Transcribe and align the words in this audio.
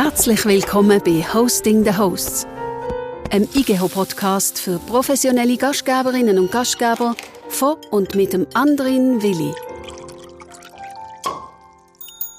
Herzlich 0.00 0.44
willkommen 0.44 1.02
bei 1.04 1.24
Hosting 1.34 1.82
the 1.82 1.92
Hosts, 1.92 2.46
einem 3.32 3.48
IGEHO-Podcast 3.52 4.60
für 4.60 4.78
professionelle 4.78 5.56
Gastgeberinnen 5.56 6.38
und 6.38 6.52
Gastgeber 6.52 7.16
von 7.48 7.74
und 7.90 8.14
mit 8.14 8.32
dem 8.32 8.46
Andrin 8.54 9.20
Willi. 9.20 9.52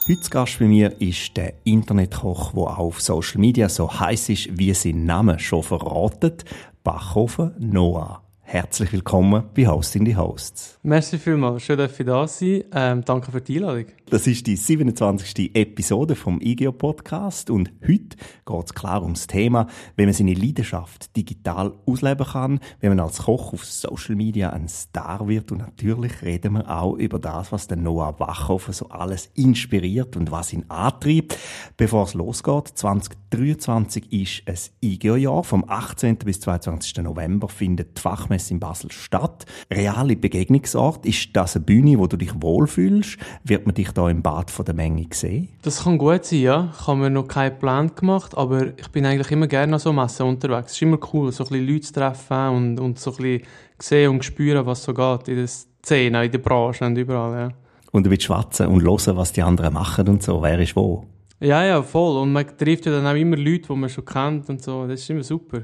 Heute 0.08 0.30
Gast 0.30 0.60
bei 0.60 0.68
mir 0.68 1.02
ist 1.02 1.36
der 1.36 1.54
Internetkoch, 1.66 2.54
der 2.54 2.80
auf 2.80 3.02
Social 3.02 3.42
Media 3.42 3.68
so 3.68 3.92
heiß 3.92 4.30
ist, 4.30 4.58
wie 4.58 4.74
sein 4.74 5.04
Name 5.04 5.38
schon 5.38 5.62
verratet, 5.62 6.46
Bachhofen 6.86 7.56
Noah. 7.60 8.24
Herzlich 8.40 8.94
willkommen 8.94 9.44
bei 9.54 9.68
Hosting 9.68 10.06
the 10.06 10.16
Hosts. 10.16 10.80
Merci 10.82 11.18
vielmals, 11.18 11.62
schön, 11.62 11.78
dass 11.78 12.00
ich 12.00 12.06
da 12.06 12.26
sein 12.26 12.64
ähm, 12.74 13.04
Danke 13.04 13.34
für 13.34 13.42
die 13.42 13.58
Einladung. 13.58 13.88
Das 14.10 14.26
ist 14.26 14.48
die 14.48 14.56
27. 14.56 15.56
Episode 15.56 16.16
vom 16.16 16.42
IGEO 16.42 16.72
Podcast 16.72 17.52
und 17.52 17.72
heute 17.88 18.18
geht 18.44 18.66
es 18.66 18.74
klar 18.74 19.04
ums 19.04 19.28
Thema, 19.28 19.68
wie 19.98 20.06
man 20.06 20.14
seine 20.14 20.34
Leidenschaft 20.34 21.16
digital 21.16 21.74
ausleben 21.86 22.26
kann, 22.26 22.60
wenn 22.80 22.90
man 22.90 23.02
als 23.02 23.20
Koch 23.20 23.54
auf 23.54 23.64
Social 23.64 24.16
Media 24.16 24.50
ein 24.50 24.68
Star 24.68 25.28
wird 25.28 25.52
und 25.52 25.60
natürlich 25.60 26.24
reden 26.24 26.54
wir 26.54 26.76
auch 26.76 26.96
über 26.96 27.20
das, 27.20 27.52
was 27.52 27.68
den 27.68 27.84
Noah 27.84 28.20
Wachhofer 28.20 28.74
so 28.74 28.90
alles 28.90 29.30
inspiriert 29.36 30.18
und 30.18 30.32
was 30.32 30.54
ihn 30.54 30.66
antreibt. 30.70 31.38
Bevor 31.78 32.06
es 32.06 32.16
losgeht, 32.16 32.68
2023 32.70 34.12
ist 34.12 34.42
ein 34.48 34.58
IGEO-Jahr. 34.82 35.44
Vom 35.44 35.66
18. 35.68 36.18
bis 36.18 36.40
22. 36.40 36.98
November 37.04 37.48
findet 37.48 37.98
die 37.98 38.02
Fachmesse 38.02 38.56
in 38.56 38.60
Basel 38.60 38.92
statt. 38.92 39.46
Reale 39.72 40.16
Begegnungsort, 40.16 41.06
ist 41.06 41.30
das 41.34 41.56
eine 41.56 41.66
Bühne, 41.66 42.00
wo 42.00 42.08
du 42.08 42.18
dich 42.18 42.42
wohlfühlst? 42.42 43.18
Wird 43.44 43.68
man 43.68 43.76
dich 43.76 43.94
da 44.00 44.10
im 44.10 44.22
Bad 44.22 44.50
von 44.50 44.66
der 44.66 44.76
Menge 44.76 45.08
sehen? 45.12 45.50
Das 45.62 45.84
kann 45.84 45.98
gut 45.98 46.26
sein, 46.26 46.40
ja. 46.40 46.74
Ich 46.78 46.88
habe 46.88 47.00
mir 47.00 47.10
noch 47.10 47.28
keinen 47.28 47.58
Plan 47.60 47.92
gemacht, 47.96 48.38
aber 48.38 48.68
ich 48.78 48.88
bin 48.90 49.06
eigentlich 49.06 49.32
immer 49.32 49.48
gerne 49.48 49.74
an 49.74 49.80
so 49.80 49.92
Messen 49.92 50.26
unterwegs. 50.26 50.72
Es 50.72 50.78
ist 50.78 50.82
immer 50.82 50.98
cool, 51.14 51.32
so 51.32 51.44
ein 51.44 51.50
bisschen 51.50 51.68
Leute 51.68 51.82
zu 51.82 51.94
treffen 51.94 52.50
und, 52.50 52.80
und 52.80 53.00
so 53.00 53.12
ein 53.12 53.18
bisschen 53.18 53.42
sehen 53.80 54.12
und 54.12 54.26
spüren, 54.26 54.66
was 54.66 54.84
so 54.84 54.94
geht 54.94 55.28
in 55.28 55.36
der 55.36 55.48
Szene, 55.48 56.26
in 56.26 56.32
der 56.32 56.40
Branche 56.40 56.86
und 56.86 56.98
überall, 56.98 57.40
ja. 57.40 57.50
Und 57.92 58.06
du 58.06 58.10
willst 58.10 58.26
schwatzen 58.26 58.68
und 58.68 58.84
hören, 58.84 59.18
was 59.18 59.34
die 59.34 59.42
anderen 59.42 59.74
machen 59.74 60.08
und 60.08 60.22
so. 60.22 60.42
Wer 60.42 60.60
ist 60.60 60.76
wo? 60.76 61.06
Ja, 61.40 61.64
ja, 61.64 61.82
voll. 61.82 62.22
Und 62.22 62.34
man 62.34 62.46
trifft 62.58 62.86
ja 62.86 62.92
dann 62.92 63.08
auch 63.08 63.20
immer 63.20 63.38
Leute, 63.38 63.68
die 63.70 63.76
man 63.76 63.90
schon 63.90 64.06
kennt 64.06 64.50
und 64.50 64.62
so. 64.62 64.86
Das 64.86 65.00
ist 65.00 65.10
immer 65.10 65.24
super. 65.24 65.62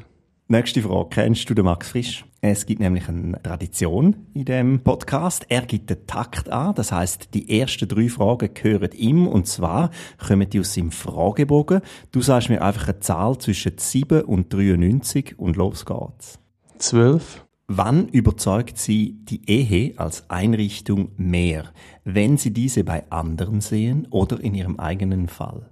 Nächste 0.47 0.83
Frage. 0.83 1.09
Kennst 1.09 1.49
du 1.49 1.55
den 1.55 1.65
Max 1.65 1.89
Frisch? 1.89 2.23
Es 2.39 2.67
gibt 2.67 2.79
nämlich 2.79 3.09
eine 3.09 3.41
Tradition 3.41 4.27
in 4.35 4.45
dem 4.45 4.79
Podcast. 4.79 5.43
Er 5.49 5.63
gibt 5.63 5.89
den 5.89 6.05
Takt 6.05 6.49
an. 6.49 6.75
Das 6.75 6.91
heißt, 6.91 7.33
die 7.33 7.59
ersten 7.59 7.87
drei 7.87 8.09
Fragen 8.09 8.53
gehören 8.53 8.91
ihm. 8.91 9.25
Und 9.25 9.47
zwar 9.47 9.89
kommen 10.23 10.47
die 10.47 10.59
aus 10.59 10.75
seinem 10.75 10.91
Fragebogen. 10.91 11.81
Du 12.11 12.21
sagst 12.21 12.49
mir 12.49 12.61
einfach 12.61 12.89
eine 12.89 12.99
Zahl 12.99 13.39
zwischen 13.39 13.79
7 13.79 14.21
und 14.21 14.53
93 14.53 15.39
und 15.39 15.55
los 15.55 15.83
geht's. 15.83 16.37
12. 16.77 17.43
Wann 17.67 18.07
überzeugt 18.09 18.77
Sie 18.77 19.17
die 19.23 19.49
Ehe 19.49 19.97
als 19.97 20.29
Einrichtung 20.29 21.09
mehr? 21.17 21.71
Wenn 22.03 22.37
Sie 22.37 22.53
diese 22.53 22.83
bei 22.83 23.09
anderen 23.09 23.61
sehen 23.61 24.07
oder 24.11 24.39
in 24.39 24.53
Ihrem 24.53 24.79
eigenen 24.79 25.27
Fall? 25.27 25.67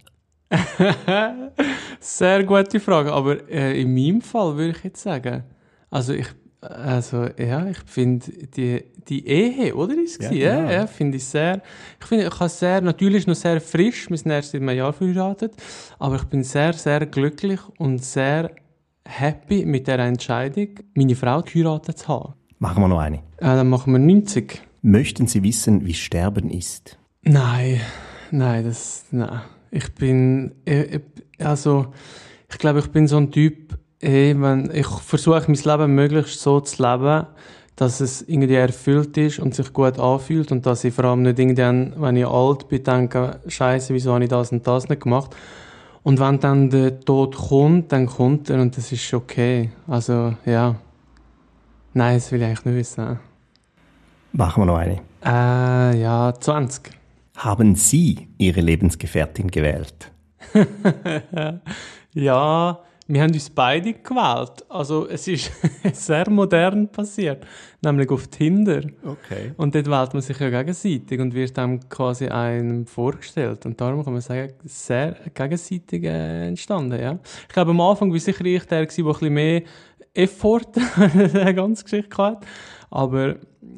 Sehr 2.00 2.44
gute 2.44 2.80
Frage, 2.80 3.12
aber 3.12 3.50
äh, 3.50 3.82
in 3.82 3.94
meinem 3.94 4.22
Fall 4.22 4.56
würde 4.56 4.78
ich 4.78 4.84
jetzt 4.84 5.02
sagen, 5.02 5.44
also 5.90 6.14
ich, 6.14 6.28
also 6.62 7.28
ja, 7.38 7.68
ich 7.68 7.80
finde 7.86 8.26
die, 8.56 8.84
die 9.08 9.28
Ehe, 9.28 9.76
oder 9.76 9.96
ist 9.96 10.22
es? 10.22 10.31
Ja, 10.31 10.34
ja, 10.34 10.56
genau. 10.58 10.72
ja 10.72 10.88
finde 10.88 11.18
ich 11.18 11.26
sehr, 11.26 11.62
ich 12.00 12.06
finde, 12.06 12.28
ich 12.28 12.40
habe 12.40 12.50
sehr, 12.50 12.81
natürlich 12.81 13.28
noch 13.28 13.36
sehr 13.36 13.62
frisch, 13.62 14.09
wir 14.09 14.18
sind 14.18 14.31
erst 14.31 14.52
seit 14.52 14.62
einem 14.62 14.76
Jahr 14.76 14.94
verheiratet, 14.94 15.54
aber 16.00 16.16
ich 16.16 16.24
bin 16.26 16.44
sehr, 16.44 16.74
sehr 16.74 17.06
glücklich 17.06 17.59
und 17.78 18.04
sehr 18.04 18.52
happy 19.06 19.66
mit 19.66 19.88
der 19.88 20.00
Entscheidung, 20.00 20.69
meine 20.94 21.16
Frau 21.16 21.42
geheiratet 21.42 22.00
zu 22.00 22.08
haben. 22.08 22.34
Machen 22.59 22.84
wir 22.84 22.88
noch 22.88 23.00
eine. 23.00 23.18
Ja, 23.42 23.56
dann 23.56 23.69
machen 23.69 23.92
wir 23.94 24.00
90. 24.00 24.62
Möchten 24.81 25.28
Sie 25.28 25.44
wissen, 25.44 25.86
wie 25.86 25.94
Sterben 25.94 26.50
ist? 26.50 26.97
Nein, 27.24 27.81
nein, 28.31 28.63
das, 28.63 29.06
nein. 29.12 29.42
Ich 29.75 29.91
bin, 29.95 30.51
also, 31.39 31.88
ich 32.47 32.59
glaube, 32.59 32.78
ich 32.78 32.91
bin 32.91 33.07
so 33.07 33.17
ein 33.17 33.31
Typ, 33.31 33.75
ey, 34.01 34.39
wenn, 34.39 34.69
ich 34.72 34.85
versuche 34.85 35.44
mein 35.47 35.56
Leben 35.56 35.95
möglichst 35.95 36.39
so 36.39 36.59
zu 36.59 36.84
leben, 36.84 37.25
dass 37.75 38.00
es 38.00 38.22
irgendwie 38.22 38.53
erfüllt 38.53 39.17
ist 39.17 39.39
und 39.39 39.56
sich 39.56 39.73
gut 39.73 39.97
anfühlt 39.97 40.51
und 40.51 40.63
dass 40.67 40.83
ich 40.83 40.94
vor 40.94 41.06
allem 41.06 41.23
nicht 41.23 41.39
irgendwann, 41.39 41.95
wenn 41.97 42.17
ich 42.17 42.28
alt 42.28 42.67
bin, 42.67 42.83
denke, 42.83 43.39
Scheiße, 43.47 43.95
wieso 43.95 44.13
habe 44.13 44.25
ich 44.25 44.29
das 44.29 44.51
und 44.51 44.67
das 44.67 44.88
nicht 44.89 45.01
gemacht? 45.01 45.35
Und 46.03 46.19
wenn 46.19 46.39
dann 46.39 46.69
der 46.69 47.00
Tod 47.00 47.35
kommt, 47.35 47.91
dann 47.91 48.06
kommt 48.06 48.51
er 48.51 48.62
und 48.62 48.78
das 48.78 48.91
ist 48.91 49.12
okay. 49.12 49.72
Also, 49.88 50.35
ja. 50.45 50.75
Nein, 51.94 52.17
das 52.17 52.31
will 52.31 52.41
ich 52.41 52.45
eigentlich 52.45 52.66
nicht 52.66 52.75
wissen. 52.75 53.19
Machen 54.33 54.62
wir 54.62 54.66
noch 54.67 54.78
eine. 54.78 55.01
Äh, 55.25 56.00
ja, 56.00 56.31
20. 56.39 57.03
Haben 57.35 57.75
Sie 57.75 58.27
Ihre 58.38 58.61
Lebensgefährtin 58.61 59.49
gewählt? 59.49 60.11
ja, 62.13 62.79
wir 63.07 63.21
haben 63.21 63.33
uns 63.33 63.49
beide 63.49 63.94
gewählt. 63.94 64.63
Also 64.69 65.07
es 65.07 65.27
ist 65.27 65.51
sehr 65.94 66.29
modern 66.29 66.88
passiert, 66.89 67.45
nämlich 67.81 68.09
auf 68.11 68.27
Tinder. 68.27 68.81
Okay. 69.03 69.51
Und 69.57 69.75
dort 69.75 69.89
wählt 69.89 70.13
man 70.13 70.21
sich 70.21 70.39
ja 70.39 70.49
gegenseitig 70.49 71.19
und 71.19 71.33
wird 71.33 71.57
dann 71.57 71.89
quasi 71.89 72.27
einem 72.27 72.85
vorgestellt. 72.85 73.65
Und 73.65 73.81
darum 73.81 74.03
kann 74.03 74.13
man 74.13 74.21
sagen, 74.21 74.53
sehr 74.63 75.17
gegenseitig 75.33 76.03
äh, 76.03 76.47
entstanden. 76.47 77.01
Ja. 77.01 77.19
Ich 77.47 77.53
glaube, 77.53 77.71
am 77.71 77.81
Anfang 77.81 78.11
war 78.11 78.19
sicher 78.19 78.45
ich 78.45 78.65
der, 78.65 78.85
der 78.85 78.97
ein 78.97 79.05
bisschen 79.05 79.33
mehr 79.33 79.63
Effort 80.13 80.71
in 81.13 81.33
der 81.33 81.53
ganzen 81.53 81.83
Geschichte 81.83 82.15
hatte. 82.17 82.47
Aber 82.89 83.35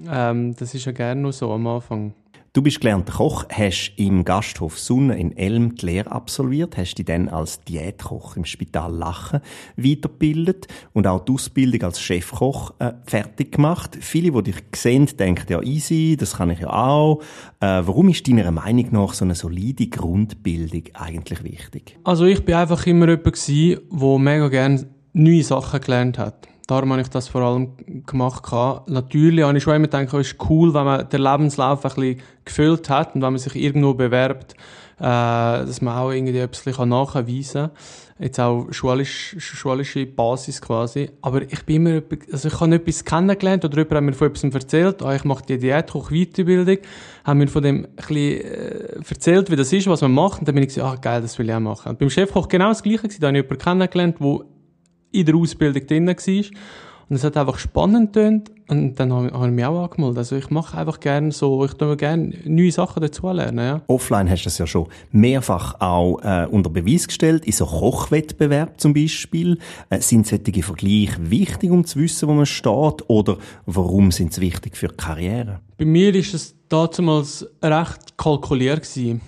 ähm, 0.07 0.55
das 0.55 0.73
ist 0.75 0.85
ja 0.85 0.91
gerne 0.91 1.22
nur 1.22 1.31
so 1.31 1.51
am 1.51 1.66
Anfang. 1.67 2.13
Du 2.55 2.61
bist 2.61 2.79
gelernter 2.79 3.11
Koch, 3.11 3.43
hast 3.49 3.91
im 3.97 4.23
Gasthof 4.23 4.79
Sunne 4.79 5.19
in 5.19 5.35
Elm 5.35 5.75
die 5.75 5.88
Lehre 5.88 6.09
absolviert, 6.09 6.77
hast 6.77 6.95
dich 6.95 7.05
dann 7.05 7.27
als 7.27 7.59
Diätkoch 7.66 8.38
im 8.38 8.45
Spital 8.45 8.95
Lachen 8.95 9.41
weitergebildet 9.75 10.67
und 10.93 11.05
auch 11.05 11.25
die 11.25 11.33
Ausbildung 11.33 11.83
als 11.83 11.99
Chefkoch 11.99 12.73
äh, 12.79 12.93
fertig 13.07 13.51
gemacht. 13.51 13.97
Viele, 13.99 14.31
die 14.31 14.53
dich 14.53 14.63
sehen, 14.73 15.05
denken 15.19 15.47
ja 15.49 15.61
easy, 15.63 16.16
das 16.17 16.38
kann 16.38 16.49
ich 16.49 16.59
ja 16.61 16.69
auch. 16.69 17.19
Äh, 17.59 17.81
warum 17.83 18.07
ist 18.07 18.25
deiner 18.25 18.49
Meinung 18.51 18.87
nach 18.91 19.13
so 19.16 19.25
eine 19.25 19.35
solide 19.35 19.87
Grundbildung 19.87 20.83
eigentlich 20.93 21.43
wichtig? 21.43 21.99
Also 22.05 22.23
ich 22.23 22.45
bin 22.45 22.55
einfach 22.55 22.87
immer 22.87 23.09
jemand 23.09 23.47
der 23.49 24.17
mega 24.17 24.47
gerne 24.47 24.87
neue 25.11 25.43
Sachen 25.43 25.81
gelernt 25.81 26.17
hat. 26.17 26.47
Darum 26.68 26.92
habe 26.92 27.02
ich 27.02 27.09
das 27.09 27.28
vor 27.28 27.42
allem 27.42 27.70
gemacht. 28.06 28.44
Natürlich 28.88 29.44
habe 29.46 29.58
ich 29.58 29.64
schon 29.64 29.76
immer 29.76 29.88
gedacht, 29.88 30.14
es 30.14 30.28
ist 30.28 30.50
cool, 30.50 30.74
wenn 30.74 30.86
man 30.86 31.08
den 31.08 31.22
Lebenslauf 31.22 31.86
ein 31.86 31.94
bisschen 31.94 32.22
gefüllt 32.44 32.90
hat 32.90 33.16
und 33.16 33.22
wenn 33.22 33.34
man 33.34 33.38
sich 33.38 33.56
irgendwo 33.56 33.94
bewerbt, 33.94 34.56
äh, 34.98 35.03
dass 35.03 35.81
man 35.81 35.98
auch 35.98 36.12
irgendwie 36.12 36.38
etwas 36.38 36.78
nachweisen 36.80 37.68
kann. 37.68 37.72
Jetzt 38.18 38.40
auch 38.40 38.68
schulisch, 38.72 39.36
schulische 39.40 40.06
Basis 40.06 40.62
quasi. 40.62 41.09
Aber 41.22 41.42
ich 41.42 41.66
bin 41.66 41.86
immer, 41.86 42.02
also 42.31 42.48
ich 42.48 42.59
habe 42.62 42.76
etwas 42.76 43.03
kennengelernt 43.03 43.66
oder 43.66 43.78
jemand 43.78 43.96
hat 43.96 44.03
mir 44.03 44.14
von 44.14 44.28
etwas 44.30 44.44
erzählt, 44.44 45.03
ah, 45.03 45.14
ich 45.14 45.26
mache 45.26 45.44
die 45.46 45.58
Diätkoch 45.58 46.12
Weiterbildung, 46.12 46.78
haben 47.26 47.40
mir 47.40 47.50
von 47.50 47.62
dem 47.62 47.86
ein 47.86 47.96
bisschen 47.96 48.42
äh, 48.42 49.09
erzählt, 49.09 49.52
wie 49.52 49.58
das 49.58 49.74
ist, 49.74 49.88
was 49.88 50.02
man 50.02 50.14
macht 50.14 50.40
und 50.40 50.47
dann 50.47 50.56
bin 50.56 50.64
ich 50.64 50.74
gesagt, 50.74 50.88
ah 50.88 50.96
geil, 50.96 51.22
das 51.22 51.38
will 51.38 51.50
ich 51.50 51.53
auch 51.53 51.59
machen. 51.59 51.90
Und 51.90 52.00
beim 52.00 52.09
Chefkoch 52.09 52.47
genau 52.47 52.70
das 52.70 52.82
Gleiche 52.82 53.09
da 53.20 53.28
habe 53.28 53.38
ich 53.38 53.44
jemanden 53.44 53.58
kennengelernt, 53.58 54.16
der 54.22 54.54
in 55.20 55.26
der 55.26 55.36
Ausbildung 55.36 55.86
drin 55.88 56.08
war. 56.08 56.44
Und 57.08 57.18
es 57.18 57.24
hat 57.24 57.38
einfach 57.38 57.59
spannend 57.59 58.14
getönt. 58.14 58.52
Und 58.68 58.96
dann 58.96 59.14
habe 59.14 59.28
ich 59.28 59.52
mich 59.52 59.66
auch 59.66 59.84
angemeldet. 59.84 60.18
Also 60.18 60.36
ich 60.38 60.50
mache 60.50 60.76
einfach 60.76 61.00
gerne 61.00 61.31
so, 61.31 61.64
ich 61.64 61.74
tue 61.74 61.96
gerne 61.98 62.34
neue 62.46 62.72
Sachen 62.72 63.00
dazu 63.00 63.30
lernen, 63.30 63.59
ja. 63.59 63.81
Offline 63.86 64.28
hast 64.28 64.41
du 64.41 64.46
das 64.46 64.58
ja 64.58 64.66
schon 64.66 64.88
mehrfach 65.12 65.79
auch 65.79 66.20
äh, 66.23 66.47
unter 66.50 66.72
Beweis 66.72 67.06
gestellt, 67.08 67.46
in 67.46 67.52
so 67.52 67.67
Kochwettbewerb 67.67 68.82
zum 68.82 68.96
Beispiel. 68.96 69.59
Äh, 69.91 70.02
sind 70.02 70.26
solche 70.26 70.64
Vergleiche 70.64 71.29
wichtig, 71.29 71.70
um 71.70 71.85
zu 71.85 72.00
wissen, 72.00 72.28
wo 72.28 72.34
man 72.34 72.47
steht? 72.47 73.08
Oder 73.08 73.38
warum 73.68 74.11
sind 74.11 74.34
sie 74.34 74.41
wichtig 74.41 74.76
für 74.76 74.88
die 74.88 74.96
Karriere? 74.96 75.59
Bei 75.78 75.85
mir 75.85 76.16
ist 76.16 76.34
es 76.34 76.56
damals 76.70 77.47
recht 77.61 78.18
kalkuliert 78.18 78.82
gewesen. 78.82 79.22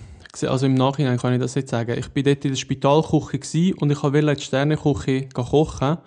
Also 0.44 0.66
im 0.66 0.74
Nachhinein 0.74 1.18
kann 1.18 1.32
ich 1.32 1.40
das 1.40 1.54
jetzt 1.54 1.70
sagen. 1.70 1.98
Ich 1.98 2.08
bin 2.08 2.24
dort 2.24 2.44
in 2.44 2.52
der 2.52 2.56
Spitalküche 2.56 3.74
und 3.76 3.90
ich 3.90 4.02
wollte 4.02 4.18
in 4.18 4.34
die 4.34 4.42
Sterneküche 4.42 5.28
kochen. 5.34 5.98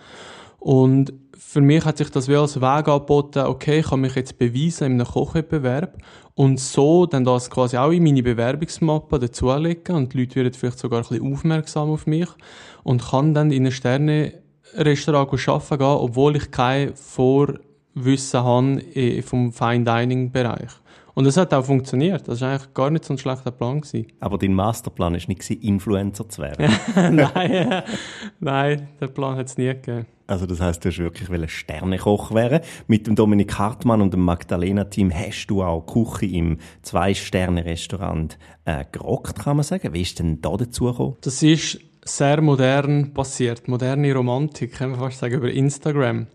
Und 0.59 1.13
für 1.51 1.59
mich 1.59 1.83
hat 1.83 1.97
sich 1.97 2.09
das 2.09 2.29
wie 2.29 2.35
als 2.35 2.61
Weg 2.61 2.87
angeboten, 2.87 3.39
okay, 3.39 3.79
ich 3.79 3.87
kann 3.87 3.99
mich 3.99 4.15
jetzt 4.15 4.37
beweisen 4.37 4.85
in 4.85 4.93
einem 4.93 5.05
Kochwettbewerb 5.05 5.97
und 6.33 6.59
so 6.61 7.05
dann 7.05 7.25
das 7.25 7.49
quasi 7.49 7.75
auch 7.75 7.91
in 7.91 8.03
meine 8.03 8.23
Bewerbungsmappe 8.23 9.19
dazulegen 9.19 9.95
und 9.95 10.13
die 10.13 10.19
Leute 10.19 10.35
werden 10.35 10.53
vielleicht 10.53 10.79
sogar 10.79 11.01
ein 11.01 11.07
bisschen 11.09 11.33
aufmerksam 11.33 11.89
auf 11.89 12.07
mich 12.07 12.29
und 12.83 13.03
kann 13.03 13.33
dann 13.33 13.51
in 13.51 13.63
einem 13.63 13.71
Sterne-Restaurant 13.71 15.47
arbeiten 15.49 15.77
gehen, 15.77 15.87
obwohl 15.87 16.37
ich 16.37 16.51
kein 16.51 16.95
Vorwissen 16.95 18.43
habe 18.43 19.21
vom 19.23 19.51
Fine-Dining-Bereich. 19.51 20.71
Und 21.13 21.25
das 21.25 21.37
hat 21.37 21.53
auch 21.53 21.65
funktioniert. 21.65 22.27
Das 22.27 22.41
war 22.41 22.51
eigentlich 22.51 22.73
gar 22.73 22.89
nicht 22.89 23.05
so 23.05 23.13
ein 23.13 23.17
schlechter 23.17 23.51
Plan. 23.51 23.81
Gewesen. 23.81 24.07
Aber 24.19 24.37
dein 24.37 24.53
Masterplan 24.53 25.13
war 25.13 25.19
nicht, 25.27 25.49
Influencer 25.49 26.27
zu 26.29 26.41
werden? 26.41 26.69
nein, 27.15 27.83
nein, 28.39 28.87
den 28.99 29.13
Plan 29.13 29.37
hat 29.37 29.47
es 29.47 29.57
nie 29.57 29.67
gegeben. 29.67 30.05
Also 30.27 30.45
das 30.45 30.61
heißt, 30.61 30.85
du 30.85 30.89
hast 30.89 30.97
wirklich 30.97 31.51
Sternekoch 31.51 32.33
werden. 32.33 32.61
Mit 32.87 33.05
dem 33.05 33.15
Dominik 33.15 33.57
Hartmann 33.59 34.01
und 34.01 34.13
dem 34.13 34.21
Magdalena-Team 34.21 35.13
hast 35.13 35.47
du 35.47 35.61
auch 35.61 35.85
Küche 35.85 36.25
im 36.27 36.59
Zwei-Sterne-Restaurant 36.83 38.37
äh, 38.63 38.85
gerockt, 38.91 39.39
kann 39.39 39.57
man 39.57 39.63
sagen. 39.63 39.93
Wie 39.93 40.01
ist 40.01 40.19
denn 40.19 40.39
da 40.41 40.55
dazu 40.55 40.85
gekommen? 40.85 41.17
Das 41.21 41.43
ist 41.43 41.79
sehr 42.05 42.41
modern 42.41 43.13
passiert. 43.13 43.67
Moderne 43.67 44.13
Romantik, 44.13 44.73
kann 44.73 44.91
man 44.91 44.99
fast 44.99 45.19
sagen, 45.19 45.35
über 45.35 45.51
Instagram. 45.51 46.27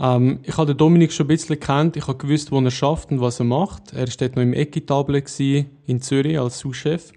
Ähm, 0.00 0.40
ich 0.42 0.56
habe 0.56 0.66
den 0.66 0.76
Dominik 0.76 1.12
schon 1.12 1.26
ein 1.26 1.28
bisschen 1.28 1.60
kennt. 1.60 1.96
Ich 1.96 2.06
habe 2.06 2.18
gewusst, 2.18 2.52
wo 2.52 2.60
er 2.60 2.70
schafft 2.70 3.10
und 3.10 3.20
was 3.20 3.40
er 3.40 3.46
macht. 3.46 3.92
Er 3.92 4.06
war 4.06 4.14
dort 4.18 4.36
noch 4.36 4.42
im 4.42 4.54
Equitable 4.54 5.22
in 5.86 6.00
Zürich 6.00 6.38
als 6.38 6.58
Sous-Chef. 6.58 7.12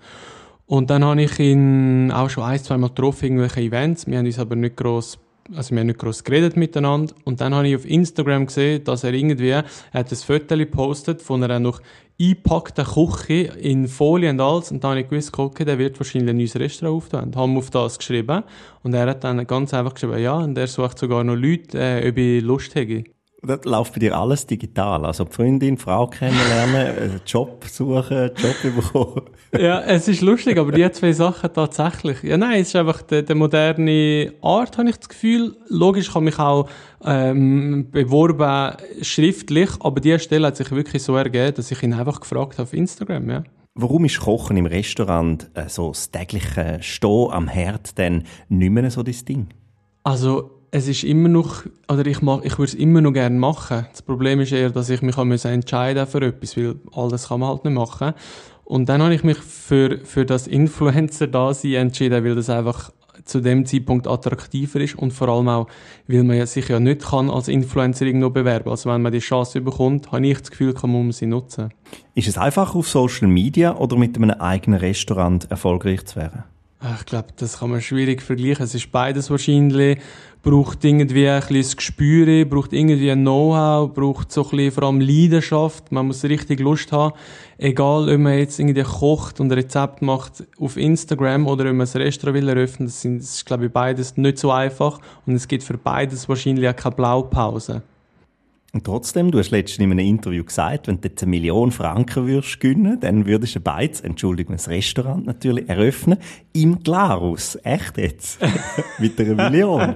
Und 0.66 0.90
dann 0.90 1.04
habe 1.06 1.22
ich 1.22 1.40
ihn 1.40 2.12
auch 2.12 2.30
schon 2.30 2.44
ein, 2.44 2.60
zwei 2.60 2.78
Mal 2.78 2.90
getroffen, 2.90 3.26
irgendwelche 3.26 3.62
Events. 3.62 4.06
Wir 4.06 4.18
haben 4.18 4.26
uns 4.26 4.40
aber 4.40 4.56
nicht 4.56 4.76
gross 4.76 5.18
also 5.56 5.72
wir 5.72 5.80
haben 5.80 5.88
nicht 5.88 6.00
groß 6.00 6.24
geredet 6.24 6.58
miteinander. 6.58 7.14
Und 7.24 7.42
dann 7.42 7.54
habe 7.56 7.68
ich 7.68 7.76
auf 7.76 7.86
Instagram 7.86 8.48
gesehen, 8.48 8.84
dass 8.84 9.04
er 9.04 9.14
irgendwie, 9.14 9.50
er 9.50 9.66
hat 9.94 10.12
ein 10.12 10.16
Foto 10.18 10.58
gepostet 10.58 11.22
von 11.22 11.44
einer 11.44 11.60
noch 11.60 11.82
eingepackten 12.20 12.86
Küche 12.86 13.54
in 13.60 13.88
Folie 13.88 14.30
und 14.30 14.42
alles. 14.42 14.72
Und 14.72 14.84
dann 14.84 14.92
habe 14.92 15.02
ich 15.02 15.10
gewusst, 15.10 15.38
okay, 15.38 15.66
der 15.66 15.78
wird 15.78 16.00
wahrscheinlich 16.00 16.30
ein 16.30 16.38
neues 16.38 16.56
Restaurant 16.56 16.98
auftun. 16.98 17.36
Haben 17.36 17.58
auf 17.58 17.70
das 17.70 17.98
geschrieben. 17.98 18.44
Und 18.84 18.94
er 18.94 19.08
hat 19.08 19.24
dann 19.24 19.46
ganz 19.46 19.74
einfach 19.74 19.94
geschrieben, 19.94 20.18
ja, 20.20 20.36
und 20.36 20.58
er 20.58 20.68
sucht 20.68 20.98
sogar 20.98 21.24
noch 21.24 21.36
Leute, 21.36 21.78
äh, 21.78 22.10
ob 22.10 22.18
ich 22.18 22.42
Lust 22.44 22.76
hätte. 22.76 23.17
Das 23.44 23.66
läuft 23.66 23.94
bei 23.94 24.00
dir 24.00 24.18
alles 24.18 24.48
digital. 24.48 25.06
Also 25.06 25.26
Freundin, 25.26 25.78
Frau 25.78 26.08
kennenlernen, 26.08 27.22
Job 27.26 27.64
suchen, 27.66 28.32
Job 28.36 28.76
bekommen. 28.76 29.22
ja, 29.58 29.82
es 29.82 30.08
ist 30.08 30.22
lustig, 30.22 30.58
aber 30.58 30.72
die 30.72 30.92
zwei 30.92 31.12
Sachen 31.12 31.54
tatsächlich. 31.54 32.24
Ja, 32.24 32.38
nein, 32.38 32.62
es 32.62 32.70
ist 32.70 32.76
einfach 32.76 33.04
die, 33.04 33.24
die 33.24 33.36
moderne 33.36 34.34
Art, 34.42 34.80
habe 34.80 34.90
ich 34.90 34.98
das 34.98 35.10
Gefühl. 35.10 35.56
Logisch 35.68 36.12
kann 36.12 36.24
mich 36.24 36.40
auch 36.40 36.68
ähm, 37.06 37.90
beworben 37.92 38.76
schriftlich, 39.04 39.70
aber 39.82 40.02
die 40.02 40.18
Stelle 40.18 40.48
hat 40.48 40.58
sich 40.58 40.72
wirklich 40.72 41.04
so 41.04 41.16
ergeben, 41.16 41.54
dass 41.54 41.70
ich 41.70 41.84
ihn 41.84 41.94
einfach 41.94 42.20
gefragt 42.20 42.54
habe 42.54 42.64
auf 42.64 42.74
Instagram, 42.74 43.30
ja. 43.30 43.44
Warum 43.76 44.06
ist 44.06 44.20
Kochen 44.20 44.58
im 44.58 44.66
Restaurant 44.66 45.52
äh, 45.54 45.70
so 45.70 45.90
das 45.90 46.10
tägliche 46.10 46.80
Stehen 46.82 47.30
am 47.30 47.48
Herd 47.48 48.00
denn 48.00 48.24
nicht 48.50 48.72
mehr 48.72 48.90
so 48.90 49.04
das 49.04 49.24
Ding? 49.24 49.50
Also 50.04 50.57
es 50.72 50.88
ist 50.88 51.04
immer 51.04 51.30
noch, 51.30 51.64
oder 51.88 52.06
ich, 52.06 52.22
mach, 52.22 52.42
ich 52.44 52.58
würde 52.58 52.72
es 52.72 52.74
immer 52.74 53.02
noch 53.02 53.14
gerne 53.14 53.38
machen. 53.38 53.86
Das 53.92 54.02
Problem 54.02 54.40
ist 54.42 54.52
eher, 54.52 54.70
dass 54.70 54.90
ich 54.90 55.02
mich 55.02 55.18
entscheiden 55.18 56.08
für 56.08 56.22
etwas, 56.22 56.58
weil 56.58 56.76
alles 56.94 57.30
kann 57.30 57.40
man 57.40 57.50
halt 57.50 57.66
nicht 57.66 57.74
machen. 57.74 58.14
Und 58.66 58.90
dann 58.90 59.02
habe 59.02 59.16
ich 59.16 59.24
mich 59.24 59.38
für, 59.38 60.00
für 60.04 60.26
das 60.26 60.46
Influencer-Dasein 60.46 61.74
entschieden, 61.74 62.24
weil 62.26 62.36
das 62.36 62.50
einfach 62.50 62.92
zu 63.24 63.42
dem 63.42 63.66
Zeitpunkt 63.66 64.08
attraktiver 64.08 64.80
ist 64.80 64.96
und 64.96 65.12
vor 65.12 65.30
allem 65.30 65.50
auch, 65.50 65.68
weil 66.08 66.24
man 66.24 66.46
sich 66.46 66.68
ja 66.68 66.80
nicht 66.80 67.02
kann 67.02 67.30
als 67.30 67.48
Influencer 67.48 68.06
irgendwo 68.06 68.30
bewerben. 68.30 68.70
Also 68.70 68.90
wenn 68.90 69.02
man 69.02 69.12
die 69.12 69.20
Chance 69.20 69.62
bekommt, 69.62 70.12
habe 70.12 70.28
ich 70.28 70.40
das 70.40 70.52
Gefühl, 70.52 70.74
kann 70.74 70.92
man 70.92 71.12
sie 71.12 71.28
nutzen. 71.28 71.70
Ist 72.16 72.28
es 72.28 72.38
einfach 72.38 72.76
auf 72.76 72.88
Social 72.88 73.28
Media 73.28 73.76
oder 73.76 73.98
mit 73.98 74.18
einem 74.18 74.32
eigenen 74.32 74.80
Restaurant 74.80 75.50
erfolgreich 75.50 76.06
zu 76.06 76.18
werden? 76.18 76.44
Ich 76.80 77.06
glaube, 77.08 77.30
das 77.36 77.58
kann 77.58 77.72
man 77.72 77.82
schwierig 77.82 78.22
vergleichen. 78.22 78.64
Es 78.64 78.76
ist 78.76 78.92
beides 78.92 79.32
wahrscheinlich. 79.32 80.00
Braucht 80.44 80.86
irgendwie 80.86 81.28
ein 81.28 81.40
bisschen 81.40 81.58
das 81.58 81.76
Gespür, 81.76 82.46
braucht 82.46 82.72
irgendwie 82.72 83.10
ein 83.10 83.22
Know-how, 83.22 83.92
braucht 83.92 84.32
so 84.32 84.44
ein 84.44 84.50
bisschen 84.52 84.72
vor 84.72 84.84
allem 84.84 85.02
Leidenschaft. 85.02 85.92
Man 85.92 86.06
muss 86.06 86.24
richtig 86.24 86.60
Lust 86.60 86.92
haben. 86.92 87.16
Egal, 87.58 88.08
ob 88.08 88.20
man 88.20 88.38
jetzt 88.38 88.60
irgendwie 88.60 88.84
kocht 88.84 89.40
und 89.40 89.48
ein 89.48 89.54
Rezept 89.54 90.04
macht 90.04 90.44
auf 90.60 90.78
Instagram 90.78 91.48
oder 91.48 91.68
ob 91.68 91.76
man 91.76 91.88
ein 91.88 92.02
Restaurant 92.02 92.40
will 92.40 92.50
eröffnen, 92.50 92.88
das, 92.88 93.02
sind, 93.02 93.22
das 93.22 93.34
ist, 93.34 93.46
glaube 93.48 93.66
ich, 93.66 93.72
beides 93.72 94.16
nicht 94.16 94.38
so 94.38 94.52
einfach. 94.52 95.00
Und 95.26 95.34
es 95.34 95.48
gibt 95.48 95.64
für 95.64 95.80
beides 95.80 96.30
wahrscheinlich 96.30 96.70
auch 96.70 96.76
keine 96.76 96.96
Blaupause. 96.96 97.82
Und 98.78 98.84
trotzdem, 98.84 99.32
du 99.32 99.40
hast 99.40 99.50
letztens 99.50 99.80
in 99.80 99.92
einem 99.92 100.06
Interview 100.06 100.44
gesagt, 100.44 100.88
wenn 100.88 101.02
du 101.02 101.08
jetzt 101.08 101.24
eine 101.24 101.32
Million 101.32 101.72
Franken 101.72 102.28
würdest 102.28 102.60
gewinnen, 102.60 103.00
dann 103.00 103.26
würdest 103.26 103.56
du 103.56 103.60
Beiz, 103.60 104.02
Entschuldigung, 104.02 104.54
ein 104.54 104.72
Restaurant 104.72 105.26
natürlich, 105.26 105.68
eröffnen, 105.68 106.20
im 106.54 106.84
Glarus. 106.84 107.58
Echt 107.64 107.98
jetzt? 107.98 108.40
Mit 109.00 109.20
einer 109.20 109.50
Million. 109.50 109.96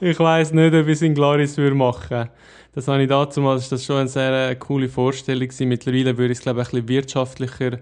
ich 0.00 0.18
weiss 0.20 0.52
nicht, 0.52 0.74
ob 0.74 0.86
ich 0.86 0.92
es 0.92 1.02
in 1.02 1.12
Glarus 1.12 1.56
würde 1.56 1.74
machen 1.74 2.28
Das 2.72 2.86
habe 2.86 3.02
ich 3.02 3.08
dazu 3.08 3.40
mal, 3.40 3.56
das 3.56 3.68
war 3.68 3.78
schon 3.78 3.96
eine 3.96 4.08
sehr 4.08 4.50
äh, 4.50 4.54
coole 4.54 4.88
Vorstellung 4.88 5.48
Mittlerweile 5.58 6.16
würde 6.16 6.30
ich 6.34 6.38
es, 6.38 6.42
glaube 6.44 6.60
ich, 6.60 6.68
ein 6.68 6.70
bisschen 6.70 6.88
wirtschaftlicher 6.88 7.78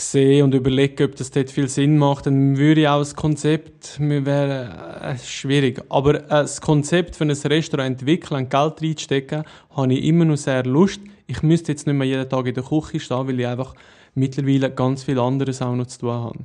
sehe 0.00 0.42
und 0.44 0.54
überlege, 0.54 1.04
ob 1.04 1.16
das 1.16 1.30
dort 1.30 1.50
viel 1.50 1.68
Sinn 1.68 1.98
macht, 1.98 2.26
dann 2.26 2.56
würde 2.56 2.82
ich 2.82 2.88
auch 2.88 2.98
das 2.98 3.14
Konzept, 3.14 3.98
mir 4.00 4.24
wäre 4.26 5.00
äh, 5.02 5.18
schwierig, 5.18 5.82
aber 5.88 6.16
äh, 6.24 6.28
das 6.28 6.60
Konzept 6.60 7.16
für 7.16 7.24
ein 7.24 7.30
Restaurant 7.30 8.00
entwickeln, 8.00 8.48
Geld 8.48 8.82
reinstecken, 8.82 9.44
habe 9.76 9.94
ich 9.94 10.04
immer 10.04 10.24
noch 10.24 10.36
sehr 10.36 10.64
Lust. 10.64 11.00
Ich 11.26 11.42
müsste 11.42 11.72
jetzt 11.72 11.86
nicht 11.86 11.96
mehr 11.96 12.06
jeden 12.06 12.28
Tag 12.28 12.46
in 12.46 12.54
der 12.54 12.64
Küche 12.64 13.00
stehen, 13.00 13.26
weil 13.26 13.40
ich 13.40 13.46
einfach 13.46 13.74
mittlerweile 14.14 14.70
ganz 14.70 15.04
viel 15.04 15.18
anderes 15.18 15.62
auch 15.62 15.74
noch 15.74 15.86
zu 15.86 16.00
tun 16.00 16.10
habe. 16.10 16.38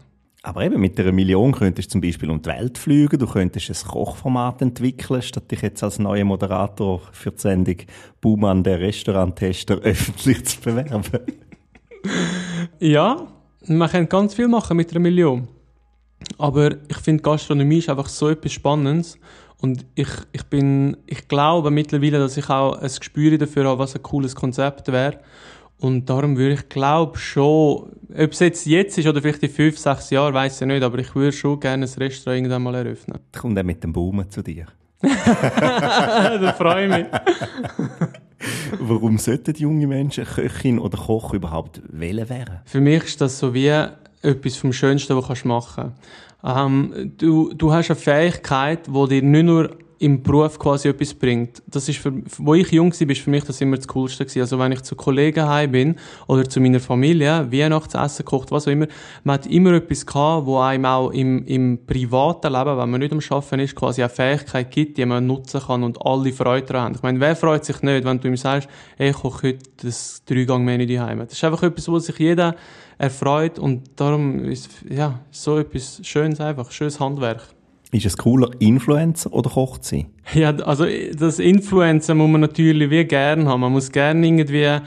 Aber 0.46 0.64
eben 0.64 0.80
mit 0.80 1.00
einer 1.00 1.12
Million 1.12 1.54
könntest 1.54 1.90
du 1.90 1.94
zum 1.94 2.02
Beispiel 2.02 2.30
um 2.30 2.40
die 2.40 2.50
Welt 2.50 2.78
fliegen, 2.78 3.18
du 3.18 3.26
könntest 3.26 3.72
ein 3.72 3.90
Kochformat 3.90 4.62
entwickeln, 4.62 5.24
statt 5.24 5.50
dich 5.50 5.64
jetzt 5.64 5.84
als 5.84 5.98
neuer 5.98 6.24
Moderator 6.24 7.02
für 7.14 7.32
die 7.32 7.42
Sendung 7.42 7.78
Buhmann, 8.22 8.64
der 8.64 8.80
Restauranttester, 8.80 9.78
öffentlich 9.82 10.46
zu 10.46 10.62
bewerben. 10.62 11.02
ja, 12.80 13.26
man 13.68 13.90
kann 13.90 14.10
ganz 14.10 14.34
viel 14.34 14.48
machen 14.48 14.78
mit 14.78 14.92
einer 14.92 15.00
Million. 15.00 15.48
Aber 16.38 16.76
ich 16.88 16.98
finde, 16.98 17.24
Gastronomie 17.24 17.80
ist 17.80 17.90
einfach 17.90 18.08
so 18.08 18.30
etwas 18.30 18.52
Spannendes. 18.52 19.18
Und 19.62 19.86
ich, 19.96 20.10
ich 20.32 20.44
bin, 20.44 20.98
ich 21.08 21.28
glaube 21.28 21.72
mittlerweile, 21.72 22.20
dass 22.20 22.38
ich 22.38 22.50
auch 22.50 22.78
ein 22.78 22.88
Gespür 22.88 23.38
dafür 23.38 23.66
habe, 23.66 23.80
was 23.80 23.96
ein 23.96 24.04
cooles 24.04 24.36
Konzept 24.36 24.92
wäre. 24.92 25.20
Und 25.80 26.10
darum 26.10 26.38
würde 26.38 26.56
ich 26.56 26.70
glaube 26.70 27.18
schon, 27.18 27.92
ob 28.18 28.32
es 28.32 28.40
jetzt 28.40 28.66
jetzt 28.66 28.98
ist 28.98 29.08
oder 29.08 29.22
vielleicht 29.22 29.44
in 29.44 29.50
fünf, 29.50 29.78
sechs 29.78 30.10
Jahren, 30.10 30.34
weiß 30.34 30.62
ich 30.62 30.68
nicht, 30.68 30.84
aber 30.84 31.00
ich 31.00 31.14
würde 31.16 31.32
schon 31.32 31.60
gerne 31.60 31.86
ein 31.86 31.94
Restaurant 31.98 32.38
irgendwann 32.38 32.64
mal 32.64 32.76
eröffnen. 32.76 33.20
Kommt 33.38 33.58
er 33.58 33.64
mit 33.64 33.84
dem 33.84 33.92
Baumen 33.92 34.30
zu 34.30 34.42
dir. 34.42 34.68
da 35.02 36.54
freue 36.58 36.86
ich 36.86 36.92
mich. 36.92 37.06
Warum 38.80 39.18
sollten 39.18 39.56
junge 39.56 39.88
Menschen 39.88 40.26
Köchin 40.26 40.80
oder 40.80 40.98
Koch 40.98 41.34
überhaupt 41.34 41.82
wählen 41.90 42.30
werden? 42.30 42.60
Für 42.66 42.82
mich 42.82 43.04
ist 43.04 43.22
das 43.22 43.40
so 43.40 43.54
wie 43.54 43.68
etwas 44.22 44.56
vom 44.58 44.74
Schönsten, 44.74 45.16
was 45.16 45.42
du 45.42 45.48
machen 45.48 45.94
kannst. 46.44 46.60
Ähm, 46.60 47.14
du, 47.18 47.54
du 47.54 47.74
hast 47.74 47.90
eine 47.90 48.00
Fähigkeit, 48.00 48.88
die 48.88 49.08
dir 49.08 49.22
nicht 49.24 49.44
nur 49.44 49.78
im 50.00 50.22
Beruf 50.22 50.60
quasi 50.60 50.90
etwas 50.90 51.14
bringt. 51.14 51.64
Das 51.68 51.88
ist 51.88 52.00
für, 52.00 52.14
wo 52.38 52.54
ich 52.54 52.72
jung 52.72 52.92
war, 52.92 53.10
ist 53.10 53.22
für 53.22 53.30
mich 53.30 53.44
das 53.44 53.62
immer 53.62 53.78
das 53.78 53.88
Coolste 53.88 54.26
gewesen. 54.26 54.42
Also 54.42 54.60
wenn 54.60 54.72
ich 54.72 54.82
zu 54.82 54.96
Kollegen 54.96 55.48
heim 55.48 55.72
bin 55.72 55.96
oder 56.28 56.48
zu 56.50 56.60
meiner 56.60 56.80
Familie, 56.80 57.52
Weihnachtsessen 57.52 58.26
kocht, 58.26 58.52
was 58.52 58.68
auch 58.68 58.72
immer, 58.72 58.88
man 59.24 59.36
hat 59.36 59.48
immer 59.48 59.74
etwas 59.74 60.06
gehabt, 60.06 60.46
wo 60.46 60.60
einem 60.60 60.86
auch 60.86 61.12
im, 61.12 61.46
im 61.46 61.80
privaten 61.86 62.52
Leben, 62.52 62.78
wenn 62.78 62.90
man 62.90 63.00
nicht 63.00 63.14
am 63.14 63.20
Arbeiten 63.30 63.60
ist, 63.60 63.76
quasi 63.76 64.02
eine 64.02 64.10
Fähigkeit 64.10 64.70
gibt, 64.72 64.98
die 64.98 65.06
man 65.06 65.26
nutzen 65.26 65.62
kann 65.62 65.84
und 65.84 66.06
alle 66.06 66.34
Freude 66.34 66.68
daran 66.68 66.84
haben. 66.84 66.96
Ich 66.96 67.04
meine, 67.04 67.20
wer 67.20 67.36
freut 67.36 67.64
sich 67.64 67.82
nicht, 67.82 68.06
wenn 68.06 68.20
du 68.20 68.28
ihm 68.28 68.38
sagst, 68.38 68.68
ey, 68.98 69.12
ich 69.12 69.16
koche 69.16 69.50
heute 69.50 69.70
das 69.82 70.24
Dreigang-Menü 70.26 70.86
daheim. 70.88 71.20
Das 71.20 71.34
ist 71.34 71.44
einfach 71.44 71.64
etwas, 71.64 71.88
wo 71.88 72.00
sich 72.00 72.18
jeder 72.20 72.56
erfreut 72.98 73.60
und 73.60 73.90
darum 73.96 74.46
ist, 74.46 74.70
ja, 74.90 75.20
so 75.32 75.58
etwas 75.58 76.00
Schönes 76.04 76.40
einfach, 76.40 76.72
schönes 76.72 77.00
Handwerk. 77.00 77.55
Ist 77.96 78.06
es 78.06 78.18
cooler, 78.18 78.50
Influencer 78.60 79.32
oder 79.32 79.50
Koch 79.50 79.78
zu 79.78 79.96
sein? 79.96 80.08
Ja, 80.34 80.54
also 80.54 80.86
das 81.18 81.40
Influencer 81.40 82.14
muss 82.14 82.30
man 82.30 82.42
natürlich 82.42 82.90
wie 82.90 83.06
gerne 83.06 83.46
haben. 83.46 83.62
Man 83.62 83.72
muss 83.72 83.90
gerne 83.90 84.28
irgendwie 84.28 84.82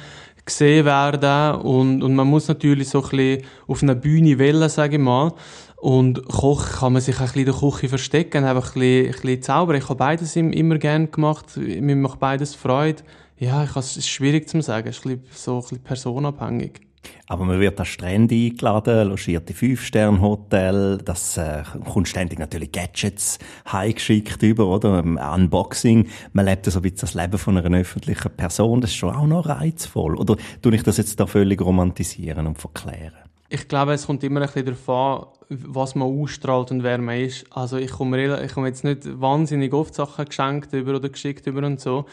gesehen 0.45 0.85
werden 0.85 1.61
und, 1.63 2.03
und 2.03 2.15
man 2.15 2.27
muss 2.27 2.49
natürlich 2.49 2.91
so 2.91 3.03
ein 3.03 3.09
bisschen 3.09 3.43
auf 3.67 3.83
einer 3.83 3.95
Bühne 3.95 4.39
wählen, 4.39 4.69
sage 4.69 4.97
ich 4.97 5.03
mal. 5.03 5.33
Und 5.77 6.23
Koch 6.29 6.81
kann 6.81 6.93
man 6.93 7.01
sich 7.01 7.19
ein 7.19 7.23
bisschen 7.23 7.47
in 7.47 7.47
der 7.47 7.55
Küche 7.55 7.89
verstecken, 7.89 8.45
einfach 8.45 8.77
ein 8.77 8.81
bisschen, 8.81 9.07
ein 9.07 9.13
bisschen 9.13 9.43
zaubern. 9.43 9.77
Ich 9.77 9.85
habe 9.85 9.95
beides 9.95 10.37
immer 10.37 10.77
gerne 10.77 11.07
gemacht. 11.07 11.57
Mir 11.57 11.97
macht 11.97 12.21
beides 12.21 12.55
Freude. 12.55 13.03
Ja, 13.39 13.65
ich 13.65 13.75
es 13.75 13.97
ist 13.97 14.09
schwierig 14.09 14.51
zu 14.51 14.61
sagen. 14.61 14.89
Es 14.89 14.99
ist 14.99 15.07
ein 15.07 15.19
bisschen, 15.19 15.35
so 15.35 15.57
ein 15.57 15.61
bisschen 15.63 15.79
personabhängig. 15.79 16.88
Aber 17.27 17.45
man 17.45 17.61
wird 17.61 17.79
an 17.79 17.87
Strände 17.87 18.35
eingeladen, 18.35 19.09
logiert 19.09 19.49
in 19.51 19.57
Fünf-Sterne-Hotel, 19.57 20.99
das 21.05 21.37
äh, 21.37 21.63
kommt 21.85 22.09
ständig 22.09 22.39
natürlich 22.39 22.73
Gadgets 22.73 23.39
heimgeschickt 23.71 24.43
über, 24.43 24.67
oder? 24.67 25.03
Ein 25.03 25.19
Unboxing. 25.19 26.09
Man 26.33 26.47
lebt 26.47 26.65
so 26.65 26.79
ein 26.79 26.83
bisschen 26.83 26.99
das 27.01 27.15
Leben 27.15 27.39
von 27.39 27.59
einer 27.59 27.79
öffentlichen 27.79 28.31
Person. 28.31 28.81
Das 28.81 28.91
ist 28.91 28.97
schon 28.97 29.15
auch 29.15 29.27
noch 29.27 29.47
reizvoll. 29.47 30.17
Oder 30.17 30.37
tue 30.63 30.75
ich 30.75 30.83
das 30.83 30.97
jetzt 30.97 31.21
da 31.21 31.27
völlig 31.27 31.61
romantisieren 31.61 32.47
und 32.47 32.59
verklären? 32.59 33.13
Ich 33.51 33.67
glaube, 33.67 33.95
es 33.95 34.07
kommt 34.07 34.23
immer 34.25 34.41
ein 34.41 34.47
bisschen 34.47 34.67
darauf 34.67 34.89
an, 34.89 35.27
was 35.49 35.95
man 35.95 36.09
ausstrahlt 36.09 36.71
und 36.71 36.83
wer 36.83 36.99
man 36.99 37.19
ist. 37.19 37.47
Also 37.51 37.79
ich 37.79 37.91
komme, 37.91 38.45
ich 38.45 38.53
komme 38.53 38.69
jetzt 38.69 38.85
nicht 38.85 39.21
wahnsinnig 39.21 39.73
oft 39.73 39.95
Sachen 39.95 40.27
geschenkt 40.27 40.73
über 40.75 40.97
oder 40.97 41.09
geschickt 41.09 41.47
über 41.47 41.67
und 41.67 41.81
so. 41.81 42.05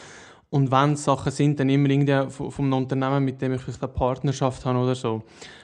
Und 0.56 0.72
wenn 0.72 0.96
Sachen 0.96 1.34
sind, 1.34 1.60
dann 1.60 1.68
immer 1.68 1.90
irgendwie 1.90 2.16
vom 2.30 2.72
Unternehmen, 2.72 3.26
mit 3.26 3.42
dem 3.42 3.56
ich 3.56 3.62
vielleicht 3.62 3.84
eine 3.84 3.92
Partnerschaft 3.92 4.64
habe 4.64 4.80
oder 4.80 4.96
so. 4.96 5.22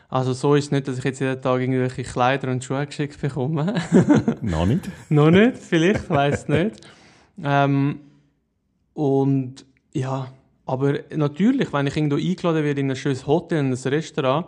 Also 0.09 0.33
so 0.33 0.53
ist 0.55 0.65
es 0.65 0.71
nicht, 0.71 0.85
dass 0.85 0.97
ich 0.97 1.03
jetzt 1.05 1.21
jeden 1.21 1.41
Tag 1.41 1.61
irgendwelche 1.61 2.03
Kleider 2.03 2.51
und 2.51 2.61
Schuhe 2.61 2.85
geschickt 2.85 3.21
bekomme. 3.21 3.73
Noch 4.41 4.65
nicht? 4.65 4.89
Noch 5.07 5.31
nicht, 5.31 5.59
vielleicht, 5.59 6.09
weiß 6.09 6.49
nicht. 6.49 6.81
Ähm, 7.41 8.01
und 8.93 9.65
ja, 9.93 10.27
aber 10.65 10.99
natürlich, 11.15 11.71
wenn 11.71 11.87
ich 11.87 11.95
irgendwo 11.95 12.17
eingeladen 12.17 12.65
werde 12.65 12.81
in 12.81 12.89
ein 12.89 12.97
schönes 12.97 13.25
Hotel, 13.25 13.59
in 13.59 13.71
ein 13.71 13.73
Restaurant, 13.73 14.47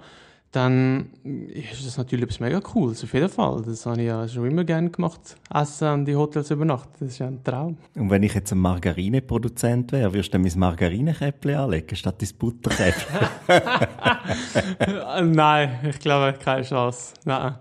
dann 0.54 1.10
ist 1.24 1.86
das 1.86 1.98
natürlich 1.98 2.26
etwas 2.26 2.40
mega 2.40 2.62
Cooles, 2.62 3.04
auf 3.04 3.12
jeden 3.14 3.28
Fall. 3.28 3.64
Das 3.66 3.86
habe 3.88 4.02
ich 4.02 4.08
ja 4.08 4.28
schon 4.28 4.46
immer 4.46 4.64
gerne 4.64 4.92
gemacht, 4.92 5.36
essen 5.52 5.88
an 5.88 6.06
die 6.06 6.16
Hotels 6.16 6.52
übernachten. 6.52 6.94
Das 7.00 7.10
ist 7.10 7.18
ja 7.18 7.28
ein 7.28 7.44
Traum. 7.44 7.78
Und 7.96 8.12
wenn 8.12 8.22
ich 8.22 8.36
jetzt 8.36 8.52
ein 8.52 8.60
Margarineproduzent 8.60 9.92
wäre, 9.92 10.14
würdest 10.14 10.30
du 10.30 10.34
dann 10.34 10.44
mein 10.44 10.60
Margarinekäppchen 10.60 11.56
anlegen, 11.56 11.96
statt 11.96 12.22
dein 12.22 12.30
Butterkäppchen? 12.38 13.20
Nein, 15.34 15.80
ich 15.90 15.98
glaube, 15.98 16.38
keine 16.38 16.62
Chance. 16.62 17.16
Nein. 17.26 17.56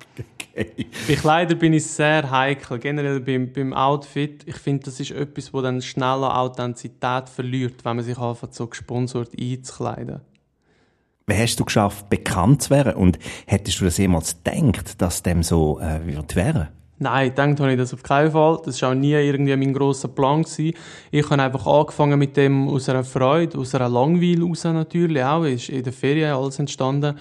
Okay. 0.54 0.86
Bei 1.08 1.14
Kleidern 1.14 1.58
bin 1.58 1.72
ich 1.72 1.86
sehr 1.86 2.30
heikel. 2.30 2.78
Generell 2.78 3.20
beim, 3.20 3.50
beim 3.50 3.72
Outfit, 3.72 4.46
ich 4.46 4.56
finde, 4.56 4.84
das 4.84 5.00
ist 5.00 5.12
etwas, 5.12 5.54
wo 5.54 5.62
dann 5.62 5.80
schneller 5.80 6.36
Authentizität 6.36 7.30
verliert, 7.30 7.84
wenn 7.84 7.96
man 7.96 8.04
sich 8.04 8.18
einfach 8.18 8.48
so 8.50 8.66
gesponsert 8.66 9.30
einzukleiden. 9.38 10.20
Wie 11.26 11.34
hast 11.34 11.58
du 11.60 11.64
geschafft, 11.64 12.10
bekannt 12.10 12.62
zu 12.62 12.70
werden? 12.70 12.94
Und 12.94 13.18
hättest 13.46 13.80
du 13.80 13.84
das 13.84 13.98
jemals 13.98 14.36
gedacht, 14.42 15.00
dass 15.00 15.22
dem 15.22 15.42
so 15.42 15.80
äh, 15.80 16.04
wird 16.06 16.34
werden? 16.34 16.68
Nein, 16.98 17.30
gedacht 17.30 17.58
habe 17.58 17.72
ich 17.72 17.78
das 17.78 17.92
auf 17.92 18.02
keinen 18.02 18.30
Fall. 18.30 18.60
Das 18.64 18.80
war 18.82 18.90
auch 18.90 18.94
nie 18.94 19.12
irgendwie 19.12 19.56
mein 19.56 19.72
grosser 19.72 20.08
Plan. 20.08 20.42
Gewesen. 20.42 20.74
Ich 21.10 21.28
habe 21.30 21.42
einfach 21.42 21.66
angefangen 21.66 22.18
mit 22.18 22.36
dem 22.36 22.68
aus 22.68 22.88
einer 22.88 23.02
Freude, 23.02 23.58
aus 23.58 23.74
einer 23.74 23.88
Langweile 23.88 24.44
raus 24.44 24.64
natürlich 24.64 25.22
auch. 25.22 25.44
Ist 25.44 25.68
in 25.68 25.82
der 25.82 25.92
Ferien 25.92 26.32
alles 26.32 26.58
entstanden. 26.58 27.18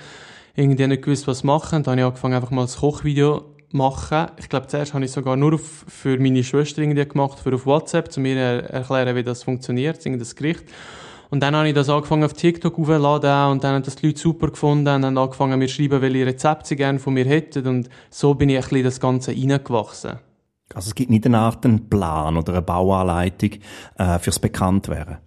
Irgendwie 0.56 0.86
nicht 0.86 1.04
gewusst, 1.04 1.28
was 1.28 1.44
machen. 1.44 1.84
Dann 1.84 1.94
habe 1.94 2.02
ich 2.02 2.06
angefangen, 2.06 2.36
einfach 2.36 2.52
mal 2.52 2.66
ein 2.66 2.72
Kochvideo 2.72 3.46
machen. 3.72 4.28
Ich 4.38 4.50
glaube, 4.50 4.68
zuerst 4.68 4.94
habe 4.94 5.06
ich 5.06 5.12
sogar 5.12 5.36
nur 5.36 5.56
auf, 5.56 5.86
für 5.88 6.20
meine 6.20 6.44
Schwester 6.44 6.82
irgendwie 6.82 7.06
gemacht, 7.06 7.40
für 7.40 7.56
auf 7.56 7.66
WhatsApp, 7.66 8.12
zu 8.12 8.20
mir 8.20 8.38
erklären, 8.38 9.16
wie 9.16 9.24
das 9.24 9.44
funktioniert, 9.44 10.06
das 10.06 10.36
Gericht. 10.36 10.66
Und 11.32 11.42
dann 11.42 11.56
habe 11.56 11.70
ich 11.70 11.74
das 11.74 11.90
angefangen 11.90 12.26
auf 12.26 12.34
TikTok 12.34 12.78
aufzuladen 12.78 13.52
und 13.52 13.64
dann 13.64 13.76
haben 13.76 13.84
das 13.84 13.96
die 13.96 14.08
Leute 14.08 14.20
super 14.20 14.48
gefunden 14.50 14.96
und 14.96 15.06
haben 15.06 15.18
angefangen 15.18 15.58
mir 15.58 15.68
zu 15.68 15.76
schreiben, 15.76 16.02
welche 16.02 16.26
Rezepte 16.26 16.68
sie 16.68 16.76
gerne 16.76 17.00
von 17.00 17.14
mir 17.14 17.26
hätten 17.26 17.66
und 17.68 17.90
so 18.10 18.34
bin 18.34 18.50
ich 18.50 18.58
ein 18.58 18.62
bisschen 18.64 18.84
das 18.84 19.00
Ganze 19.00 19.32
reingewachsen. 19.32 20.20
Also 20.74 20.90
es 20.90 20.96
gibt 20.96 21.10
nicht 21.10 21.26
eine 21.26 21.40
Art 21.40 21.66
einen 21.66 21.90
Plan 21.90 22.36
oder 22.36 22.52
eine 22.52 22.62
Bauanleitung 22.62 23.52
äh, 23.98 24.20
fürs 24.20 24.40
Bekanntwerden? 24.40 25.18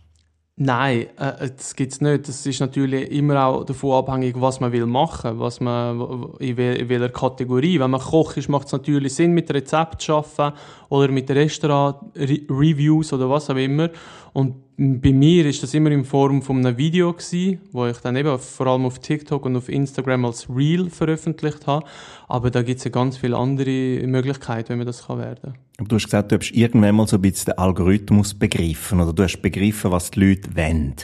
Nein, 0.56 1.06
äh, 1.18 1.50
das 1.56 1.74
gibt's 1.74 2.00
nicht. 2.00 2.28
Das 2.28 2.46
ist 2.46 2.60
natürlich 2.60 3.10
immer 3.10 3.44
auch 3.44 3.64
davon 3.64 3.92
abhängig, 3.92 4.40
was 4.40 4.60
man 4.60 4.70
will 4.70 4.86
machen, 4.86 5.40
was 5.40 5.58
man 5.58 6.28
in, 6.38 6.56
welcher 6.56 7.08
Kategorie. 7.08 7.80
Wenn 7.80 7.90
man 7.90 8.00
Koch 8.00 8.36
ist, 8.36 8.48
macht 8.48 8.66
es 8.66 8.72
natürlich 8.72 9.14
Sinn, 9.14 9.32
mit 9.32 9.52
Rezept 9.52 10.02
zu 10.02 10.14
arbeiten 10.14 10.56
oder 10.90 11.08
mit 11.08 11.28
Restaurant-Reviews 11.28 13.12
oder 13.12 13.28
was 13.28 13.50
auch 13.50 13.56
immer. 13.56 13.88
Und 14.34 14.56
bei 14.76 15.12
mir 15.12 15.46
ist 15.46 15.62
das 15.62 15.72
immer 15.74 15.92
in 15.92 16.04
Form 16.04 16.42
von 16.42 16.58
einem 16.58 16.76
Video 16.76 17.12
gewesen, 17.12 17.60
wo 17.70 17.86
ich 17.86 17.98
dann 17.98 18.16
eben 18.16 18.36
vor 18.40 18.66
allem 18.66 18.84
auf 18.84 18.98
TikTok 18.98 19.46
und 19.46 19.56
auf 19.56 19.68
Instagram 19.68 20.24
als 20.24 20.50
Reel 20.50 20.90
veröffentlicht 20.90 21.68
habe. 21.68 21.86
Aber 22.26 22.50
da 22.50 22.62
gibt 22.62 22.78
es 22.78 22.84
ja 22.84 22.90
ganz 22.90 23.16
viele 23.16 23.36
andere 23.36 24.04
Möglichkeiten, 24.08 24.72
wie 24.72 24.76
man 24.78 24.86
das 24.86 25.06
kann 25.06 25.18
werden. 25.20 25.54
Aber 25.78 25.88
du 25.88 25.94
hast 25.94 26.06
gesagt, 26.06 26.32
du 26.32 26.36
hast 26.36 26.50
irgendwann 26.50 26.96
mal 26.96 27.06
so 27.06 27.16
ein 27.16 27.22
bisschen 27.22 27.52
den 27.52 27.58
Algorithmus 27.58 28.34
begriffen 28.34 29.00
oder 29.00 29.12
du 29.12 29.22
hast 29.22 29.40
begriffen, 29.40 29.92
was 29.92 30.10
die 30.10 30.20
Leute 30.20 30.56
wollen. 30.56 30.96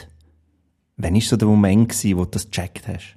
Wann 0.97 1.13
war 1.13 1.21
so 1.21 1.37
der 1.37 1.47
Moment, 1.47 1.87
gewesen, 1.87 2.17
wo 2.17 2.25
du 2.25 2.31
das 2.31 2.51
gecheckt 2.51 2.89
hast? 2.89 3.15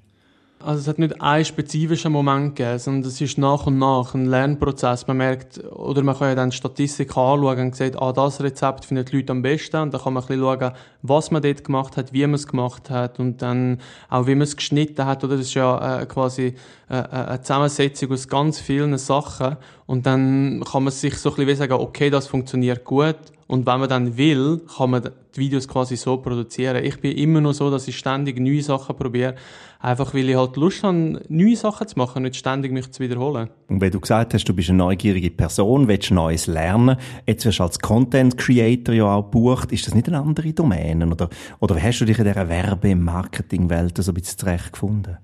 Also 0.65 0.81
es 0.81 0.89
hat 0.89 0.99
nicht 0.99 1.21
einen 1.21 1.45
spezifischen 1.45 2.11
Moment 2.11 2.57
gegeben, 2.57 2.79
sondern 2.79 3.11
es 3.11 3.21
ist 3.21 3.37
nach 3.37 3.67
und 3.67 3.79
nach 3.79 4.15
ein 4.15 4.25
Lernprozess. 4.25 5.07
Man 5.07 5.19
merkt, 5.19 5.63
oder 5.65 6.03
man 6.03 6.17
kann 6.17 6.29
ja 6.29 6.35
dann 6.35 6.53
Statistik 6.53 7.11
anschauen 7.11 7.59
und 7.61 7.77
sieht, 7.77 8.01
ah, 8.01 8.13
das 8.13 8.41
Rezept 8.41 8.87
finden 8.87 9.05
die 9.05 9.17
Leute 9.17 9.33
am 9.33 9.43
besten. 9.43 9.77
Und 9.77 9.93
dann 9.93 10.01
kann 10.01 10.15
man 10.15 10.23
ein 10.23 10.27
bisschen 10.27 10.43
schauen, 10.43 10.73
was 11.03 11.31
man 11.31 11.43
dort 11.43 11.65
gemacht 11.65 11.99
hat, 11.99 12.15
wie 12.15 12.23
man 12.23 12.35
es 12.35 12.47
gemacht 12.47 12.89
hat 12.89 13.21
und 13.21 13.43
dann 13.43 13.79
auch, 14.09 14.27
wie 14.27 14.35
man 14.35 14.43
es 14.43 14.57
geschnitten 14.57 15.05
hat. 15.05 15.23
Oder 15.23 15.37
das 15.37 15.47
ist 15.47 15.55
ja 15.55 16.01
äh, 16.01 16.07
quasi 16.07 16.55
äh, 16.89 16.99
äh 16.99 17.09
eine 17.11 17.43
Zusammensetzung 17.43 18.13
aus 18.13 18.27
ganz 18.27 18.59
vielen 18.59 18.97
Sachen. 18.97 19.59
Und 19.85 20.07
dann 20.07 20.65
kann 20.65 20.85
man 20.85 20.93
sich 20.93 21.19
so 21.19 21.29
ein 21.29 21.37
bisschen 21.37 21.57
sagen, 21.57 21.75
okay, 21.75 22.09
das 22.09 22.27
funktioniert 22.27 22.85
gut. 22.85 23.17
Und 23.47 23.67
wenn 23.67 23.81
man 23.81 23.89
dann 23.89 24.17
will, 24.17 24.63
kann 24.77 24.91
man 24.91 25.11
die 25.35 25.41
Videos 25.41 25.69
quasi 25.69 25.97
so 25.97 26.17
produzieren. 26.17 26.83
Ich 26.85 27.01
bin 27.01 27.17
immer 27.17 27.41
noch 27.41 27.53
so, 27.53 27.71
dass 27.71 27.87
ich 27.87 27.99
ständig 27.99 28.41
neue 28.41 28.63
Sachen 28.63 28.97
probiere. 28.97 29.35
Einfach 29.85 30.15
weil 30.15 30.31
ich 30.31 30.35
halt 30.35 30.57
Lust 30.57 30.83
habe, 30.83 31.21
neue 31.29 31.57
Sachen 31.57 31.87
zu 31.87 31.99
machen, 31.99 32.23
nicht 32.23 32.37
ständig 32.37 32.73
mich 32.73 32.91
zu 32.91 33.03
wiederholen. 33.03 33.51
Und 33.69 33.83
wenn 33.83 33.91
du 33.91 34.01
gesagt 34.01 34.33
hast, 34.33 34.45
du 34.45 34.55
bist 34.55 34.71
eine 34.71 34.79
neugierige 34.79 35.31
Person, 35.31 35.89
willst 35.89 36.11
Neues 36.11 36.47
lernen, 36.47 36.97
jetzt 37.27 37.45
wirst 37.45 37.59
du 37.59 37.65
als 37.65 37.79
Content 37.79 38.39
Creator 38.39 38.95
ja 38.95 39.05
auch 39.05 39.25
gebucht, 39.25 39.73
ist 39.73 39.87
das 39.87 39.95
nicht 39.95 40.09
eine 40.09 40.21
andere 40.21 40.55
Domäne? 40.55 41.07
Oder, 41.07 41.29
oder 41.61 41.79
hast 41.79 42.01
du 42.01 42.07
dich 42.07 42.19
in 42.19 42.25
dieser 42.25 42.49
Werbe-, 42.49 42.97
Marketing-Welt 42.97 43.99
so 43.99 44.11
ein 44.11 44.15
bisschen 44.15 44.39
zurechtgefunden? 44.39 45.19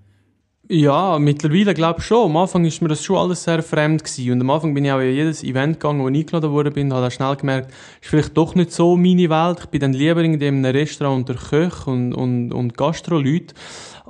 Ja, 0.73 1.19
mittlerweile 1.19 1.75
glaube 1.75 1.99
ich 1.99 2.05
schon. 2.05 2.31
Am 2.31 2.37
Anfang 2.37 2.65
ist 2.65 2.81
mir 2.81 2.87
das 2.87 3.03
schon 3.03 3.17
alles 3.17 3.43
sehr 3.43 3.61
fremd 3.61 4.05
gewesen. 4.05 4.31
Und 4.31 4.41
am 4.43 4.51
Anfang 4.51 4.73
bin 4.73 4.85
ich 4.85 4.93
auch 4.93 5.01
in 5.01 5.15
jedes 5.15 5.43
Event 5.43 5.81
gegangen, 5.81 6.01
wo 6.01 6.09
ich 6.09 6.19
eingeladen 6.19 6.53
worden 6.53 6.73
bin, 6.73 6.93
habe 6.93 7.03
dann 7.03 7.11
schnell 7.11 7.35
gemerkt, 7.35 7.73
ist 8.01 8.09
vielleicht 8.09 8.37
doch 8.37 8.55
nicht 8.55 8.71
so 8.71 8.97
meine 8.97 9.31
Welt. 9.31 9.59
Ich 9.63 9.67
bin 9.67 9.81
dann 9.81 9.95
lieber 9.95 10.23
in 10.23 10.41
einem 10.41 10.65
Restaurant 10.65 11.29
unter 11.29 11.35
Köch 11.35 11.89
und, 11.89 12.13
und, 12.13 12.53
und 12.53 12.77
Gastro-Leuten. 12.77 13.55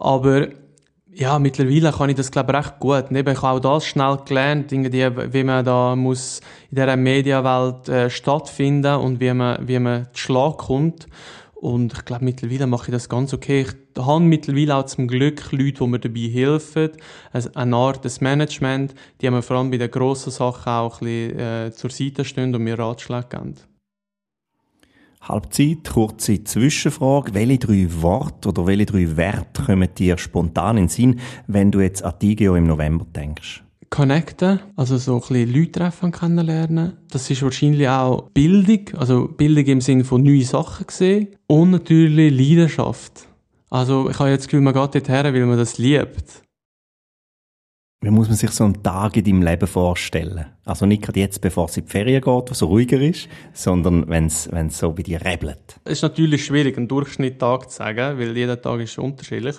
Aber, 0.01 0.49
ja, 1.13 1.39
mittlerweile 1.39 1.93
kann 1.93 2.09
ich 2.09 2.17
das, 2.17 2.31
glaube 2.31 2.53
ich, 2.53 2.59
recht 2.59 2.81
gut. 2.81 3.11
Und 3.11 3.17
eben, 3.17 3.33
ich 3.33 3.43
habe 3.43 3.59
auch 3.59 3.77
das 3.77 3.85
schnell 3.85 4.17
gelernt, 4.27 4.73
irgendwie, 4.73 5.33
wie 5.33 5.45
man 5.45 5.65
da 5.65 5.95
muss 5.95 6.41
in 6.71 6.77
dieser 6.77 6.97
Medienwelt 6.97 7.89
äh, 7.89 8.09
stattfinden 8.09 8.97
und 8.97 9.21
wie 9.21 9.35
man, 9.35 9.69
wie 9.69 9.79
man 9.79 10.07
zu 10.13 10.21
Schlag 10.21 10.59
kommt. 10.59 11.07
Und 11.55 11.93
ich 11.93 12.05
glaube, 12.07 12.25
mittlerweile 12.25 12.67
mache 12.67 12.87
ich 12.87 12.93
das 12.93 13.11
ganz 13.11 13.35
okay. 13.35 13.67
Ich 13.67 14.03
habe 14.03 14.25
mittlerweile 14.25 14.77
auch 14.77 14.87
zum 14.87 15.07
Glück 15.07 15.53
Leute, 15.53 15.85
die 15.85 15.87
mir 15.87 15.99
dabei 15.99 16.21
helfen. 16.21 16.93
Eine 17.55 17.77
Art 17.77 18.03
des 18.03 18.23
Management, 18.23 18.95
die 19.21 19.29
mir 19.29 19.43
vor 19.43 19.59
allem 19.59 19.71
bei 19.71 19.77
den 19.77 19.91
grossen 19.91 20.31
Sachen 20.31 20.73
auch 20.73 21.03
ein 21.03 21.07
bisschen 21.07 21.39
äh, 21.39 21.71
zur 21.73 21.91
Seite 21.91 22.25
stehen 22.25 22.55
und 22.55 22.63
mir 22.63 22.79
Ratschläge 22.79 23.27
geben. 23.29 23.70
Halbzeit, 25.21 25.89
kurze 25.89 26.43
Zwischenfrage. 26.43 27.35
Welche 27.35 27.59
drei 27.59 27.87
Worte 28.03 28.49
oder 28.49 28.67
welche 28.67 28.87
drei 28.87 29.17
Werte 29.17 29.63
kommen 29.63 29.89
dir 29.97 30.19
spontan 30.19 30.77
in 30.77 30.85
den 30.85 30.89
Sinn, 30.89 31.21
wenn 31.47 31.71
du 31.71 31.81
jetzt 31.81 32.03
an 32.03 32.19
Tigeo 32.19 32.57
im 32.57 32.67
November 32.67 33.07
denkst? 33.15 33.63
connecten, 33.91 34.61
also 34.77 34.97
so 34.97 35.15
ein 35.15 35.21
bisschen 35.21 35.53
Leute 35.53 35.73
treffen 35.73 36.13
kennenlernen. 36.13 36.97
Das 37.11 37.29
ist 37.29 37.43
wahrscheinlich 37.43 37.89
auch 37.89 38.31
Bildung, 38.31 38.87
also 38.97 39.27
Bildung 39.27 39.65
im 39.65 39.81
Sinne 39.81 40.05
von 40.05 40.23
neue 40.23 40.45
Sachen 40.45 40.87
sehen 40.89 41.29
und 41.49 41.73
natürlich 41.73 42.33
Leidenschaft. 42.33 43.27
Also 43.69 44.09
ich 44.09 44.19
habe 44.19 44.31
jetzt 44.31 44.43
das 44.43 44.49
Gefühl, 44.49 44.63
man 44.63 44.75
geht 44.75 44.95
dorthin, 44.95 45.35
weil 45.35 45.47
man 45.47 45.59
das 45.59 45.79
liebt. 45.79 46.43
Wie 48.03 48.09
muss 48.09 48.29
man 48.29 48.37
sich 48.39 48.51
so 48.53 48.65
einen 48.65 48.83
Tag 48.83 49.19
in 49.19 49.25
deinem 49.25 49.43
Leben 49.43 49.67
vorstellen? 49.67 50.47
Also 50.65 50.87
nicht 50.87 51.03
gerade 51.03 51.21
jetzt, 51.21 51.43
bevor 51.43 51.67
es 51.67 51.77
in 51.77 51.85
die 51.85 51.91
Ferien 51.91 52.23
geht, 52.23 52.27
wo 52.27 52.45
es 52.51 52.63
ruhiger 52.63 52.99
ist, 52.99 53.29
sondern 53.53 54.09
wenn 54.09 54.25
es 54.25 54.49
so 54.71 54.91
bei 54.93 55.03
dir 55.03 55.23
rebelt. 55.23 55.79
Es 55.85 55.99
ist 55.99 56.03
natürlich 56.03 56.47
schwierig, 56.47 56.79
einen 56.79 56.89
Durchschnittstag 56.89 57.69
zu 57.69 57.77
sagen, 57.77 58.19
weil 58.19 58.35
jeder 58.35 58.59
Tag 58.59 58.81
ist 58.81 58.99
unterschiedlich. 58.99 59.57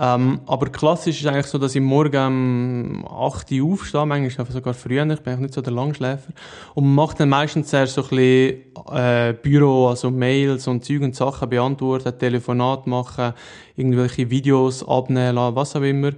Ähm, 0.00 0.40
aber 0.46 0.70
klassisch 0.70 1.20
ist 1.20 1.26
eigentlich 1.26 1.46
so, 1.46 1.58
dass 1.58 1.76
ich 1.76 1.80
morgen 1.80 3.04
um 3.04 3.06
8 3.06 3.52
Uhr 3.52 3.72
aufstehe, 3.72 4.06
manchmal 4.06 4.46
sogar 4.48 4.74
früher, 4.74 5.08
ich 5.08 5.20
bin 5.20 5.32
eigentlich 5.32 5.40
nicht 5.40 5.54
so 5.54 5.60
der 5.60 5.72
Langschläfer. 5.72 6.32
Und 6.74 6.92
mache 6.92 7.18
dann 7.18 7.28
meistens 7.28 7.70
sehr 7.70 7.86
so 7.86 8.02
ein 8.02 8.08
bisschen 8.08 8.62
äh, 8.92 9.34
Büro, 9.40 9.88
also 9.88 10.10
Mails 10.10 10.66
und 10.66 10.84
Zeug 10.84 11.02
und 11.02 11.14
Sachen 11.14 11.48
beantworten, 11.48 12.16
Telefonat 12.18 12.88
machen, 12.88 13.34
irgendwelche 13.76 14.30
Videos 14.30 14.86
abnehmen 14.86 15.36
lassen, 15.36 15.54
was 15.54 15.76
auch 15.76 15.82
immer. 15.82 16.10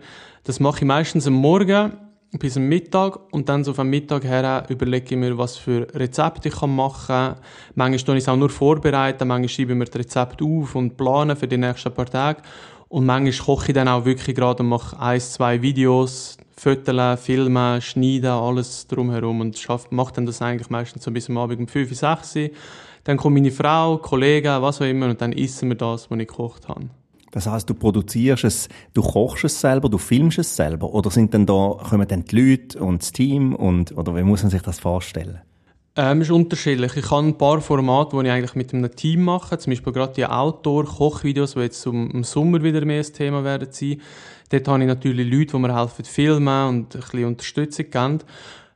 Das 0.45 0.59
mache 0.59 0.79
ich 0.79 0.85
meistens 0.85 1.27
am 1.27 1.35
Morgen 1.35 1.93
bis 2.39 2.57
am 2.57 2.69
Mittag 2.69 3.33
und 3.33 3.49
dann 3.49 3.65
so 3.65 3.75
vom 3.75 3.89
Mittag 3.89 4.25
her 4.25 4.65
überlege 4.69 5.15
ich 5.15 5.17
mir, 5.17 5.37
was 5.37 5.57
für 5.57 5.87
Rezepte 5.95 6.49
ich 6.49 6.61
machen 6.63 7.07
kann. 7.07 7.37
Manchmal 7.75 7.99
tue 7.99 8.17
ich 8.17 8.25
es 8.25 8.29
auch 8.29 8.37
nur 8.37 8.51
vorbereiten, 8.51 9.27
manchmal 9.27 9.49
schreibe 9.49 9.73
ich 9.73 9.79
mir 9.79 9.85
das 9.85 9.99
Rezept 9.99 10.41
auf 10.41 10.75
und 10.75 10.97
plane 10.97 11.35
für 11.35 11.49
die 11.49 11.57
nächsten 11.59 11.93
paar 11.93 12.07
Tage. 12.07 12.43
Und 12.89 13.05
manchmal 13.07 13.47
koche 13.47 13.69
ich 13.69 13.75
dann 13.75 13.89
auch 13.89 14.05
wirklich 14.05 14.37
gerade 14.37 14.63
und 14.63 14.69
mache 14.69 14.99
ein, 14.99 15.21
zwei 15.21 15.61
Videos, 15.61 16.37
Foteln, 16.57 17.17
Filmen, 17.17 17.81
Schneiden, 17.81 18.31
alles 18.31 18.87
drumherum 18.87 19.41
und 19.41 19.69
mache 19.91 20.13
dann 20.15 20.27
das 20.27 20.41
eigentlich 20.41 20.71
meistens 20.71 21.05
so 21.05 21.11
bis 21.11 21.29
am 21.29 21.39
Abend 21.39 21.61
um 21.61 21.69
5, 21.69 21.95
6 21.95 22.37
Uhr. 22.37 22.51
Dann 23.05 23.17
kommt 23.17 23.35
meine 23.35 23.51
Frau, 23.51 23.99
Kollegen, 23.99 24.63
was 24.63 24.81
auch 24.81 24.87
immer 24.87 25.07
und 25.07 25.21
dann 25.21 25.33
essen 25.33 25.69
wir 25.69 25.77
das, 25.77 26.11
was 26.11 26.19
ich 26.19 26.29
gekocht 26.29 26.69
habe. 26.69 26.89
Das 27.31 27.47
heißt, 27.47 27.69
du 27.71 27.75
produzierst 27.75 28.45
es, 28.45 28.69
du 28.93 29.03
kochst 29.03 29.45
es 29.45 29.61
selber, 29.61 29.89
du 29.89 29.99
filmst 29.99 30.39
es 30.39 30.57
selber, 30.57 30.93
oder 30.93 31.11
sind 31.11 31.33
denn 31.33 31.47
da 31.47 31.77
kommen 31.89 32.09
dann 32.09 32.25
die 32.25 32.37
Leute 32.37 32.81
und 32.81 33.03
das 33.03 33.13
Team 33.13 33.55
und 33.55 33.97
oder 33.97 34.17
wie 34.17 34.23
muss 34.23 34.43
man 34.43 34.51
sich 34.51 34.63
das 34.63 34.81
vorstellen? 34.81 35.41
Ähm, 35.97 36.21
ist 36.21 36.31
unterschiedlich. 36.31 36.97
Ich 36.97 37.11
habe 37.11 37.27
ein 37.27 37.37
paar 37.37 37.61
Formate, 37.61 38.17
die 38.17 38.27
ich 38.27 38.33
eigentlich 38.33 38.55
mit 38.55 38.73
einem 38.73 38.95
Team 38.95 39.25
mache. 39.25 39.59
Zum 39.59 39.73
Beispiel 39.73 39.93
gerade 39.93 40.15
die 40.15 40.25
Outdoor-Kochvideos, 40.25 41.55
die 41.55 41.61
jetzt 41.61 41.85
im, 41.85 42.23
Sommer 42.23 42.63
wieder 42.63 42.85
mehr 42.85 43.05
ein 43.05 43.13
Thema 43.13 43.43
werden 43.43 43.69
sein. 43.73 44.01
Dort 44.51 44.69
habe 44.69 44.81
ich 44.81 44.87
natürlich 44.87 45.31
Leute, 45.31 45.53
die 45.53 45.59
mir 45.59 45.77
helfen, 45.77 46.05
filmen 46.05 46.69
und 46.69 46.95
ein 46.95 47.01
bisschen 47.01 47.25
Unterstützung 47.25 47.91
geben. 47.91 48.19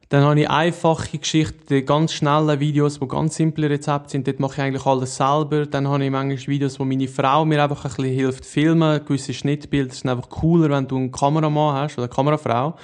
Dann 0.09 0.23
habe 0.23 0.41
ich 0.41 0.51
einfache 0.51 1.19
Geschichten, 1.19 1.85
ganz 1.87 2.13
schnelle 2.13 2.61
Videos, 2.61 3.01
die 3.01 3.09
ganz 3.09 3.37
simple 3.37 3.71
Rezepte 3.71 4.11
sind. 4.11 4.27
Dort 4.27 4.41
mache 4.41 4.55
ich 4.55 4.61
eigentlich 4.61 4.87
alles 4.87 5.17
selber. 5.17 5.67
Dann 5.67 5.89
habe 5.89 6.05
ich 6.05 6.11
manchmal 6.11 6.47
Videos, 6.47 6.79
wo 6.79 6.85
meine 6.85 7.09
Frau 7.09 7.45
mir 7.45 7.63
einfach 7.63 7.85
ein 7.85 7.91
bisschen 7.97 8.15
hilft 8.15 8.45
filmen. 8.45 9.05
Gewisse 9.05 9.33
Schnittbilder 9.33 9.95
sind 9.95 10.11
einfach 10.11 10.29
cooler, 10.29 10.71
wenn 10.71 10.87
du 10.87 10.97
einen 10.97 11.13
Kameramann 11.13 11.75
hast 11.75 11.95
oder 11.99 12.05
eine 12.07 12.15
Kamerafrau. 12.15 12.75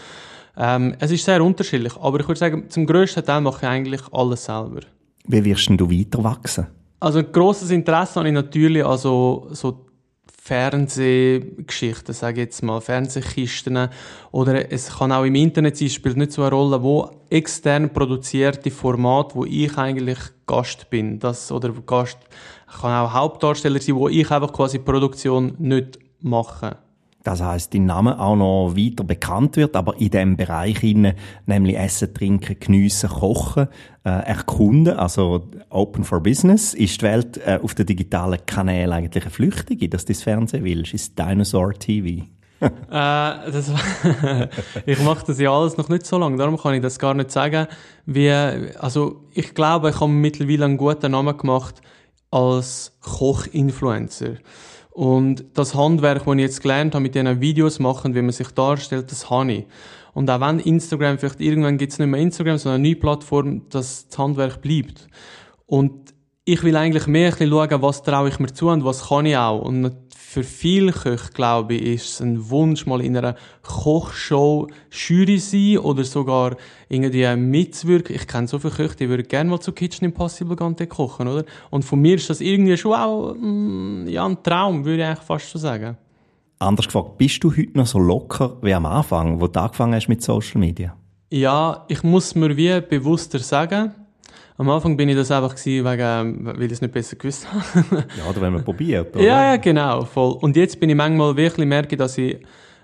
Ähm, 0.56 0.94
es 0.98 1.10
ist 1.10 1.24
sehr 1.24 1.42
unterschiedlich, 1.42 1.96
aber 2.00 2.20
ich 2.20 2.28
würde 2.28 2.38
sagen, 2.38 2.68
zum 2.68 2.86
grössten 2.86 3.24
Teil 3.24 3.40
mache 3.40 3.64
ich 3.64 3.68
eigentlich 3.68 4.02
alles 4.12 4.44
selber. 4.44 4.80
Wie 5.24 5.44
wirst 5.44 5.68
denn 5.68 5.76
du 5.76 5.90
weiter 5.90 6.22
wachsen? 6.24 6.66
Also 6.98 7.20
ein 7.20 7.32
grosses 7.32 7.70
Interesse 7.70 8.16
habe 8.16 8.28
ich 8.28 8.34
natürlich 8.34 8.84
also 8.84 9.46
so 9.52 9.86
Fernsehgeschichten, 10.50 12.12
sage 12.12 12.40
ich 12.40 12.46
jetzt 12.46 12.62
mal, 12.64 12.80
Fernsehkisten 12.80 13.88
oder 14.32 14.72
es 14.72 14.98
kann 14.98 15.12
auch 15.12 15.22
im 15.22 15.36
Internet 15.36 15.76
sein, 15.76 15.88
spielt 15.88 16.16
nicht 16.16 16.32
so 16.32 16.42
eine 16.42 16.50
Rolle, 16.50 16.82
wo 16.82 17.08
extern 17.30 17.92
produzierte 17.92 18.72
Format, 18.72 19.36
wo 19.36 19.44
ich 19.44 19.78
eigentlich 19.78 20.18
Gast 20.48 20.90
bin, 20.90 21.20
das 21.20 21.52
oder 21.52 21.72
Gast 21.86 22.18
kann 22.80 22.90
auch 22.90 23.12
Hauptdarsteller 23.12 23.80
sein, 23.80 23.94
wo 23.94 24.08
ich 24.08 24.28
einfach 24.28 24.52
quasi 24.52 24.80
Produktion 24.80 25.54
nicht 25.58 26.00
mache. 26.18 26.78
Das 27.22 27.42
heißt, 27.42 27.74
dein 27.74 27.84
Name 27.84 28.18
auch 28.18 28.36
noch 28.36 28.74
weiter 28.76 29.04
bekannt 29.04 29.56
wird, 29.56 29.76
aber 29.76 30.00
in 30.00 30.10
dem 30.10 30.36
Bereich 30.36 30.78
hinein, 30.78 31.16
nämlich 31.44 31.76
Essen, 31.76 32.14
Trinken, 32.14 32.56
Geniessen, 32.58 33.10
Kochen, 33.10 33.68
äh, 34.04 34.08
erkunden, 34.08 34.96
also 34.96 35.50
Open 35.68 36.04
for 36.04 36.22
Business, 36.22 36.72
ist 36.72 37.02
die 37.02 37.04
Welt 37.04 37.38
äh, 37.44 37.58
auf 37.62 37.74
den 37.74 37.86
digitalen 37.86 38.40
Kanälen 38.46 38.92
eigentlich 38.92 39.24
eine 39.24 39.30
Flüchtige, 39.30 39.88
dass 39.88 40.06
du 40.06 40.14
das 40.14 40.22
Fernsehen 40.22 40.64
willst? 40.64 40.94
Ist 40.94 41.18
Dinosaur 41.18 41.74
TV? 41.74 42.24
äh, 42.60 42.68
das, 42.90 43.70
ich 44.86 45.02
mache 45.02 45.26
das 45.26 45.38
ja 45.38 45.50
alles 45.50 45.76
noch 45.76 45.90
nicht 45.90 46.06
so 46.06 46.16
lange, 46.16 46.38
darum 46.38 46.56
kann 46.56 46.74
ich 46.74 46.82
das 46.82 46.98
gar 46.98 47.12
nicht 47.12 47.30
sagen. 47.30 47.66
Wie, 48.06 48.30
also 48.30 49.24
ich 49.32 49.54
glaube, 49.54 49.90
ich 49.90 50.00
habe 50.00 50.10
mittlerweile 50.10 50.64
einen 50.64 50.76
guten 50.78 51.12
Namen 51.12 51.36
gemacht 51.36 51.82
als 52.30 52.96
Koch-Influencer. 53.02 54.36
Und 55.00 55.46
das 55.54 55.74
Handwerk, 55.74 56.26
das 56.26 56.34
ich 56.34 56.40
jetzt 56.40 56.60
gelernt 56.60 56.94
habe, 56.94 57.02
mit 57.02 57.14
diesen 57.14 57.40
Videos 57.40 57.78
machen, 57.78 58.14
wie 58.14 58.20
man 58.20 58.32
sich 58.32 58.48
darstellt, 58.48 59.10
das 59.10 59.30
habe 59.30 59.50
ich. 59.50 59.66
Und 60.12 60.28
auch 60.28 60.42
wenn 60.42 60.58
Instagram, 60.58 61.16
vielleicht 61.16 61.40
irgendwann 61.40 61.78
gibt 61.78 61.92
es 61.92 61.98
nicht 61.98 62.08
mehr 62.08 62.20
Instagram, 62.20 62.58
sondern 62.58 62.82
eine 62.82 62.88
neue 62.90 62.96
Plattform, 62.96 63.62
dass 63.70 64.08
das 64.08 64.18
Handwerk 64.18 64.60
bleibt. 64.60 65.08
Und 65.64 66.12
ich 66.44 66.62
will 66.62 66.76
eigentlich 66.76 67.06
mehr 67.06 67.28
ein 67.28 67.30
bisschen 67.30 67.48
schauen, 67.48 67.80
was 67.80 68.02
traue 68.02 68.28
ich 68.28 68.38
mir 68.40 68.52
zu 68.52 68.68
und 68.68 68.84
was 68.84 69.08
kann 69.08 69.24
ich 69.24 69.38
auch. 69.38 69.62
Und 69.62 69.96
für 70.32 70.44
viele 70.44 70.92
Köche, 70.92 71.32
glaube 71.34 71.74
ich, 71.74 71.82
ist 71.82 72.08
es 72.08 72.20
ein 72.20 72.50
Wunsch, 72.50 72.86
mal 72.86 73.00
in 73.00 73.16
einer 73.16 73.34
Kochshow 73.64 74.68
Jury 74.88 75.40
sein 75.40 75.78
oder 75.78 76.04
sogar 76.04 76.56
irgendwie 76.88 77.34
mitzuwirken. 77.34 78.14
Ich 78.14 78.28
kenne 78.28 78.46
so 78.46 78.60
viele 78.60 78.74
Köche, 78.74 78.94
die 78.94 79.08
würden 79.08 79.26
gerne 79.26 79.50
mal 79.50 79.58
zu 79.58 79.72
Kitchen 79.72 80.04
Impossible 80.04 80.54
gehen 80.54 80.88
kochen, 80.88 81.26
oder? 81.26 81.44
Und 81.70 81.84
von 81.84 82.00
mir 82.00 82.14
ist 82.14 82.30
das 82.30 82.40
irgendwie 82.40 82.76
schon 82.76 82.92
auch, 82.92 83.34
mm, 83.34 84.06
ja, 84.06 84.24
ein 84.24 84.40
Traum, 84.40 84.84
würde 84.84 85.02
ich 85.02 85.08
eigentlich 85.08 85.26
fast 85.26 85.50
so 85.50 85.58
sagen. 85.58 85.96
Anders 86.60 86.86
gefragt, 86.86 87.18
bist 87.18 87.42
du 87.42 87.50
heute 87.50 87.76
noch 87.76 87.88
so 87.88 87.98
locker 87.98 88.56
wie 88.62 88.72
am 88.72 88.86
Anfang, 88.86 89.40
wo 89.40 89.48
du 89.48 89.60
angefangen 89.60 89.94
hast 89.94 90.06
mit 90.06 90.22
Social 90.22 90.60
Media? 90.60 90.94
Ja, 91.30 91.86
ich 91.88 92.04
muss 92.04 92.36
mir 92.36 92.56
wie 92.56 92.80
bewusster 92.80 93.40
sagen, 93.40 93.96
am 94.60 94.68
Anfang 94.68 94.94
bin 94.94 95.08
ich 95.08 95.16
das 95.16 95.30
einfach 95.30 95.54
gewesen, 95.54 95.86
wegen, 95.86 96.44
weil 96.44 96.64
ich 96.64 96.72
es 96.72 96.82
nicht 96.82 96.92
besser 96.92 97.16
gewusst 97.16 97.46
habe. 97.50 98.04
ja, 98.18 98.28
oder 98.28 98.42
wenn 98.42 98.52
man 98.52 98.62
probiert, 98.62 99.16
oder? 99.16 99.24
Ja, 99.24 99.52
ja, 99.52 99.56
genau, 99.56 100.04
voll. 100.04 100.36
Und 100.38 100.54
jetzt 100.54 100.78
bin 100.78 100.90
ich 100.90 100.96
manchmal 100.96 101.34
wirklich 101.34 101.66
merke, 101.66 101.96
dass 101.96 102.18
ich 102.18 102.36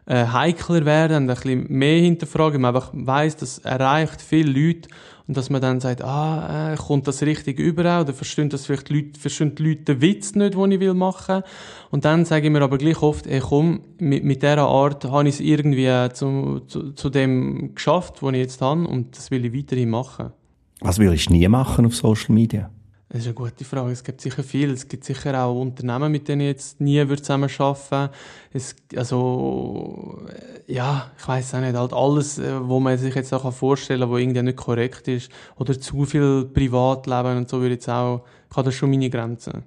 äh, 0.07 0.25
heikler 0.25 0.87
werde 0.87 1.19
und 1.19 1.29
ein 1.29 1.35
bisschen 1.35 1.67
mehr 1.69 2.01
hinterfrage, 2.01 2.59
man 2.59 2.75
einfach 2.75 2.93
weiss, 2.95 3.37
das 3.37 3.59
erreicht 3.59 4.23
viele 4.23 4.51
Leute 4.59 4.89
und 5.27 5.37
dass 5.37 5.51
man 5.51 5.61
dann 5.61 5.81
sagt, 5.81 6.03
ah, 6.03 6.73
äh, 6.73 6.77
kommt 6.77 7.09
das 7.09 7.21
richtig 7.21 7.59
über 7.59 8.01
oder 8.01 8.15
verstehen 8.15 8.49
das 8.49 8.65
vielleicht 8.65 8.89
die 8.89 8.95
Leute, 8.95 9.21
verstehen 9.21 9.55
die 9.55 9.63
Leute 9.63 9.83
den 9.83 10.01
Witz 10.01 10.35
nicht, 10.35 10.55
den 10.55 10.73
ich 10.73 10.81
will 10.81 10.95
machen 10.95 11.43
und 11.91 12.07
dann 12.07 12.25
sage 12.25 12.47
ich 12.47 12.53
mir 12.53 12.63
aber 12.63 12.79
gleich 12.79 13.03
oft, 13.03 13.27
ey, 13.27 13.41
komm, 13.41 13.83
mit, 13.99 14.25
mit 14.25 14.43
dieser 14.43 14.67
Art 14.67 15.05
habe 15.05 15.29
ich 15.29 15.35
es 15.35 15.41
irgendwie 15.41 15.91
zu, 16.15 16.61
zu, 16.69 16.93
zu 16.93 17.11
dem 17.11 17.75
geschafft, 17.75 18.23
was 18.23 18.33
ich 18.33 18.39
jetzt 18.39 18.63
habe 18.63 18.87
und 18.87 19.15
das 19.15 19.31
will 19.31 19.45
ich 19.45 19.53
weiterhin 19.53 19.91
machen. 19.91 20.33
Was 20.81 20.99
würdest 20.99 21.29
du 21.29 21.33
nie 21.33 21.49
machen 21.49 21.87
auf 21.87 21.95
Social 21.95 22.35
Media? 22.35 22.71
Das 23.09 23.21
ist 23.21 23.27
eine 23.27 23.35
gute 23.35 23.65
Frage. 23.65 23.93
Es 23.93 24.03
gibt 24.03 24.21
sicher 24.21 24.43
viel. 24.43 24.71
Es 24.73 24.89
gibt 24.89 25.05
sicher 25.05 25.43
auch 25.45 25.61
Unternehmen, 25.61 26.11
mit 26.11 26.27
denen 26.27 26.41
ich 26.41 26.49
jetzt 26.49 26.81
nie 26.81 27.07
zusammen 27.17 27.49
arbeiten 27.59 28.13
es, 28.53 28.75
Also, 28.97 30.19
ja, 30.67 31.13
ich 31.17 31.29
weiß 31.29 31.55
auch 31.55 31.61
nicht. 31.61 31.77
Halt 31.77 31.93
alles, 31.93 32.39
äh, 32.39 32.69
wo 32.69 32.81
man 32.81 32.99
sich 32.99 33.15
jetzt 33.15 33.33
auch 33.33 33.53
vorstellen 33.53 34.01
kann, 34.01 34.11
was 34.11 34.21
irgendwie 34.21 34.43
nicht 34.43 34.57
korrekt 34.57 35.07
ist. 35.07 35.31
Oder 35.57 35.81
zu 35.81 36.05
viel 36.05 36.47
Privatleben 36.53 37.39
und 37.39 37.49
so 37.49 37.61
würde 37.61 37.75
jetzt 37.75 37.89
auch, 37.89 38.23
ich 38.51 38.57
habe 38.57 38.67
da 38.67 38.73
schon 38.73 38.91
meine 38.91 39.09
Grenzen. 39.09 39.63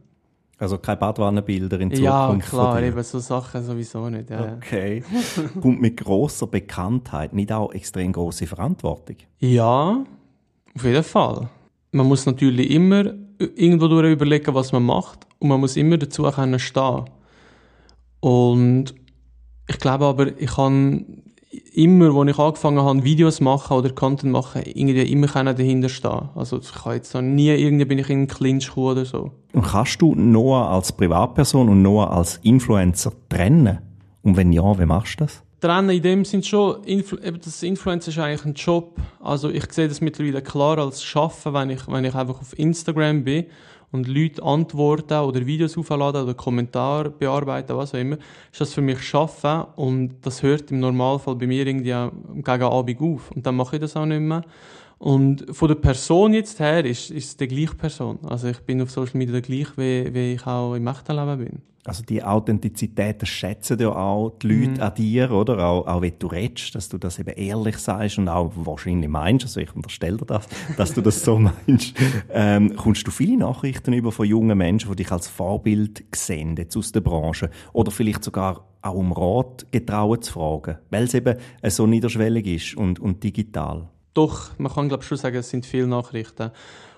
Also 0.58 0.78
keine 0.78 0.98
Badwannenbilder 0.98 1.80
in 1.80 1.91
Zukunft 1.91 2.04
Ja, 2.04 2.50
klar, 2.50 2.84
eben 2.84 3.02
so 3.04 3.19
Sachen 3.19 3.63
sowieso 3.63 4.10
nicht. 4.10 4.30
Ja. 4.30 4.58
Okay. 4.58 5.02
Kommt 5.62 5.80
mit 5.80 5.95
grosser 5.95 6.48
Bekanntheit 6.48 7.32
nicht 7.32 7.54
auch 7.54 7.72
extrem 7.72 8.12
große 8.12 8.45
Verantwortung? 8.45 9.15
Ja, 9.39 10.04
auf 10.75 10.84
jeden 10.84 11.03
Fall. 11.03 11.49
Man 11.91 12.08
muss 12.08 12.25
natürlich 12.25 12.69
immer 12.71 13.13
irgendwo 13.39 13.88
durch 13.88 14.12
überlegen, 14.12 14.53
was 14.53 14.71
man 14.71 14.84
macht 14.84 15.25
und 15.39 15.49
man 15.49 15.60
muss 15.60 15.77
immer 15.77 15.97
dazu 15.97 16.23
können 16.23 16.60
stehen. 16.60 17.05
Und 18.19 18.93
ich 19.67 19.79
glaube 19.79 20.05
aber, 20.05 20.39
ich 20.39 20.51
kann 20.55 21.23
immer, 21.73 22.15
als 22.15 22.29
ich 22.29 22.39
angefangen 22.39 22.82
habe, 22.82 23.03
Videos 23.03 23.39
machen 23.39 23.77
oder 23.77 23.89
Content 23.91 24.32
machen, 24.32 24.63
irgendwie 24.65 25.01
immer 25.12 25.27
dahinter 25.27 25.89
stehen. 25.89 26.29
Also 26.36 26.60
ich 26.60 26.71
kann 26.71 26.93
jetzt 26.93 27.13
noch 27.13 27.21
nie, 27.21 27.49
irgendwie 27.49 27.86
bin 27.86 27.99
ich 27.99 28.10
in 28.10 28.17
einen 28.17 28.27
Clinch 28.27 28.75
oder 28.77 29.05
so. 29.05 29.32
Und 29.53 29.63
kannst 29.63 30.01
du 30.01 30.15
Noah 30.15 30.69
als 30.69 30.91
Privatperson 30.91 31.69
und 31.69 31.82
Noah 31.82 32.12
als 32.12 32.38
Influencer 32.43 33.13
trennen? 33.29 33.79
Und 34.21 34.38
wenn 34.38 34.51
ja, 34.51 34.77
wie 34.77 34.86
machst 34.86 35.19
du 35.19 35.25
das? 35.25 35.43
Trennen 35.60 35.89
in 35.89 36.02
dem 36.02 36.26
sind 36.26 36.45
schon, 36.45 36.78
das 37.43 37.63
Influencer 37.63 38.10
ist 38.10 38.19
eigentlich 38.19 38.45
ein 38.45 38.54
Job. 38.54 38.98
Also 39.19 39.50
ich 39.50 39.72
sehe 39.72 39.88
das 39.88 40.02
mittlerweile 40.02 40.41
klar 40.41 40.78
als 40.78 41.04
Schaffen, 41.04 41.54
wenn 41.54 41.69
ich, 41.69 41.88
wenn 41.88 42.06
ich 42.06 42.15
einfach 42.15 42.39
auf 42.39 42.58
Instagram 42.58 43.24
bin 43.24 43.45
und 43.91 44.08
Leute 44.08 44.43
antworten 44.43 45.19
oder 45.19 45.45
Videos 45.45 45.78
aufladen 45.78 46.24
oder 46.24 46.34
Kommentare 46.34 47.10
bearbeiten, 47.10 47.76
was 47.76 47.93
auch 47.93 48.00
immer, 48.00 48.17
ist 48.52 48.62
das 48.62 48.74
für 48.74 48.82
mich 48.82 49.02
Schaffen 49.02 49.63
und 49.76 50.15
das 50.22 50.43
hört 50.43 50.72
im 50.72 50.80
Normalfall 50.80 51.36
bei 51.36 51.48
mir 51.48 51.65
irgendwie 51.65 51.95
gegen 52.36 52.63
Abend 52.63 53.02
auf 53.02 53.32
und 53.32 53.45
dann 53.45 53.56
mache 53.56 53.78
ich 53.78 53.82
das 53.82 53.95
auch 53.95 54.06
nicht 54.06 54.22
mehr. 54.22 54.43
Und 55.00 55.46
von 55.56 55.70
der 55.70 55.76
Person 55.76 56.34
jetzt 56.34 56.60
her 56.60 56.84
ist, 56.86 57.10
ist 57.10 57.26
es 57.26 57.38
die 57.38 57.48
gleiche 57.48 57.76
Person. 57.76 58.20
Also 58.24 58.50
ich 58.50 58.60
bin 58.60 58.82
auf 58.82 58.92
Social 58.92 59.18
Media 59.18 59.32
der 59.32 59.42
gleiche, 59.42 59.72
wie, 59.78 60.14
wie 60.14 60.34
ich 60.34 60.46
auch 60.46 60.76
im 60.76 60.86
echten 60.88 61.16
Leben 61.16 61.38
bin. 61.38 61.62
Also 61.86 62.04
die 62.04 62.22
Authentizität, 62.22 63.22
das 63.22 63.30
schätzen 63.30 63.80
ja 63.80 63.90
auch 63.90 64.32
die 64.42 64.48
Leute 64.48 64.72
mhm. 64.72 64.82
an 64.82 64.94
dir, 64.96 65.32
oder? 65.32 65.66
Auch, 65.66 65.88
auch 65.88 66.02
wenn 66.02 66.20
du 66.20 66.28
redest, 66.28 66.76
dass 66.76 66.90
du 66.90 66.98
das 66.98 67.18
eben 67.18 67.30
ehrlich 67.30 67.78
sagst 67.78 68.18
und 68.18 68.28
auch 68.28 68.52
wahrscheinlich 68.56 69.10
meinst, 69.10 69.46
also 69.46 69.62
ich 69.62 69.74
unterstelle 69.74 70.18
dir 70.18 70.26
das, 70.26 70.48
dass 70.78 70.94
du 70.94 71.02
das 71.02 71.24
so 71.24 71.40
meinst. 71.40 71.96
Ähm, 72.32 72.76
kommst 72.76 73.08
du 73.08 73.12
viele 73.12 73.38
Nachrichten 73.38 73.94
über 73.94 74.12
von 74.12 74.28
jungen 74.28 74.58
Menschen, 74.58 74.90
die 74.90 74.98
dich 74.98 75.12
als 75.12 75.30
Vorbild 75.30 76.04
sehen, 76.14 76.58
jetzt 76.58 76.76
aus 76.76 76.92
der 76.92 77.02
Branche? 77.02 77.50
Oder 77.72 77.92
vielleicht 77.92 78.26
sogar 78.26 78.68
auch 78.82 78.94
um 78.94 79.14
Rat 79.14 79.66
getrauen 79.72 80.22
zu 80.22 80.34
fragen, 80.34 80.78
weil 80.90 81.06
es 81.06 81.14
eben 81.14 81.38
so 81.64 81.88
niederschwellig 81.88 82.46
ist 82.46 82.78
und, 82.78 83.00
und 83.00 83.24
digital? 83.24 83.88
Doch, 84.13 84.50
man 84.58 84.72
kann 84.72 84.89
glaube 84.89 85.04
schon 85.04 85.17
sagen, 85.17 85.38
es 85.38 85.50
sind 85.50 85.65
viele 85.65 85.88
Nachrichten. 85.88 86.52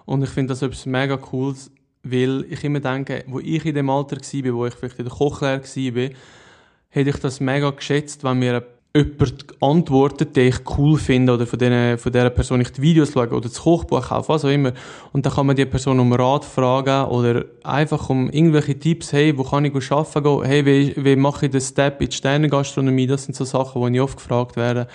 Und 0.06 0.24
ich 0.24 0.30
finde 0.30 0.54
das 0.54 0.62
etwas 0.62 0.86
mega 0.86 1.17
Cooles, 1.17 1.71
weil 2.04 2.45
ich 2.50 2.63
immer 2.63 2.80
denke, 2.80 3.24
wo 3.28 3.39
ich 3.39 3.65
in 3.65 3.76
dem 3.76 3.89
Alter 3.89 4.17
war, 4.17 4.54
wo 4.54 4.65
ich 4.65 4.74
vielleicht 4.74 5.00
in 5.00 5.06
der 5.06 5.13
Kochlehre 5.13 5.62
war, 5.62 6.10
hätte 6.89 7.10
ich 7.10 7.17
das 7.17 7.39
mega 7.39 7.69
geschätzt, 7.69 8.24
wenn 8.24 8.39
mir 8.39 8.65
jemand 8.93 9.45
antwortet, 9.62 10.36
den 10.36 10.50
ich 10.50 10.78
cool 10.78 10.97
finde, 10.97 11.34
oder 11.34 11.47
von, 11.47 11.58
denen, 11.58 11.97
von 11.97 12.12
dieser 12.12 12.30
Person 12.30 12.60
ich 12.60 12.71
die 12.71 12.82
Videos 12.82 13.13
schaue, 13.13 13.30
oder 13.30 13.47
das 13.47 13.62
Kochbuch 13.62 14.10
kaufe, 14.10 14.30
was 14.30 14.43
auch 14.43 14.50
immer. 14.50 14.74
Und 15.13 15.26
dann 15.26 15.34
kann 15.34 15.45
man 15.45 15.56
die 15.56 15.65
Person 15.65 16.00
um 16.00 16.12
Rat 16.12 16.43
fragen, 16.43 17.10
oder 17.10 17.45
einfach 17.63 18.10
um 18.10 18.30
irgendwelche 18.30 18.78
Tipps, 18.78 19.13
hey, 19.13 19.38
wo 19.38 19.43
kann 19.43 19.63
ich 19.63 19.91
arbeiten 19.91 20.24
gehen? 20.24 20.43
Hey, 20.43 20.65
wie, 20.65 21.06
wie 21.06 21.15
mache 21.15 21.45
ich 21.45 21.52
den 21.52 21.62
Step 21.62 22.02
in 22.02 22.10
die 22.10 22.15
Sternengastronomie? 22.15 23.08
Das 23.08 23.24
sind 23.24 23.36
so 23.36 23.45
Sachen, 23.45 23.82
die 23.86 23.97
ich 23.97 24.02
oft 24.02 24.17
gefragt 24.17 24.58
werde. 24.58 24.88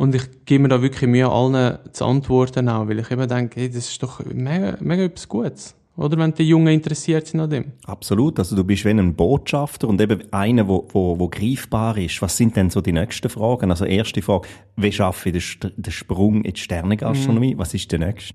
Und 0.00 0.14
ich 0.14 0.46
gebe 0.46 0.62
mir 0.62 0.68
da 0.70 0.80
wirklich 0.80 1.10
Mühe, 1.10 1.28
allen 1.28 1.78
zu 1.92 2.06
antworten 2.06 2.70
auch, 2.70 2.88
weil 2.88 3.00
ich 3.00 3.10
immer 3.10 3.26
denke, 3.26 3.60
hey, 3.60 3.68
das 3.68 3.86
ist 3.90 4.02
doch 4.02 4.24
mega, 4.24 4.78
mega 4.80 5.02
etwas 5.02 5.28
Gutes. 5.28 5.76
Oder 5.94 6.16
wenn 6.16 6.32
die 6.32 6.48
Jungen 6.48 6.68
interessiert 6.68 7.26
sind 7.26 7.40
an 7.40 7.50
dem. 7.50 7.72
Absolut. 7.84 8.38
Also 8.38 8.56
du 8.56 8.64
bist 8.64 8.86
wie 8.86 8.88
ein 8.88 9.14
Botschafter 9.14 9.86
und 9.88 10.00
eben 10.00 10.22
einer, 10.32 10.66
wo, 10.66 10.88
wo, 10.90 11.18
wo 11.18 11.28
greifbar 11.28 11.98
ist. 11.98 12.22
Was 12.22 12.34
sind 12.34 12.56
denn 12.56 12.70
so 12.70 12.80
die 12.80 12.92
nächsten 12.92 13.28
Fragen? 13.28 13.70
Also 13.70 13.84
erste 13.84 14.22
Frage, 14.22 14.48
wie 14.76 14.90
schaffe 14.90 15.28
ich 15.28 15.60
den, 15.60 15.72
den 15.76 15.92
Sprung 15.92 16.44
in 16.44 16.54
die 16.54 16.60
Sternengastronomie? 16.60 17.56
Mhm. 17.56 17.58
Was 17.58 17.74
ist 17.74 17.92
der 17.92 17.98
nächste? 17.98 18.34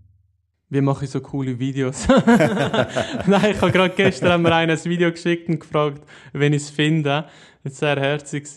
wie 0.67 0.81
mache 0.81 1.05
ich 1.05 1.11
so 1.11 1.21
coole 1.21 1.57
Videos? 1.57 2.07
Nein, 3.27 3.51
ich 3.51 3.61
habe 3.61 3.71
gerade 3.71 3.93
gestern 3.95 4.31
haben 4.31 4.43
wir 4.43 4.53
einen 4.53 4.77
ein 4.77 4.85
Video 4.85 5.11
geschickt 5.11 5.47
und 5.47 5.59
gefragt, 5.59 6.03
wenn 6.33 6.53
ich 6.53 6.63
es 6.63 6.69
finde. 6.69 7.25
Das 7.63 7.81
war 7.81 7.95
sehr 7.95 8.03
herzig. 8.03 8.47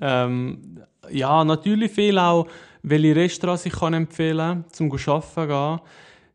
Ähm, 0.00 0.78
ja, 1.10 1.44
natürlich 1.44 1.92
viel 1.92 2.18
auch, 2.18 2.46
welche 2.82 3.16
Restaurants 3.16 3.66
ich 3.66 3.72
kann 3.72 3.94
empfehlen 3.94 4.38
kann, 4.38 4.64
zum 4.72 4.92
arbeiten 4.92 5.48
gehen. 5.48 5.80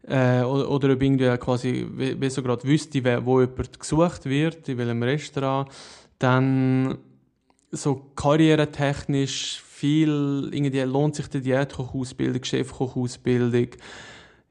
Äh, 0.08 0.43
oder, 0.43 0.69
oder 0.71 0.93
ob 0.93 1.03
irgendwie 1.03 1.38
quasi, 1.38 1.88
wie, 1.95 2.19
wie 2.19 2.29
so 2.29 2.41
gerade 2.41 2.63
wüsste, 2.63 3.03
wo 3.25 3.41
jemand 3.41 3.79
gesucht 3.79 4.25
wird, 4.25 4.67
in 4.67 4.77
welchem 4.77 5.03
Restaurant. 5.03 5.69
Dann 6.17 6.97
so 7.71 7.95
karrieretechnisch 8.15 9.62
viel, 9.62 10.49
irgendwie 10.51 10.82
lohnt 10.82 11.15
sich 11.15 11.27
die 11.27 11.41
Diätkochausbildung, 11.41 12.43
Chefkochausbildung. 12.43 13.67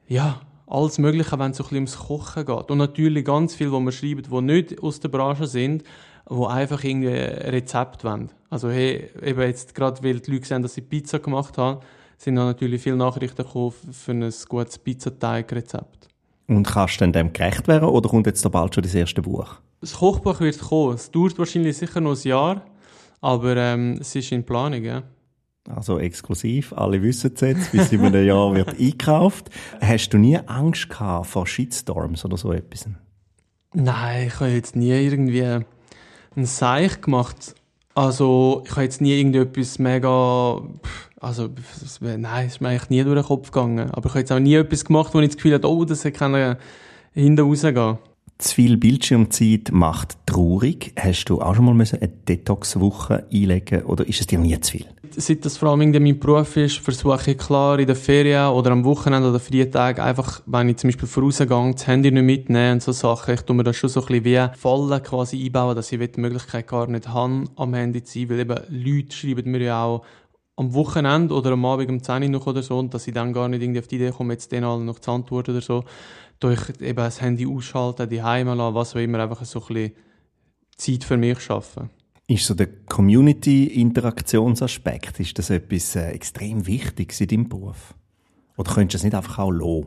Ja, 0.06 0.40
alles 0.66 0.98
Mögliche, 0.98 1.38
wenn 1.38 1.50
es 1.50 1.56
so 1.56 1.64
ein 1.64 1.68
bisschen 1.68 1.76
ums 1.76 1.98
Kochen 1.98 2.46
geht. 2.46 2.70
Und 2.70 2.78
natürlich 2.78 3.24
ganz 3.24 3.54
viel, 3.54 3.72
wo 3.72 3.80
man 3.80 3.92
schreibt, 3.92 4.30
die 4.30 4.40
nicht 4.40 4.82
aus 4.82 5.00
der 5.00 5.08
Branche 5.08 5.46
sind, 5.46 5.82
wo 6.26 6.46
einfach 6.46 6.84
irgendwie 6.84 7.08
Rezept 7.08 8.04
wollen. 8.04 8.30
Also 8.50 8.70
hey, 8.70 9.10
eben 9.22 9.40
jetzt 9.42 9.74
gerade, 9.74 10.02
weil 10.02 10.20
die 10.20 10.32
Leute 10.32 10.46
sehen, 10.46 10.62
dass 10.62 10.74
sie 10.74 10.80
Pizza 10.80 11.18
gemacht 11.18 11.58
haben, 11.58 11.80
sind 12.16 12.36
dann 12.36 12.46
natürlich 12.46 12.82
viele 12.82 12.96
Nachrichten 12.96 13.44
gekommen 13.44 13.72
für 13.92 14.12
ein 14.12 14.32
gutes 14.48 14.78
Pizzateig-Rezept. 14.78 16.08
Und 16.48 16.66
kannst 16.66 17.00
du 17.00 17.06
dem 17.06 17.32
gerecht 17.32 17.68
werden 17.68 17.88
oder 17.88 18.08
kommt 18.08 18.26
jetzt 18.26 18.44
da 18.44 18.48
bald 18.48 18.74
schon 18.74 18.82
das 18.82 18.94
erste 18.94 19.22
Buch? 19.22 19.56
Das 19.80 19.94
Kochbuch 19.94 20.40
wird 20.40 20.58
kommen. 20.58 20.94
Es 20.94 21.10
dauert 21.10 21.38
wahrscheinlich 21.38 21.76
sicher 21.76 22.00
noch 22.00 22.16
ein 22.16 22.28
Jahr, 22.28 22.64
aber 23.20 23.56
ähm, 23.56 23.98
es 24.00 24.14
ist 24.14 24.32
in 24.32 24.44
Planung, 24.44 24.82
ja. 24.82 25.02
Also 25.68 25.98
exklusiv, 25.98 26.72
alle 26.72 27.02
wissen 27.02 27.32
es 27.34 27.40
jetzt, 27.42 27.72
bis 27.72 27.92
in 27.92 28.00
einem 28.00 28.26
Jahr 28.26 28.54
wird 28.54 28.68
eingekauft. 28.80 29.50
Hast 29.80 30.08
du 30.08 30.18
nie 30.18 30.38
Angst 30.38 30.88
gehabt 30.88 31.26
vor 31.26 31.46
Shitstorms 31.46 32.24
oder 32.24 32.38
so 32.38 32.52
etwas? 32.52 32.88
Nein, 33.74 34.28
ich 34.28 34.40
habe 34.40 34.50
jetzt 34.50 34.74
nie 34.74 34.92
irgendwie 34.92 35.44
ein 35.44 36.46
Seich 36.46 37.02
gemacht. 37.02 37.54
Also, 37.98 38.62
ich 38.64 38.70
habe 38.70 38.82
jetzt 38.82 39.00
nie 39.00 39.18
irgendetwas 39.18 39.80
mega, 39.80 40.62
also, 41.20 41.48
nein, 42.00 42.46
ist 42.46 42.60
mir 42.60 42.68
eigentlich 42.68 42.90
nie 42.90 43.02
durch 43.02 43.16
den 43.16 43.26
Kopf 43.26 43.50
gegangen. 43.50 43.90
Aber 43.90 44.06
ich 44.06 44.10
habe 44.10 44.20
jetzt 44.20 44.30
auch 44.30 44.38
nie 44.38 44.54
etwas 44.54 44.84
gemacht, 44.84 45.12
wo 45.14 45.18
ich 45.18 45.30
das 45.30 45.36
Gefühl 45.36 45.54
hatte, 45.54 45.68
oh, 45.68 45.84
das 45.84 46.04
kann 46.04 46.56
hinten 47.12 47.40
rausgehen. 47.40 47.98
Zu 48.38 48.54
viel 48.54 48.76
Bildschirmzeit 48.76 49.72
macht 49.72 50.16
traurig. 50.26 50.92
Hast 50.96 51.24
du 51.24 51.42
auch 51.42 51.56
schon 51.56 51.64
mal 51.64 51.72
eine 51.72 52.08
Detox-Woche 52.08 53.26
einlegen 53.32 53.82
oder 53.82 54.06
ist 54.06 54.20
es 54.20 54.28
dir 54.28 54.38
nie 54.38 54.60
zu 54.60 54.70
viel? 54.70 54.86
Seit 55.16 55.44
das 55.44 55.56
vor 55.56 55.70
allem 55.70 55.90
mein 55.90 56.18
Beruf 56.18 56.56
ist, 56.56 56.78
versuche 56.78 57.30
ich 57.30 57.38
klar 57.38 57.78
in 57.78 57.86
der 57.86 57.96
Ferien 57.96 58.48
oder 58.48 58.70
am 58.70 58.84
Wochenende 58.84 59.28
oder 59.28 59.40
Freitag 59.40 59.98
einfach, 59.98 60.42
wenn 60.46 60.68
ich 60.68 60.76
zum 60.76 60.88
Beispiel 60.88 61.08
vorausgehe, 61.08 61.72
das 61.72 61.86
Handy 61.86 62.10
nicht 62.10 62.22
mitnehmen 62.22 62.74
und 62.74 62.82
so 62.82 62.92
Sachen. 62.92 63.34
Ich 63.34 63.42
tue 63.42 63.56
mir 63.56 63.64
das 63.64 63.76
schon 63.76 63.90
so 63.90 64.00
ein 64.00 64.06
bisschen 64.06 64.24
wie 64.24 64.58
Fallen 64.58 65.02
quasi 65.02 65.44
einbauen, 65.44 65.76
dass 65.76 65.92
ich 65.92 65.98
die 65.98 66.20
Möglichkeit 66.20 66.66
gar 66.66 66.86
nicht 66.86 67.08
habe, 67.08 67.44
am 67.56 67.74
Handy 67.74 68.02
zu 68.02 68.18
sein, 68.18 68.30
weil 68.30 68.40
eben 68.40 68.58
Leute 68.68 69.16
schreiben 69.16 69.50
mir 69.50 69.62
ja 69.62 69.84
auch 69.84 70.04
am 70.56 70.74
Wochenende 70.74 71.34
oder 71.34 71.52
am 71.52 71.64
Abend 71.64 71.88
um 71.88 72.02
10 72.02 72.22
Uhr 72.24 72.28
noch 72.30 72.46
oder 72.46 72.62
so 72.62 72.78
und 72.78 72.92
dass 72.92 73.06
ich 73.06 73.14
dann 73.14 73.32
gar 73.32 73.48
nicht 73.48 73.62
irgendwie 73.62 73.80
auf 73.80 73.86
die 73.86 73.96
Idee 73.96 74.10
komme, 74.10 74.32
jetzt 74.32 74.50
denen 74.50 74.64
alle 74.64 74.82
noch 74.82 74.98
zu 74.98 75.12
antworten 75.12 75.52
oder 75.52 75.60
so 75.60 75.84
durch 76.40 76.70
eben 76.80 76.96
das 76.96 77.20
Handy 77.20 77.46
ausschalten, 77.46 78.08
die 78.08 78.22
Heime 78.22 78.54
lassen, 78.54 78.74
was 78.74 78.94
auch 78.94 79.00
immer, 79.00 79.20
einfach 79.20 79.44
so 79.44 79.60
ein 79.60 79.66
bisschen 79.66 79.92
Zeit 80.76 81.04
für 81.04 81.16
mich 81.16 81.40
schaffen. 81.40 81.90
Ist 82.30 82.44
so 82.44 82.52
der 82.52 82.68
Community-Interaktionsaspekt, 82.84 85.18
ist 85.18 85.38
das 85.38 85.48
etwas 85.48 85.96
äh, 85.96 86.10
extrem 86.10 86.66
Wichtiges 86.66 87.22
in 87.22 87.28
deinem 87.28 87.48
Beruf? 87.48 87.94
Oder 88.58 88.74
könntest 88.74 88.92
du 88.92 88.98
es 88.98 89.04
nicht 89.04 89.14
einfach 89.14 89.38
auch 89.38 89.50
lassen? 89.50 89.86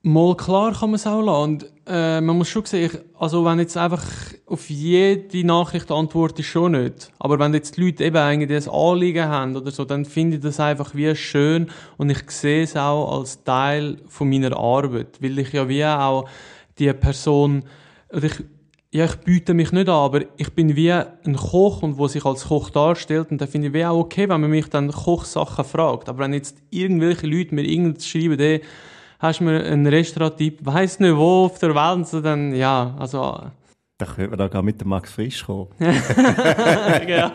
Mal 0.00 0.34
klar 0.34 0.72
kann 0.72 0.88
man 0.88 0.94
es 0.94 1.06
auch 1.06 1.20
lassen. 1.20 1.42
Und, 1.42 1.70
äh, 1.86 2.22
man 2.22 2.38
muss 2.38 2.48
schon 2.48 2.64
sehen, 2.64 2.90
also 3.18 3.44
wenn 3.44 3.58
jetzt 3.58 3.76
einfach 3.76 4.02
auf 4.46 4.70
jede 4.70 5.46
Nachricht 5.46 5.90
antworte 5.90 6.40
ich 6.40 6.48
schon 6.48 6.72
nicht. 6.72 7.12
Aber 7.18 7.38
wenn 7.38 7.52
jetzt 7.52 7.76
die 7.76 7.82
Leute 7.82 8.04
eben 8.04 8.16
eigentlich 8.16 8.66
ein 8.66 8.72
Anliegen 8.72 9.28
haben 9.28 9.54
oder 9.54 9.70
so, 9.70 9.84
dann 9.84 10.06
finde 10.06 10.38
ich 10.38 10.42
das 10.42 10.60
einfach 10.60 10.94
wie 10.94 11.14
schön 11.14 11.70
und 11.98 12.08
ich 12.08 12.30
sehe 12.30 12.62
es 12.62 12.78
auch 12.78 13.18
als 13.18 13.44
Teil 13.44 13.98
von 14.08 14.30
meiner 14.30 14.56
Arbeit. 14.56 15.20
Weil 15.20 15.38
ich 15.38 15.52
ja 15.52 15.68
wie 15.68 15.84
auch 15.84 16.26
die 16.78 16.90
Person, 16.94 17.64
ich, 18.10 18.42
ja, 18.94 19.06
ich 19.06 19.16
biete 19.16 19.54
mich 19.54 19.72
nicht 19.72 19.88
an, 19.88 19.94
aber 19.96 20.20
ich 20.36 20.52
bin 20.54 20.76
wie 20.76 20.92
ein 20.92 21.34
Koch 21.34 21.82
und 21.82 21.98
wo 21.98 22.06
sich 22.06 22.24
als 22.24 22.44
Koch 22.44 22.70
darstellt 22.70 23.32
und 23.32 23.40
da 23.40 23.48
finde 23.48 23.66
ich 23.66 23.74
wie 23.74 23.84
auch 23.84 23.98
okay, 23.98 24.28
wenn 24.28 24.40
man 24.40 24.48
mich 24.48 24.68
dann 24.68 24.92
Kochsachen 24.92 25.64
fragt. 25.64 26.08
Aber 26.08 26.20
wenn 26.20 26.32
jetzt 26.32 26.58
irgendwelche 26.70 27.26
Leute 27.26 27.56
mir 27.56 27.64
irgendwas 27.64 28.06
schreiben, 28.06 28.38
die 28.38 28.60
hast 29.18 29.40
du 29.40 29.44
mir 29.44 29.64
einen 29.64 29.88
Restaurant-Tipp, 29.88 30.60
weiss 30.62 31.00
nicht 31.00 31.16
wo 31.16 31.46
auf 31.46 31.58
der 31.58 31.74
Welt, 31.74 32.06
so 32.06 32.20
dann, 32.20 32.54
ja, 32.54 32.94
also... 32.96 33.40
Da 33.98 34.06
könnte 34.06 34.30
man 34.30 34.38
da 34.38 34.46
gar 34.46 34.62
mit 34.62 34.80
dem 34.80 34.88
Max 34.88 35.10
Frisch 35.10 35.44
kommen. 35.44 35.70
genau. 35.78 37.30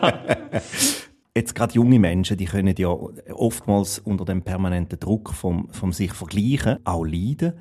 Jetzt 1.36 1.54
gerade 1.54 1.74
junge 1.74 1.98
Menschen, 1.98 2.38
die 2.38 2.46
können 2.46 2.74
ja 2.78 2.88
oftmals 3.34 3.98
unter 3.98 4.24
dem 4.24 4.40
permanenten 4.40 4.98
Druck 4.98 5.34
vom, 5.34 5.68
vom 5.72 5.92
sich 5.92 6.14
vergleichen 6.14 6.78
auch 6.84 7.04
leiden. 7.04 7.52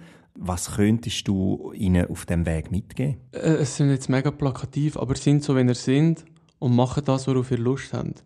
Was 0.42 0.76
könntest 0.76 1.28
du 1.28 1.74
ihnen 1.74 2.10
auf 2.10 2.26
dem 2.26 2.46
Weg 2.46 2.72
mitgeben? 2.72 3.18
Äh, 3.32 3.58
es 3.62 3.78
sind 3.78 3.90
jetzt 3.90 4.10
mega 4.10 4.32
plakativ, 4.32 4.98
aber 4.98 5.16
sind 5.16 5.44
so, 5.44 5.56
wenn 5.56 5.68
ihr 5.68 5.76
sind 5.76 6.26
und 6.60 6.76
machen 6.76 7.04
das, 7.06 7.28
worauf 7.28 7.52
ihr 7.52 7.58
Lust 7.58 7.94
habt. 7.94 8.24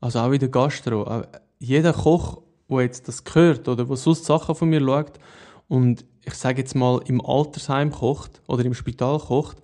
Also 0.00 0.20
auch 0.20 0.30
in 0.30 0.38
der 0.38 0.48
Gastro. 0.48 1.24
Jeder 1.58 1.92
Koch 1.92 2.42
wo 2.68 2.80
jetzt 2.80 3.08
das 3.08 3.24
gehört 3.24 3.66
oder 3.66 3.88
wo 3.88 3.96
sonst 3.96 4.26
Sachen 4.26 4.54
von 4.54 4.68
mir 4.68 4.80
schaut 4.80 5.18
und 5.66 6.04
ich 6.24 6.34
sage 6.34 6.60
jetzt 6.60 6.74
mal 6.74 7.00
im 7.06 7.24
Altersheim 7.24 7.90
kocht 7.90 8.42
oder 8.46 8.64
im 8.64 8.74
Spital 8.74 9.18
kocht, 9.18 9.56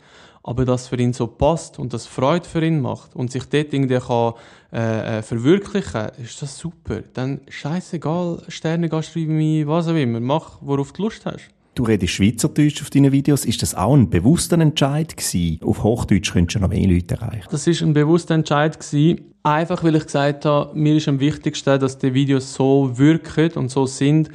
aber 0.43 0.65
das 0.65 0.89
für 0.89 0.97
ihn 0.97 1.13
so 1.13 1.27
passt 1.27 1.79
und 1.79 1.93
das 1.93 2.07
Freude 2.07 2.49
für 2.49 2.65
ihn 2.65 2.81
macht 2.81 3.15
und 3.15 3.31
sich 3.31 3.45
dort 3.45 3.73
irgendwie 3.73 3.99
kann, 3.99 4.35
äh, 4.73 5.19
äh 5.19 5.23
verwirklichen, 5.23 6.09
ist 6.23 6.41
das 6.41 6.59
super. 6.59 7.03
Dann 7.13 7.43
scheißegal, 7.49 8.45
Sterne, 8.49 8.89
Gastronomie, 8.89 9.67
was 9.67 9.89
auch 9.89 9.95
immer, 9.95 10.21
mach, 10.21 10.59
worauf 10.63 10.93
du 10.93 11.03
Lust 11.03 11.27
hast. 11.27 11.51
Du 11.75 11.83
redest 11.83 12.13
Schweizerdeutsch 12.13 12.83
auf 12.83 12.91
deinen 12.91 13.11
Videos. 13.11 13.45
Ist 13.45 13.63
das 13.63 13.75
auch 13.75 13.95
ein 13.95 14.09
bewusster 14.09 14.59
Entscheid 14.61 15.17
gewesen? 15.17 15.59
Auf 15.65 15.83
Hochdeutsch 15.83 16.33
könntest 16.33 16.57
du 16.57 16.61
noch 16.61 16.69
mehr 16.69 16.87
Leute 16.87 17.17
erreichen. 17.17 17.49
Das 17.51 17.67
ist 17.67 17.83
ein 17.83 17.95
bewusster 17.95 18.35
Entscheid 18.35 18.79
gewesen. 18.79 19.35
Einfach, 19.43 19.83
weil 19.83 19.97
ich 19.97 20.05
gesagt 20.05 20.45
habe, 20.45 20.71
mir 20.79 20.97
ist 20.97 21.09
am 21.09 21.19
wichtigsten, 21.19 21.81
dass 21.81 21.99
die 21.99 22.15
Videos 22.15 22.55
so 22.55 22.97
wirken 22.97 23.51
und 23.55 23.71
so 23.73 23.87
sind, 23.87 24.31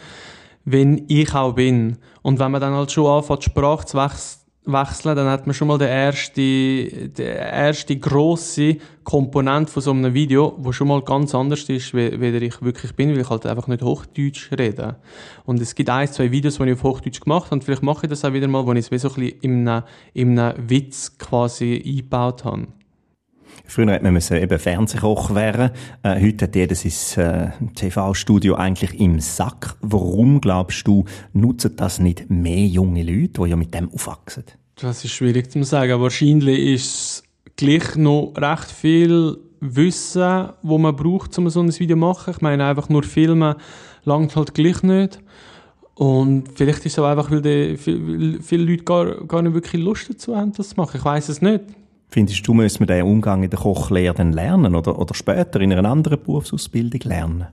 wenn 0.65 1.05
ich 1.07 1.33
auch 1.33 1.53
bin. 1.55 1.97
Und 2.21 2.39
wenn 2.39 2.51
man 2.51 2.59
dann 2.59 2.73
halt 2.73 2.91
schon 2.91 3.05
anfängt, 3.07 3.45
Sprache 3.45 3.85
zu 3.85 3.97
wechseln, 3.97 4.38
wechseln, 4.71 5.15
dann 5.15 5.27
hat 5.27 5.47
man 5.47 5.53
schon 5.53 5.67
mal 5.67 5.77
den 5.77 5.89
erste, 5.89 6.41
die 6.41 7.21
erste 7.21 7.97
grosse 7.97 8.77
Komponente 9.03 9.71
von 9.71 9.81
so 9.81 9.91
einem 9.91 10.13
Video, 10.13 10.55
wo 10.57 10.71
schon 10.71 10.87
mal 10.87 11.01
ganz 11.01 11.33
anders 11.33 11.63
ist, 11.63 11.93
wie, 11.93 12.19
wie 12.19 12.37
ich 12.37 12.61
wirklich 12.61 12.95
bin, 12.95 13.11
weil 13.11 13.21
ich 13.21 13.29
halt 13.29 13.45
einfach 13.45 13.67
nicht 13.67 13.83
Hochdeutsch 13.83 14.51
rede. 14.51 14.97
Und 15.45 15.61
es 15.61 15.75
gibt 15.75 15.89
ein, 15.89 16.07
zwei 16.07 16.31
Videos, 16.31 16.57
die 16.57 16.63
ich 16.63 16.73
auf 16.73 16.83
Hochdeutsch 16.83 17.21
gemacht 17.21 17.45
habe, 17.45 17.55
und 17.55 17.63
vielleicht 17.63 17.83
mache 17.83 18.05
ich 18.05 18.09
das 18.09 18.23
auch 18.25 18.33
wieder 18.33 18.47
mal, 18.47 18.65
wo 18.65 18.73
ich 18.73 18.91
es 18.91 19.01
so 19.01 19.09
ein 19.09 19.15
bisschen 19.15 19.39
in 19.41 19.67
einem, 19.67 19.83
in 20.13 20.39
einem 20.39 20.69
Witz 20.69 21.17
quasi 21.17 21.81
eingebaut 21.85 22.45
habe. 22.45 22.67
Früher 23.65 23.91
hätte 23.91 24.03
man 24.03 24.15
eben 24.15 24.59
Fernsehkoch 24.59 25.35
werden. 25.35 25.71
Äh, 26.01 26.21
heute 26.21 26.45
hat 26.45 26.55
jeder 26.55 26.75
sein 26.75 27.23
äh, 27.23 27.51
TV-Studio 27.75 28.55
eigentlich 28.55 28.99
im 28.99 29.19
Sack. 29.19 29.75
Warum 29.81 30.41
glaubst 30.41 30.87
du, 30.87 31.05
nutzen 31.33 31.75
das 31.75 31.99
nicht 31.99 32.29
mehr 32.29 32.65
junge 32.65 33.03
Leute, 33.03 33.43
die 33.43 33.49
ja 33.49 33.55
mit 33.55 33.73
dem 33.73 33.91
aufwachsen? 33.93 34.45
Das 34.81 35.03
ist 35.03 35.11
schwierig 35.11 35.51
zu 35.51 35.63
sagen. 35.63 35.99
Wahrscheinlich 35.99 36.59
ist 36.59 36.85
es 36.85 37.23
gleich 37.57 37.95
noch 37.95 38.33
recht 38.37 38.71
viel 38.71 39.37
Wissen, 39.59 40.49
wo 40.61 40.77
man 40.77 40.95
braucht, 40.95 41.37
um 41.37 41.49
so 41.49 41.61
ein 41.61 41.77
Video 41.77 41.95
zu 41.95 41.99
machen. 41.99 42.33
Ich 42.35 42.41
meine, 42.41 42.65
einfach 42.65 42.87
nur 42.87 43.03
filmen 43.03 43.55
langt 44.05 44.35
halt 44.35 44.53
gleich 44.53 44.81
nicht. 44.83 45.19
Und 45.95 46.45
vielleicht 46.55 46.85
ist 46.85 46.93
es 46.93 46.99
auch 46.99 47.07
einfach, 47.07 47.29
weil 47.29 47.41
die, 47.41 47.75
viele, 47.75 48.41
viele 48.41 48.63
Leute 48.63 48.83
gar, 48.85 49.25
gar 49.25 49.41
nicht 49.41 49.53
wirklich 49.53 49.83
Lust 49.83 50.09
dazu 50.09 50.35
haben, 50.35 50.53
das 50.53 50.69
zu 50.69 50.75
machen. 50.77 50.95
Ich 50.95 51.03
weiß 51.03 51.27
es 51.27 51.41
nicht. 51.41 51.65
Findest 52.07 52.47
du, 52.47 52.53
müssen 52.53 52.79
wir 52.79 52.87
den 52.87 53.03
Umgang 53.03 53.43
in 53.43 53.49
der 53.49 53.59
Kochlehre 53.59 54.15
dann 54.15 54.31
lernen 54.31 54.75
oder, 54.75 54.97
oder 54.97 55.13
später 55.13 55.59
in 55.59 55.73
einer 55.73 55.89
anderen 55.89 56.23
Berufsausbildung 56.23 57.01
lernen? 57.03 57.47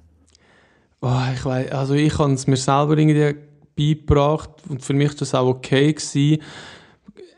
Oh, 1.03 1.11
ich 1.35 1.45
weiß, 1.45 1.73
also 1.73 1.95
ich 1.95 2.17
habe 2.19 2.33
es 2.33 2.47
mir 2.47 2.57
selber 2.57 2.97
irgendwie 2.97 3.35
beigebracht 3.77 4.51
und 4.69 4.83
für 4.83 4.95
mich 4.95 5.09
war 5.09 5.17
das 5.17 5.35
auch 5.35 5.49
okay 5.49 5.93
gewesen. 5.93 6.41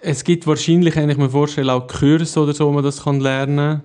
Es 0.00 0.22
gibt 0.24 0.46
wahrscheinlich, 0.46 0.94
wenn 0.96 1.10
ich 1.10 1.16
mir 1.16 1.30
vorstelle, 1.30 1.72
auch 1.72 1.86
Kurse 1.86 2.40
oder 2.40 2.52
so, 2.52 2.66
wo 2.68 2.72
man 2.72 2.84
das 2.84 3.02
kann 3.04 3.20
lernen 3.20 3.82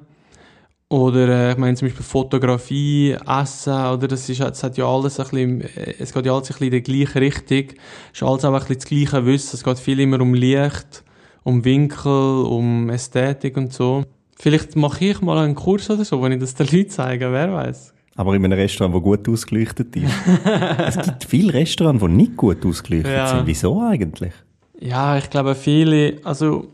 oder 0.89 1.28
äh, 1.28 1.52
ich 1.54 1.58
meine 1.58 1.76
zum 1.76 1.88
Beispiel 1.88 2.06
Fotografie, 2.06 3.17
Essen, 3.26 3.73
oder 3.73 4.08
das 4.08 4.30
ist, 4.30 4.39
es 4.39 4.63
hat 4.63 4.78
ja 4.78 4.86
alles 4.86 5.19
ein 5.19 5.26
bisschen, 5.28 5.62
es 5.97 6.13
geht 6.13 6.26
ja 6.28 6.34
alles 6.34 6.49
ein 6.52 6.54
bisschen 6.54 6.65
in 6.67 6.71
die 6.71 6.84
gleiche 6.84 7.19
Richtung. 7.19 7.78
Es 8.12 8.21
ist 8.21 8.23
alles 8.23 8.45
auch 8.45 8.54
ein 8.54 8.60
bisschen 8.60 8.76
das 8.76 8.86
gleiche 8.86 9.26
Wissen. 9.26 9.56
Es 9.56 9.63
geht 9.63 9.80
viel 9.80 9.99
immer 10.02 10.21
um 10.21 10.36
Licht 10.36 11.04
um 11.43 11.63
Winkel, 11.65 12.45
um 12.45 12.89
Ästhetik 12.89 13.58
und 13.58 13.73
so. 13.73 14.04
Vielleicht 14.38 14.76
mache 14.76 15.06
ich 15.06 15.21
mal 15.21 15.38
einen 15.38 15.56
Kurs 15.56 15.89
oder 15.89 16.06
so, 16.06 16.19
wo 16.21 16.28
ich 16.28 16.39
das 16.39 16.56
den 16.56 16.67
Leuten 16.67 16.89
zeige, 16.89 17.32
wer 17.32 17.54
weiß. 17.54 17.93
Aber 18.15 18.36
in 18.36 18.45
einem 18.45 18.58
Restaurant, 18.58 18.95
das 18.95 19.02
gut 19.04 19.28
ausgeleuchtet 19.30 19.95
ist. 19.95 20.12
es 20.78 20.97
gibt 21.02 21.23
viele 21.26 21.54
Restaurants, 21.54 22.04
die 22.04 22.12
nicht 22.12 22.38
gut 22.38 22.65
ausgeleuchtet 22.65 23.12
Ja. 23.13 23.28
sind. 23.28 23.47
Wieso 23.47 23.82
eigentlich? 23.82 24.34
Ja, 24.84 25.17
ich 25.17 25.30
glaube, 25.30 25.56
viele, 25.56 26.17
also, 26.26 26.67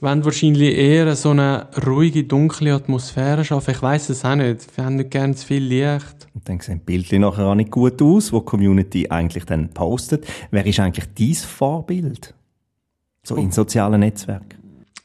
wenn 0.00 0.24
wahrscheinlich 0.24 0.74
eher 0.74 1.14
so 1.14 1.30
eine 1.30 1.68
ruhige, 1.86 2.24
dunkle 2.24 2.72
Atmosphäre 2.72 3.44
schaffen. 3.44 3.72
Ich 3.72 3.82
weiß 3.82 4.08
es 4.08 4.24
auch 4.24 4.36
nicht. 4.36 4.74
Wir 4.74 4.86
haben 4.86 4.96
nicht 4.96 5.10
gerne 5.10 5.34
zu 5.34 5.46
viel 5.46 5.62
Licht. 5.62 6.28
Und 6.34 6.48
dann 6.48 6.60
sehen 6.60 6.80
Bildchen 6.80 7.20
nachher 7.20 7.44
auch 7.44 7.54
nicht 7.54 7.70
gut 7.70 8.00
aus, 8.00 8.32
wo 8.32 8.38
die 8.38 8.46
Community 8.46 9.10
eigentlich 9.10 9.44
dann 9.44 9.68
postet. 9.68 10.26
Wer 10.50 10.64
ist 10.64 10.80
eigentlich 10.80 11.06
dein 11.14 11.34
Vorbild? 11.34 12.32
So 13.22 13.36
in 13.36 13.52
sozialen 13.52 14.00
Netzwerken. 14.00 14.58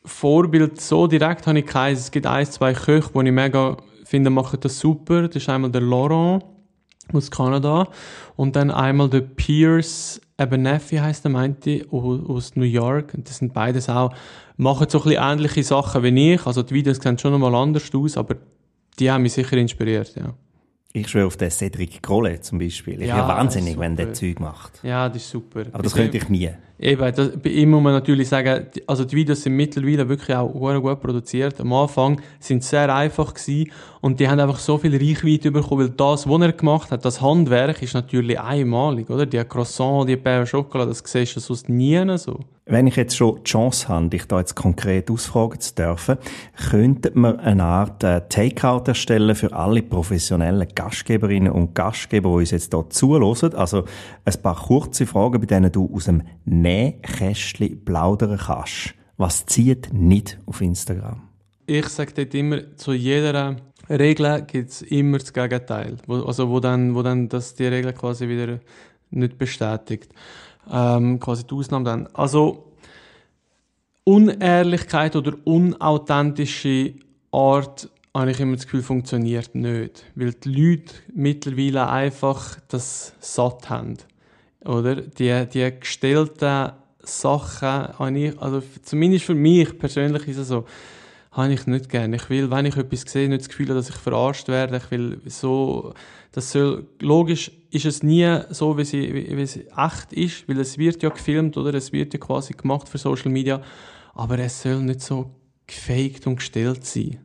Vorbild 0.06 0.80
so 0.80 1.06
direkt 1.06 1.48
habe 1.48 1.60
ich 1.60 1.66
keins. 1.66 2.00
Es 2.00 2.12
gibt 2.12 2.28
ein, 2.28 2.46
zwei 2.46 2.72
Köche, 2.74 3.12
die 3.14 3.28
ich 3.28 3.34
mega 3.34 3.76
finde, 4.06 4.30
machen 4.30 4.60
das 4.62 4.80
super. 4.80 5.28
Das 5.28 5.36
ist 5.36 5.50
einmal 5.50 5.70
der 5.70 5.82
Laurent 5.82 6.46
aus 7.12 7.30
Kanada 7.30 7.90
und 8.38 8.56
dann 8.56 8.72
einmal 8.72 9.10
der 9.10 9.22
Pierce 9.22 10.22
Abernathy 10.38 10.97
heisst 10.97 11.23
der, 11.23 11.32
meinte 11.32 11.86
aus 11.91 12.56
New 12.56 12.63
York. 12.63 13.13
Und 13.15 13.28
das 13.28 13.38
sind 13.38 13.54
beides 13.54 13.89
auch, 13.89 14.13
machen 14.56 14.88
so 14.89 15.00
ein 15.00 15.04
bisschen 15.04 15.23
ähnliche 15.23 15.63
Sachen 15.63 16.04
wie 16.04 16.34
ich. 16.34 16.45
Also 16.45 16.63
die 16.63 16.76
Videos 16.76 16.97
sehen 16.97 17.17
schon 17.17 17.32
nochmal 17.32 17.56
anders 17.56 17.93
aus, 17.93 18.17
aber 18.17 18.36
die 19.00 19.10
haben 19.10 19.23
mich 19.23 19.34
sicher 19.34 19.58
inspiriert, 19.58 20.15
ja. 20.15 20.34
Ich 20.93 21.10
schwöre 21.10 21.28
auf 21.28 21.38
den 21.38 21.52
Cedric 21.52 22.02
Grolle 22.02 22.39
zum 22.41 22.58
Beispiel. 22.60 23.02
Ich 23.02 23.08
Ja, 23.08 23.17
ja, 23.17 23.28
wahnsinnig, 23.28 23.78
wenn 23.78 23.95
der 23.95 24.13
Zeug 24.13 24.39
macht. 24.39 24.80
Ja, 24.84 25.10
das 25.10 25.17
ist 25.17 25.30
super. 25.30 25.65
Aber 25.71 25.84
das 25.84 25.93
könnte 25.93 26.17
ich 26.17 26.30
nie. 26.30 26.50
Eben, 26.80 27.12
das, 27.16 27.32
bei 27.38 27.50
ihm 27.50 27.72
muss 27.72 27.82
man 27.82 27.94
natürlich 27.94 28.30
sagen, 28.30 28.68
also 28.86 29.04
die 29.04 29.16
Videos 29.16 29.42
sind 29.42 29.56
mittlerweile 29.56 30.08
wirklich 30.08 30.36
auch 30.38 30.52
gut 30.52 31.02
produziert. 31.02 31.60
Am 31.60 31.74
Anfang 31.74 32.22
sind 32.40 32.63
sie 32.63 32.70
sehr 32.70 32.94
einfach 32.94 33.34
gewesen 33.34 33.72
und 34.02 34.20
die 34.20 34.30
haben 34.30 34.40
einfach 34.40 34.60
so 34.60 34.78
viel 34.78 34.96
Reichweite 34.96 35.52
bekommen, 35.52 35.82
weil 35.82 35.90
das, 35.90 36.30
was 36.30 36.42
er 36.42 36.54
gemacht 36.54 36.92
hat, 36.92 37.04
das 37.04 37.22
Handwerk 37.22 37.82
ist 37.82 37.96
natürlich 37.96 38.40
einmalig, 38.40 39.10
oder? 39.10 39.26
Die 39.26 39.44
Croissant, 39.44 40.08
die 40.08 40.18
Pain 40.18 40.44
au 40.44 40.46
Chocolat, 40.46 40.90
das 40.90 41.04
siehst 41.04 41.36
du 41.36 41.40
sonst 41.40 41.68
nie 41.68 42.18
so. 42.18 42.40
Wenn 42.70 42.86
ich 42.86 42.98
jetzt 42.98 43.16
schon 43.16 43.38
die 43.38 43.44
Chance 43.44 43.88
habe, 43.88 44.10
dich 44.10 44.26
da 44.26 44.40
jetzt 44.40 44.56
konkret 44.56 45.10
ausfragen 45.10 45.62
zu 45.62 45.74
dürfen, 45.74 46.18
könnte 46.70 47.12
man 47.13 47.40
eine 47.40 47.63
Art 47.63 48.04
äh, 48.04 48.22
Takeout 48.28 48.84
erstellen 48.88 49.36
für 49.36 49.54
alle 49.54 49.82
professionellen 49.82 50.68
Gastgeberinnen 50.76 51.54
und 51.54 51.76
Gastgeber, 51.76 52.30
die 52.32 52.36
uns 52.36 52.52
jetzt 52.52 52.74
hier 52.74 52.90
zuhören. 52.90 53.56
Also 53.56 53.86
ein 54.26 54.42
paar 54.44 54.56
kurze 54.56 55.06
Fragen, 55.06 55.40
bei 55.40 55.46
denen 55.46 55.72
du 55.72 55.90
aus 55.94 56.06
dem 56.06 56.24
Nähkästchen 56.67 57.86
plaudern 57.86 58.38
kannst. 58.38 58.93
Was 59.15 59.45
zieht 59.45 59.93
nicht 59.93 60.38
auf 60.45 60.60
Instagram? 60.60 61.21
Ich 61.65 61.88
sage 61.88 62.12
dort 62.13 62.34
immer, 62.34 62.75
zu 62.75 62.91
jeder 62.91 63.56
Regel 63.89 64.41
gibt 64.41 64.69
es 64.69 64.82
immer 64.82 65.17
das 65.17 65.32
Gegenteil. 65.32 65.97
Wo, 66.08 66.15
also 66.23 66.49
wo 66.49 66.60
dann, 66.60 66.93
wo 66.93 67.01
dann 67.03 67.30
das 67.30 67.56
die 67.56 67.67
Regel 67.67 67.93
quasi 67.93 68.27
wieder 68.27 68.60
nicht 69.12 69.38
bestätigt. 69.38 70.12
Ähm, 70.69 71.19
quasi 71.21 71.45
die 71.45 71.56
Ausnahme 71.56 71.86
dann. 71.86 72.08
Also 72.08 72.73
Unehrlichkeit 74.03 75.15
oder 75.15 75.34
unauthentische 75.45 76.95
Art 77.32 77.89
habe 78.13 78.32
ich 78.32 78.39
immer 78.41 78.56
das 78.56 78.65
Gefühl, 78.65 78.84
funktioniert 78.84 79.56
nicht. 79.56 80.03
Weil 80.15 80.34
die 80.34 80.49
Leute 80.49 80.93
mittlerweile 81.13 81.89
einfach 81.89 82.60
das 82.67 83.13
satt 83.21 83.69
haben. 83.69 83.97
Oder? 84.67 84.95
Die, 84.95 85.47
die 85.47 85.73
gestellten 85.80 86.71
Sachen 86.99 87.97
habe 87.97 88.19
ich, 88.19 88.39
also 88.39 88.62
zumindest 88.84 89.25
für 89.25 89.36
mich 89.36 89.77
persönlich 89.77 90.27
ist 90.27 90.38
es 90.38 90.49
so, 90.49 90.65
habe 91.32 91.53
ich 91.53 91.65
nicht 91.67 91.89
gerne. 91.89 92.17
Ich 92.17 92.30
will, 92.30 92.51
wenn 92.51 92.65
ich 92.65 92.75
etwas 92.75 93.01
sehe, 93.01 93.30
nicht 93.30 93.41
das 93.41 93.49
Gefühl 93.49 93.67
dass 93.67 93.89
ich 93.89 93.95
verarscht 93.95 94.47
werde. 94.47 94.77
Ich 94.77 94.91
will 94.91 95.21
so, 95.25 95.93
das 96.32 96.51
soll, 96.51 96.88
logisch 96.99 97.51
ist 97.69 97.86
es 97.86 98.03
nie 98.03 98.39
so, 98.49 98.77
wie, 98.77 98.84
sie, 98.84 99.13
wie, 99.13 99.38
wie 99.38 99.41
es 99.41 99.58
echt 99.58 100.13
ist, 100.13 100.49
weil 100.49 100.60
es 100.60 100.77
wird 100.77 101.01
ja 101.01 101.10
gefilmt, 101.10 101.56
oder? 101.58 101.73
Es 101.73 101.93
wird 101.93 102.13
ja 102.13 102.19
quasi 102.19 102.53
gemacht 102.53 102.89
für 102.89 102.97
Social 102.97 103.32
Media. 103.32 103.62
Aber 104.15 104.39
es 104.39 104.62
soll 104.62 104.82
nicht 104.82 105.01
so 105.01 105.32
gefaked 105.67 106.27
und 106.27 106.38
gestellt 106.38 106.86
sein. 106.86 107.19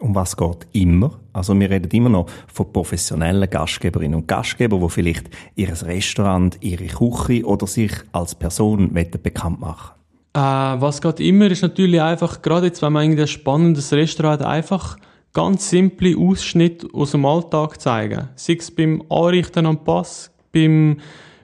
Um 0.00 0.14
was 0.14 0.36
geht 0.36 0.66
immer? 0.72 1.20
Also 1.32 1.58
wir 1.58 1.70
reden 1.70 1.90
immer 1.90 2.08
noch 2.08 2.26
von 2.52 2.72
professionellen 2.72 3.48
Gastgeberinnen 3.48 4.20
und 4.20 4.28
Gastgeber, 4.28 4.78
die 4.78 4.88
vielleicht 4.88 5.30
ihr 5.54 5.70
Restaurant, 5.70 6.58
ihre 6.60 6.86
Küche 6.86 7.44
oder 7.44 7.66
sich 7.66 7.92
als 8.12 8.34
Person 8.34 8.92
bekannt 8.92 9.60
machen 9.60 9.92
Äh, 10.34 10.40
was 10.40 11.00
geht 11.00 11.20
immer, 11.20 11.46
ist 11.46 11.62
natürlich 11.62 12.02
einfach, 12.02 12.42
gerade 12.42 12.66
jetzt, 12.66 12.82
wenn 12.82 12.92
man 12.92 13.18
ein 13.18 13.26
spannendes 13.26 13.92
Restaurant 13.92 14.40
hat, 14.40 14.48
einfach 14.48 14.98
ganz 15.32 15.68
simple 15.68 16.16
Ausschnitte 16.16 16.88
aus 16.92 17.10
dem 17.10 17.26
Alltag 17.26 17.80
zeigen. 17.80 18.28
Sei 18.36 18.56
es 18.58 18.70
beim 18.70 19.02
Anrichten 19.10 19.66
am 19.66 19.84
Pass, 19.84 20.32
beim 20.52 20.98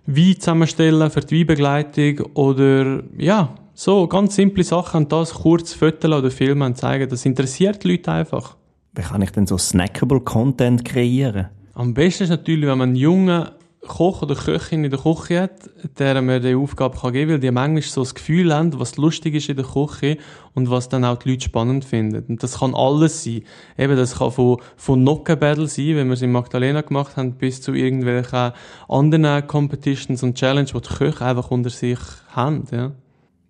Wein 0.07 0.37
zusammenstellen 0.39 1.11
für 1.11 1.21
die 1.21 1.41
Weinbegleitung 1.41 2.21
oder, 2.35 3.03
ja, 3.19 3.55
so 3.83 4.07
ganz 4.09 4.35
simple 4.35 4.63
Sachen 4.63 5.05
und 5.05 5.13
das 5.13 5.33
kurz 5.33 5.73
fotografieren 5.73 6.13
oder 6.13 6.31
filmen 6.31 6.63
und 6.63 6.77
zeigen. 6.77 7.09
Das 7.09 7.25
interessiert 7.25 7.83
die 7.83 7.93
Leute 7.93 8.13
einfach. 8.13 8.57
Wie 8.93 9.01
kann 9.01 9.23
ich 9.23 9.31
denn 9.31 9.47
so 9.47 9.57
snackable 9.57 10.21
Content 10.21 10.85
kreieren? 10.85 11.49
Am 11.73 11.95
besten 11.95 12.25
ist 12.25 12.29
natürlich, 12.29 12.69
wenn 12.69 12.77
man 12.77 12.91
einen 12.91 12.97
jungen 12.97 13.47
Koch 13.89 14.21
oder 14.21 14.35
Köchin 14.35 14.85
in 14.85 14.91
der 14.91 15.01
Küche 15.01 15.41
hat, 15.41 15.71
der 15.99 16.21
man 16.21 16.43
die 16.43 16.55
Aufgabe 16.55 16.99
kann 16.99 17.15
geben 17.15 17.31
kann, 17.31 17.35
weil 17.37 17.41
die 17.41 17.51
manchmal 17.51 17.81
so 17.81 18.03
das 18.03 18.15
Gefühl 18.15 18.55
haben, 18.55 18.79
was 18.79 18.99
lustig 18.99 19.35
ist 19.35 19.49
in 19.49 19.57
der 19.57 19.65
Küche 19.65 20.19
und 20.55 20.69
was 20.69 20.91
dann 20.91 21.07
auch 21.07 21.17
die 21.17 21.31
Leute 21.31 21.47
spannend 21.47 21.87
finden. 21.87 22.23
Und 22.29 22.43
das 22.43 22.59
kann 22.59 22.75
alles 22.75 23.25
sein. 23.25 23.45
Eben, 23.79 23.97
das 23.97 24.19
kann 24.19 24.31
von, 24.31 24.59
von 24.77 25.03
Nockenbattle 25.03 25.69
sein, 25.69 25.97
wenn 25.97 26.09
wir 26.09 26.15
es 26.15 26.23
in 26.23 26.33
Magdalena 26.33 26.83
gemacht 26.83 27.17
haben, 27.17 27.33
bis 27.33 27.63
zu 27.63 27.73
irgendwelchen 27.73 28.53
anderen 28.91 29.47
Competitions 29.47 30.23
und 30.23 30.37
Challenges, 30.37 30.73
die 30.73 30.81
die 30.87 30.95
Köche 30.97 31.25
einfach 31.25 31.51
unter 31.51 31.71
sich 31.71 31.99
haben, 32.35 32.65
ja. 32.71 32.93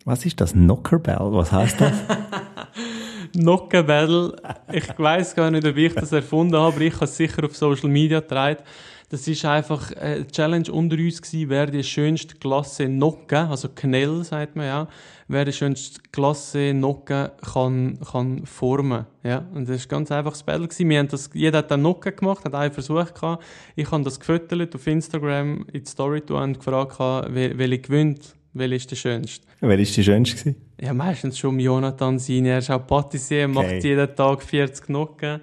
Was 0.05 0.25
ist 0.25 0.41
das? 0.41 0.53
Knockerbell? 0.53 1.19
Was 1.21 1.53
heißt 1.53 1.81
das? 1.81 1.93
Nockenbattle. 3.35 4.35
Ich 4.73 4.99
weiß 4.99 5.35
gar 5.37 5.51
nicht, 5.51 5.67
ob 5.67 5.77
ich 5.77 5.95
das 5.95 6.13
erfunden 6.13 6.57
habe, 6.57 6.75
aber 6.75 6.81
ich 6.81 6.95
habe 6.95 7.05
es 7.05 7.17
sicher 7.17 7.45
auf 7.45 7.57
Social 7.57 7.89
Media 7.89 8.21
getragen. 8.21 8.63
Das 9.09 9.27
ist 9.27 9.45
einfach 9.45 9.91
eine 9.97 10.27
Challenge 10.29 10.71
unter 10.71 10.97
uns 10.97 11.21
gewesen, 11.21 11.49
wer 11.51 11.67
die 11.67 11.83
schönste 11.83 12.37
Klasse 12.37 12.89
Nocken, 12.89 13.49
also 13.49 13.69
Knell 13.75 14.23
sagt 14.23 14.55
man 14.55 14.67
ja, 14.67 14.89
wer 15.27 15.45
die 15.45 15.53
schönste 15.53 16.01
Klasse 16.13 16.73
Nocken 16.73 17.29
kann, 17.53 17.99
kann 18.09 18.47
formen. 18.47 19.07
Ja, 19.25 19.45
und 19.53 19.69
das 19.69 19.77
ist 19.79 19.89
ganz 19.89 20.13
einfach 20.13 20.31
das 20.33 20.45
Battle 20.45 20.69
gewesen. 20.69 20.89
Wir 20.89 21.01
haben 21.01 21.09
das, 21.09 21.29
jeder 21.35 21.59
hat 21.59 21.73
einen 21.73 21.83
Nocken 21.83 22.15
gemacht, 22.15 22.45
hat 22.45 22.55
einen 22.55 22.73
Versuch 22.73 23.13
gehabt. 23.13 23.43
Ich 23.75 23.91
habe 23.91 24.05
das 24.05 24.21
gefüttert 24.21 24.75
auf 24.77 24.87
Instagram 24.87 25.67
in 25.73 25.83
die 25.85 25.91
Story 25.91 26.23
und 26.31 26.59
gefragt, 26.59 27.01
wel- 27.01 27.59
welche 27.59 27.79
gewinnt, 27.81 28.37
welche 28.53 28.75
ist 28.77 28.91
der 28.91 28.97
schönste. 28.97 29.47
Wer 29.61 29.79
ist 29.79 29.97
die 29.97 30.03
schönste 30.05 30.37
gewesen? 30.37 30.57
Ja, 30.81 30.93
meistens 30.93 31.39
schon 31.39 31.59
Jonathan 31.61 32.19
sein. 32.19 32.47
Er 32.47 32.59
ist 32.59 32.71
auch 32.71 32.87
Patissier, 32.87 33.47
macht 33.49 33.67
Okay. 33.67 33.81
jeden 33.89 34.15
Tag 34.17 34.43
40 34.43 34.89
Nocken. 34.89 35.41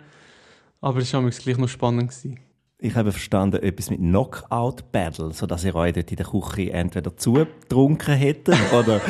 Aber 0.81 0.99
es 0.99 1.13
war 1.13 1.27
gleich 1.29 1.57
noch 1.57 1.69
spannend. 1.69 2.09
Gewesen. 2.09 2.39
Ich 2.79 2.93
habe 2.95 3.11
verstanden, 3.11 3.61
etwas 3.63 3.89
mit 3.89 3.99
Knockout 3.99 4.91
Battle, 4.91 5.33
so 5.33 5.47
dass 5.47 5.63
ihr 5.63 5.73
euch 5.73 5.93
dort 5.93 6.11
in 6.11 6.17
der 6.17 6.25
Küche 6.27 6.71
entweder 6.71 7.15
zugetrunken 7.17 8.13
hättet 8.15 8.55
oder 8.73 9.01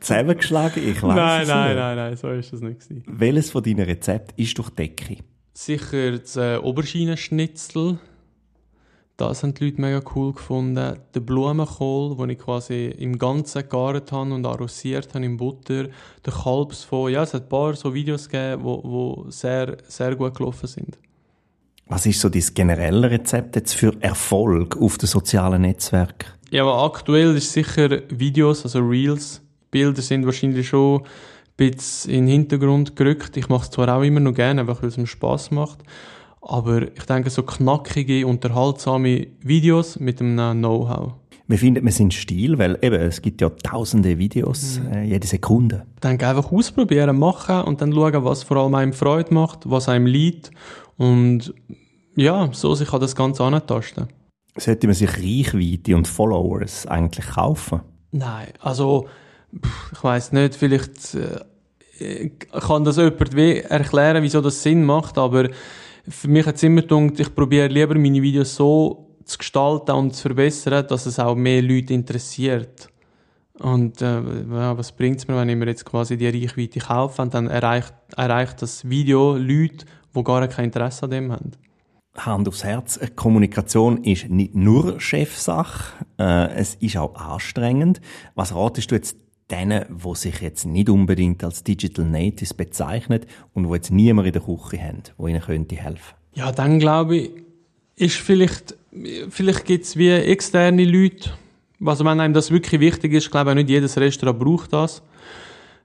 zusammengeschlagen. 0.00 0.82
Ich 0.88 1.02
weiß 1.02 1.14
Nein, 1.14 1.42
es 1.42 1.48
nein, 1.48 1.68
nicht. 1.68 1.76
nein, 1.78 1.96
nein, 1.96 2.16
so 2.16 2.30
ist 2.30 2.52
das 2.52 2.60
nicht. 2.60 2.80
Gewesen. 2.80 3.02
Welches 3.06 3.50
von 3.50 3.62
deinen 3.62 3.80
Rezepten 3.84 4.42
ist 4.42 4.56
durch 4.58 4.70
Decke? 4.70 5.18
Sicher 5.54 6.12
das 6.12 6.36
äh, 6.36 6.56
Oberschienenschnitzel. 6.56 7.98
Das 9.18 9.42
haben 9.42 9.52
die 9.52 9.64
Leute 9.64 9.80
mega 9.80 10.00
cool 10.14 10.32
gefunden. 10.32 10.96
Der 11.12 11.20
Blumenkohl, 11.20 12.16
den 12.16 12.30
ich 12.30 12.38
quasi 12.38 12.86
im 12.86 13.18
Ganzen 13.18 13.62
gegart 13.62 14.12
habe 14.12 14.32
und 14.32 14.46
arrosiert 14.46 15.12
habe 15.12 15.24
in 15.24 15.36
Butter. 15.36 15.88
Der 16.24 16.32
Kalbsfond. 16.32 17.12
Ja, 17.12 17.24
es 17.24 17.34
hat 17.34 17.42
ein 17.42 17.48
paar 17.48 17.74
so 17.74 17.92
Videos 17.92 18.28
gegeben, 18.28 18.62
wo, 18.62 18.80
wo 18.84 19.26
sehr, 19.28 19.76
sehr 19.88 20.14
gut 20.14 20.36
gelaufen 20.36 20.68
sind. 20.68 20.98
Was 21.88 22.06
ist 22.06 22.20
so 22.20 22.28
dein 22.28 22.44
generelle 22.54 23.10
Rezept 23.10 23.56
jetzt 23.56 23.74
für 23.74 23.92
Erfolg 24.00 24.76
auf 24.80 24.98
den 24.98 25.08
sozialen 25.08 25.62
Netzwerken? 25.62 26.28
Ja, 26.50 26.62
aber 26.62 26.84
aktuell 26.84 27.36
ist 27.36 27.52
sicher 27.52 28.02
Videos, 28.10 28.62
also 28.62 28.78
Reels. 28.78 29.42
Bilder 29.72 30.00
sind 30.00 30.26
wahrscheinlich 30.26 30.68
schon 30.68 31.00
ein 31.00 31.06
bisschen 31.56 32.12
in 32.12 32.26
den 32.26 32.32
Hintergrund 32.32 32.94
gerückt. 32.94 33.36
Ich 33.36 33.48
mache 33.48 33.64
es 33.64 33.70
zwar 33.70 33.88
auch 33.88 34.02
immer 34.02 34.20
noch 34.20 34.34
gerne, 34.34 34.60
einfach 34.60 34.80
weil 34.80 34.90
es 34.90 34.96
mir 34.96 35.08
Spass 35.08 35.50
macht. 35.50 35.80
Aber 36.40 36.82
ich 36.82 37.04
denke, 37.04 37.30
so 37.30 37.42
knackige, 37.42 38.26
unterhaltsame 38.26 39.26
Videos 39.40 39.98
mit 39.98 40.20
einem 40.20 40.58
Know-how. 40.58 41.14
Wie 41.50 41.56
findet 41.56 41.82
man 41.82 41.92
seinen 41.92 42.10
Stil? 42.10 42.58
Weil 42.58 42.78
eben, 42.82 43.00
es 43.00 43.22
gibt 43.22 43.40
ja 43.40 43.48
tausende 43.48 44.18
Videos, 44.18 44.80
äh, 44.92 45.04
jede 45.04 45.26
Sekunde. 45.26 45.86
Ich 45.94 46.00
denke, 46.00 46.28
einfach 46.28 46.52
ausprobieren, 46.52 47.18
machen 47.18 47.62
und 47.62 47.80
dann 47.80 47.92
schauen, 47.92 48.24
was 48.24 48.42
vor 48.42 48.58
allem 48.58 48.74
einem 48.74 48.92
Freude 48.92 49.32
macht, 49.32 49.60
was 49.64 49.88
einem 49.88 50.04
liegt. 50.04 50.50
Und 50.98 51.54
ja, 52.16 52.50
so 52.52 52.74
sich 52.74 52.92
an 52.92 53.00
das 53.00 53.16
Ganze 53.16 53.44
antasten. 53.44 54.08
Sollte 54.58 54.86
man 54.88 54.94
sich 54.94 55.08
Reichweite 55.08 55.96
und 55.96 56.06
Followers 56.06 56.86
eigentlich 56.86 57.26
kaufen? 57.26 57.80
Nein, 58.10 58.48
also 58.60 59.06
ich 59.92 60.04
weiß 60.04 60.32
nicht, 60.32 60.54
vielleicht 60.54 61.16
äh, 61.98 62.30
kann 62.50 62.84
das 62.84 62.96
jemand 62.96 63.34
erklären, 63.34 64.22
wieso 64.22 64.40
das 64.40 64.62
Sinn 64.62 64.84
macht, 64.84 65.16
aber 65.16 65.48
für 66.08 66.28
mich 66.28 66.46
hat 66.46 66.56
es 66.56 66.62
immer 66.62 66.82
gedacht, 66.82 67.20
ich 67.20 67.34
probiere 67.34 67.68
lieber 67.68 67.94
meine 67.94 68.22
Videos 68.22 68.54
so 68.54 69.08
zu 69.24 69.38
gestalten 69.38 69.92
und 69.92 70.14
zu 70.14 70.22
verbessern, 70.22 70.86
dass 70.88 71.06
es 71.06 71.18
auch 71.18 71.34
mehr 71.34 71.62
Leute 71.62 71.94
interessiert. 71.94 72.88
Und 73.58 74.00
äh, 74.02 74.20
was 74.76 74.92
bringt 74.92 75.18
es 75.18 75.28
mir, 75.28 75.36
wenn 75.36 75.48
ich 75.48 75.56
mir 75.56 75.66
jetzt 75.66 75.84
quasi 75.84 76.16
die 76.16 76.28
Reichweite 76.28 76.78
kaufe 76.78 77.20
und 77.22 77.34
dann 77.34 77.48
erreicht, 77.48 77.92
erreicht 78.16 78.62
das 78.62 78.88
Video 78.88 79.36
Leute, 79.36 79.84
die 80.14 80.24
gar 80.24 80.46
kein 80.48 80.66
Interesse 80.66 81.04
an 81.04 81.10
dem 81.10 81.32
haben. 81.32 81.52
Hand 82.16 82.48
aufs 82.48 82.64
Herz, 82.64 82.98
Kommunikation 83.16 84.02
ist 84.02 84.28
nicht 84.28 84.54
nur 84.54 85.00
Chefsache, 85.00 86.04
äh, 86.18 86.52
es 86.54 86.74
ist 86.76 86.96
auch 86.96 87.14
anstrengend. 87.14 88.00
Was 88.34 88.54
ratest 88.54 88.90
du 88.90 88.94
jetzt 88.94 89.16
denen, 89.50 89.84
die 89.88 90.14
sich 90.14 90.40
jetzt 90.40 90.66
nicht 90.66 90.90
unbedingt 90.90 91.42
als 91.42 91.64
Digital 91.64 92.04
Natives 92.04 92.54
bezeichnen 92.54 93.20
und 93.54 93.64
die 93.64 93.74
jetzt 93.74 93.90
niemand 93.90 94.26
in 94.26 94.32
der 94.32 94.42
Küche 94.42 94.82
haben, 94.82 95.02
wo 95.16 95.26
ihnen 95.26 95.40
könnte 95.40 95.76
helfen? 95.76 96.14
Ja, 96.34 96.52
dann 96.52 96.78
glaube 96.78 97.16
ich, 97.16 97.30
ist 97.96 98.16
vielleicht, 98.16 98.76
vielleicht 99.30 99.64
gibt 99.64 99.84
es 99.84 99.96
wie 99.96 100.10
externe 100.10 100.84
Leute, 100.84 101.30
also 101.84 102.04
wenn 102.04 102.20
einem 102.20 102.34
das 102.34 102.50
wirklich 102.50 102.80
wichtig 102.80 103.12
ist, 103.12 103.30
glaube 103.30 103.50
ich, 103.50 103.56
nicht 103.56 103.70
jedes 103.70 103.96
Restaurant 103.96 104.38
braucht 104.38 104.72
das. 104.72 105.02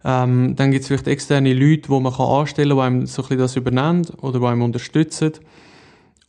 Ähm, 0.03 0.55
dann 0.55 0.71
gibt 0.71 0.81
es 0.81 0.87
vielleicht 0.87 1.07
externe 1.07 1.53
Leute, 1.53 1.87
die 1.89 1.99
man 1.99 2.13
kann 2.13 2.27
anstellen 2.27 2.69
kann, 2.69 2.77
die 2.77 2.83
einem 2.83 3.05
so 3.07 3.21
ein 3.21 3.27
bisschen 3.27 3.39
das 3.39 3.55
übernehmen 3.55 4.05
oder 4.21 4.39
die 4.39 4.45
einem 4.45 4.61
unterstützen. 4.63 5.31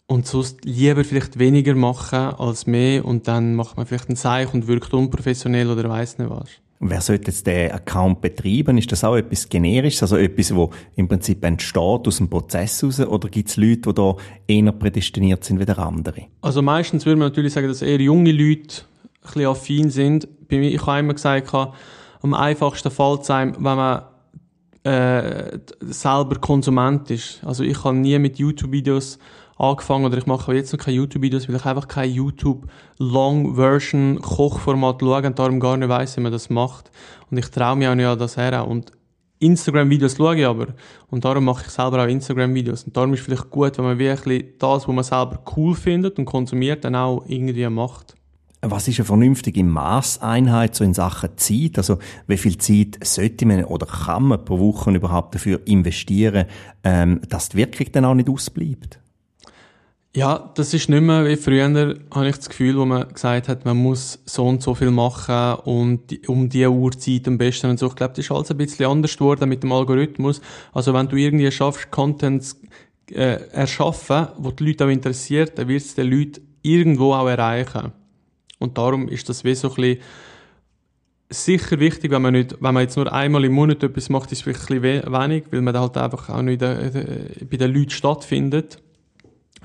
Und 0.06 0.26
sonst 0.26 0.64
lieber 0.64 1.02
vielleicht 1.02 1.38
weniger 1.38 1.74
machen 1.74 2.18
als 2.18 2.66
mehr 2.66 3.04
und 3.04 3.26
dann 3.26 3.54
macht 3.54 3.76
man 3.76 3.86
vielleicht 3.86 4.08
einen 4.08 4.16
Seich 4.16 4.52
und 4.52 4.66
wirkt 4.66 4.92
unprofessionell 4.92 5.70
oder 5.70 5.88
weiß 5.88 6.18
nicht 6.18 6.30
was. 6.30 6.50
Wer 6.80 7.00
sollte 7.00 7.30
jetzt 7.30 7.46
den 7.46 7.70
Account 7.70 8.20
betreiben? 8.20 8.76
Ist 8.76 8.90
das 8.92 9.04
auch 9.04 9.16
etwas 9.16 9.48
Generisches, 9.48 10.02
also 10.02 10.16
etwas, 10.16 10.54
wo 10.54 10.70
im 10.96 11.08
Prinzip 11.08 11.42
entsteht 11.44 11.80
aus 12.06 12.16
dem 12.18 12.28
Prozess 12.28 12.82
heraus, 12.82 13.00
oder 13.00 13.28
gibt 13.28 13.48
es 13.48 13.56
Leute, 13.56 13.80
die 13.82 13.94
da 13.94 14.16
eher 14.46 14.72
prädestiniert 14.72 15.44
sind 15.44 15.60
wie 15.60 15.64
der 15.64 15.78
andere? 15.78 16.22
Also 16.42 16.62
meistens 16.62 17.06
würde 17.06 17.18
man 17.18 17.28
natürlich 17.28 17.52
sagen, 17.52 17.68
dass 17.68 17.80
eher 17.80 18.00
junge 18.00 18.32
Leute 18.32 18.82
ein 18.82 19.22
bisschen 19.22 19.46
affin 19.46 19.90
sind. 19.90 20.48
Bei 20.48 20.58
mir, 20.58 20.70
ich 20.70 20.84
habe 20.84 21.00
immer 21.00 21.14
gesagt, 21.14 21.54
am 21.54 22.34
einfachsten 22.34 22.90
fällt 22.90 23.22
es 23.22 23.30
einem, 23.30 23.54
wenn 23.54 23.76
man 23.76 24.02
äh, 24.84 25.58
selber 25.80 26.38
Konsument 26.40 27.10
ist. 27.10 27.40
Also 27.44 27.64
ich 27.64 27.82
habe 27.84 27.96
nie 27.96 28.18
mit 28.18 28.38
YouTube-Videos 28.38 29.18
angefangen 29.70 30.04
oder 30.04 30.18
ich 30.18 30.26
mache 30.26 30.54
jetzt 30.54 30.72
noch 30.72 30.80
keine 30.80 30.96
YouTube-Videos, 30.96 31.48
weil 31.48 31.56
ich 31.56 31.64
einfach 31.64 31.88
kein 31.88 32.10
YouTube 32.10 32.66
Long-Version 32.98 34.20
Kochformat 34.20 35.00
schaue 35.00 35.26
und 35.26 35.38
darum 35.38 35.60
gar 35.60 35.76
nicht 35.76 35.88
weiss, 35.88 36.16
wie 36.16 36.20
man 36.20 36.32
das 36.32 36.50
macht. 36.50 36.90
Und 37.30 37.38
ich 37.38 37.50
traue 37.50 37.76
mich 37.76 37.88
auch 37.88 37.94
nicht 37.94 38.06
an 38.06 38.18
das 38.18 38.36
her. 38.36 38.66
Und 38.66 38.92
Instagram-Videos 39.38 40.16
schaue 40.16 40.36
ich 40.36 40.46
aber. 40.46 40.68
Und 41.10 41.24
darum 41.24 41.44
mache 41.44 41.64
ich 41.66 41.70
selber 41.70 42.02
auch 42.02 42.08
Instagram-Videos. 42.08 42.84
Und 42.84 42.96
darum 42.96 43.14
ist 43.14 43.20
es 43.20 43.26
vielleicht 43.26 43.50
gut, 43.50 43.76
wenn 43.78 43.84
man 43.84 43.98
wirklich 43.98 44.58
das, 44.58 44.88
was 44.88 44.94
man 44.94 45.04
selber 45.04 45.42
cool 45.56 45.74
findet 45.74 46.18
und 46.18 46.24
konsumiert, 46.24 46.84
dann 46.84 46.96
auch 46.96 47.24
irgendwie 47.26 47.68
macht. 47.68 48.14
Was 48.66 48.88
ist 48.88 48.98
eine 48.98 49.04
vernünftige 49.04 49.62
Maßeinheit 49.62 50.74
so 50.74 50.84
in 50.84 50.94
Sachen 50.94 51.36
Zeit? 51.36 51.76
Also 51.76 51.98
wie 52.26 52.38
viel 52.38 52.56
Zeit 52.56 52.98
sollte 53.04 53.44
man 53.44 53.64
oder 53.64 53.84
kann 53.84 54.22
man 54.22 54.44
pro 54.44 54.58
Woche 54.58 54.90
überhaupt 54.90 55.34
dafür 55.34 55.60
investieren, 55.66 56.46
ähm, 56.82 57.20
dass 57.28 57.50
die 57.50 57.58
Wirkung 57.58 57.88
dann 57.92 58.06
auch 58.06 58.14
nicht 58.14 58.30
ausbleibt? 58.30 59.00
Ja, 60.16 60.52
das 60.54 60.72
ist 60.72 60.88
nicht 60.88 61.00
mehr 61.00 61.26
wie 61.26 61.34
früher, 61.34 61.96
habe 62.12 62.28
ich 62.28 62.36
das 62.36 62.48
Gefühl, 62.48 62.78
wo 62.78 62.84
man 62.84 63.08
gesagt 63.08 63.48
hat, 63.48 63.64
man 63.64 63.76
muss 63.76 64.20
so 64.24 64.46
und 64.46 64.62
so 64.62 64.76
viel 64.76 64.92
machen 64.92 65.60
und 65.64 66.08
die, 66.08 66.20
um 66.28 66.48
die 66.48 66.64
Uhrzeit 66.64 67.26
am 67.26 67.36
besten 67.36 67.70
und 67.70 67.80
so. 67.80 67.88
Ich 67.88 67.96
glaube, 67.96 68.14
das 68.14 68.24
ist 68.24 68.30
alles 68.30 68.48
ein 68.52 68.56
bisschen 68.56 68.86
anders 68.86 69.16
geworden 69.16 69.48
mit 69.48 69.64
dem 69.64 69.72
Algorithmus. 69.72 70.40
Also 70.72 70.94
wenn 70.94 71.08
du 71.08 71.16
irgendwie 71.16 71.50
schaffst, 71.50 71.90
Content 71.90 72.54
äh, 73.10 73.40
erschaffen, 73.50 74.28
wo 74.38 74.52
die 74.52 74.68
Leute 74.68 74.84
auch 74.84 74.88
interessiert, 74.88 75.58
dann 75.58 75.66
wird 75.66 75.82
es 75.82 75.96
den 75.96 76.08
Leuten 76.08 76.46
irgendwo 76.62 77.12
auch 77.12 77.26
erreichen. 77.26 77.90
Und 78.60 78.78
darum 78.78 79.08
ist 79.08 79.28
das 79.28 79.42
wie 79.42 79.56
so 79.56 79.68
ein 79.70 79.74
bisschen 79.74 79.98
sicher 81.28 81.80
wichtig, 81.80 82.12
wenn 82.12 82.22
man 82.22 82.34
nicht, 82.34 82.52
wenn 82.60 82.72
man 82.72 82.84
jetzt 82.84 82.96
nur 82.96 83.12
einmal 83.12 83.44
im 83.44 83.52
Monat 83.52 83.82
etwas 83.82 84.08
macht, 84.10 84.30
ist 84.30 84.38
es 84.38 84.42
vielleicht 84.42 84.70
ein 84.70 84.80
bisschen 84.80 85.12
wenig, 85.12 85.44
weil 85.50 85.62
man 85.62 85.76
halt 85.76 85.96
einfach 85.96 86.28
auch 86.28 86.42
nicht 86.42 86.62
äh, 86.62 87.44
bei 87.50 87.56
den 87.56 87.74
Leuten 87.74 87.90
stattfindet. 87.90 88.78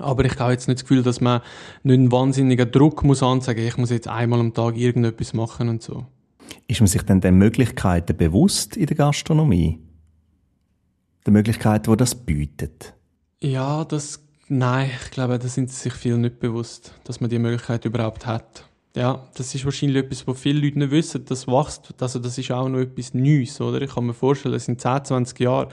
Aber 0.00 0.24
ich 0.24 0.38
habe 0.38 0.52
jetzt 0.52 0.68
nicht 0.68 0.80
das 0.80 0.84
Gefühl, 0.84 1.02
dass 1.02 1.20
man 1.20 1.40
nicht 1.82 1.94
einen 1.94 2.12
wahnsinnigen 2.12 2.70
Druck 2.70 3.04
muss 3.04 3.22
anzeigen, 3.22 3.66
ich 3.66 3.76
muss 3.76 3.90
jetzt 3.90 4.08
einmal 4.08 4.40
am 4.40 4.54
Tag 4.54 4.76
irgendetwas 4.76 5.32
machen 5.32 5.68
und 5.68 5.82
so. 5.82 6.06
Ist 6.66 6.80
man 6.80 6.86
sich 6.86 7.02
denn 7.02 7.20
den 7.20 7.36
Möglichkeiten 7.36 8.16
bewusst 8.16 8.76
in 8.76 8.86
der 8.86 8.96
Gastronomie? 8.96 9.78
Der 11.26 11.32
Möglichkeit, 11.32 11.88
wo 11.88 11.96
das 11.96 12.14
bietet? 12.14 12.94
Ja, 13.42 13.84
das, 13.84 14.22
nein, 14.48 14.90
ich 15.02 15.10
glaube, 15.10 15.38
da 15.38 15.48
sind 15.48 15.70
sich 15.70 15.92
viele 15.92 16.18
nicht 16.18 16.40
bewusst, 16.40 16.94
dass 17.04 17.20
man 17.20 17.30
die 17.30 17.38
Möglichkeit 17.38 17.84
überhaupt 17.84 18.26
hat. 18.26 18.64
Ja, 18.96 19.28
das 19.34 19.54
ist 19.54 19.64
wahrscheinlich 19.64 20.04
etwas, 20.04 20.26
wo 20.26 20.34
viele 20.34 20.60
Leute 20.60 20.78
nicht 20.80 20.90
wissen, 20.90 21.24
das 21.24 21.46
wächst, 21.46 21.94
also 22.00 22.18
das 22.18 22.36
ist 22.38 22.50
auch 22.50 22.68
noch 22.68 22.80
etwas 22.80 23.14
Neues, 23.14 23.60
oder? 23.60 23.80
Ich 23.82 23.94
kann 23.94 24.06
mir 24.06 24.14
vorstellen, 24.14 24.54
es 24.54 24.64
sind 24.64 24.80
10, 24.80 25.04
20 25.04 25.38
Jahre, 25.40 25.68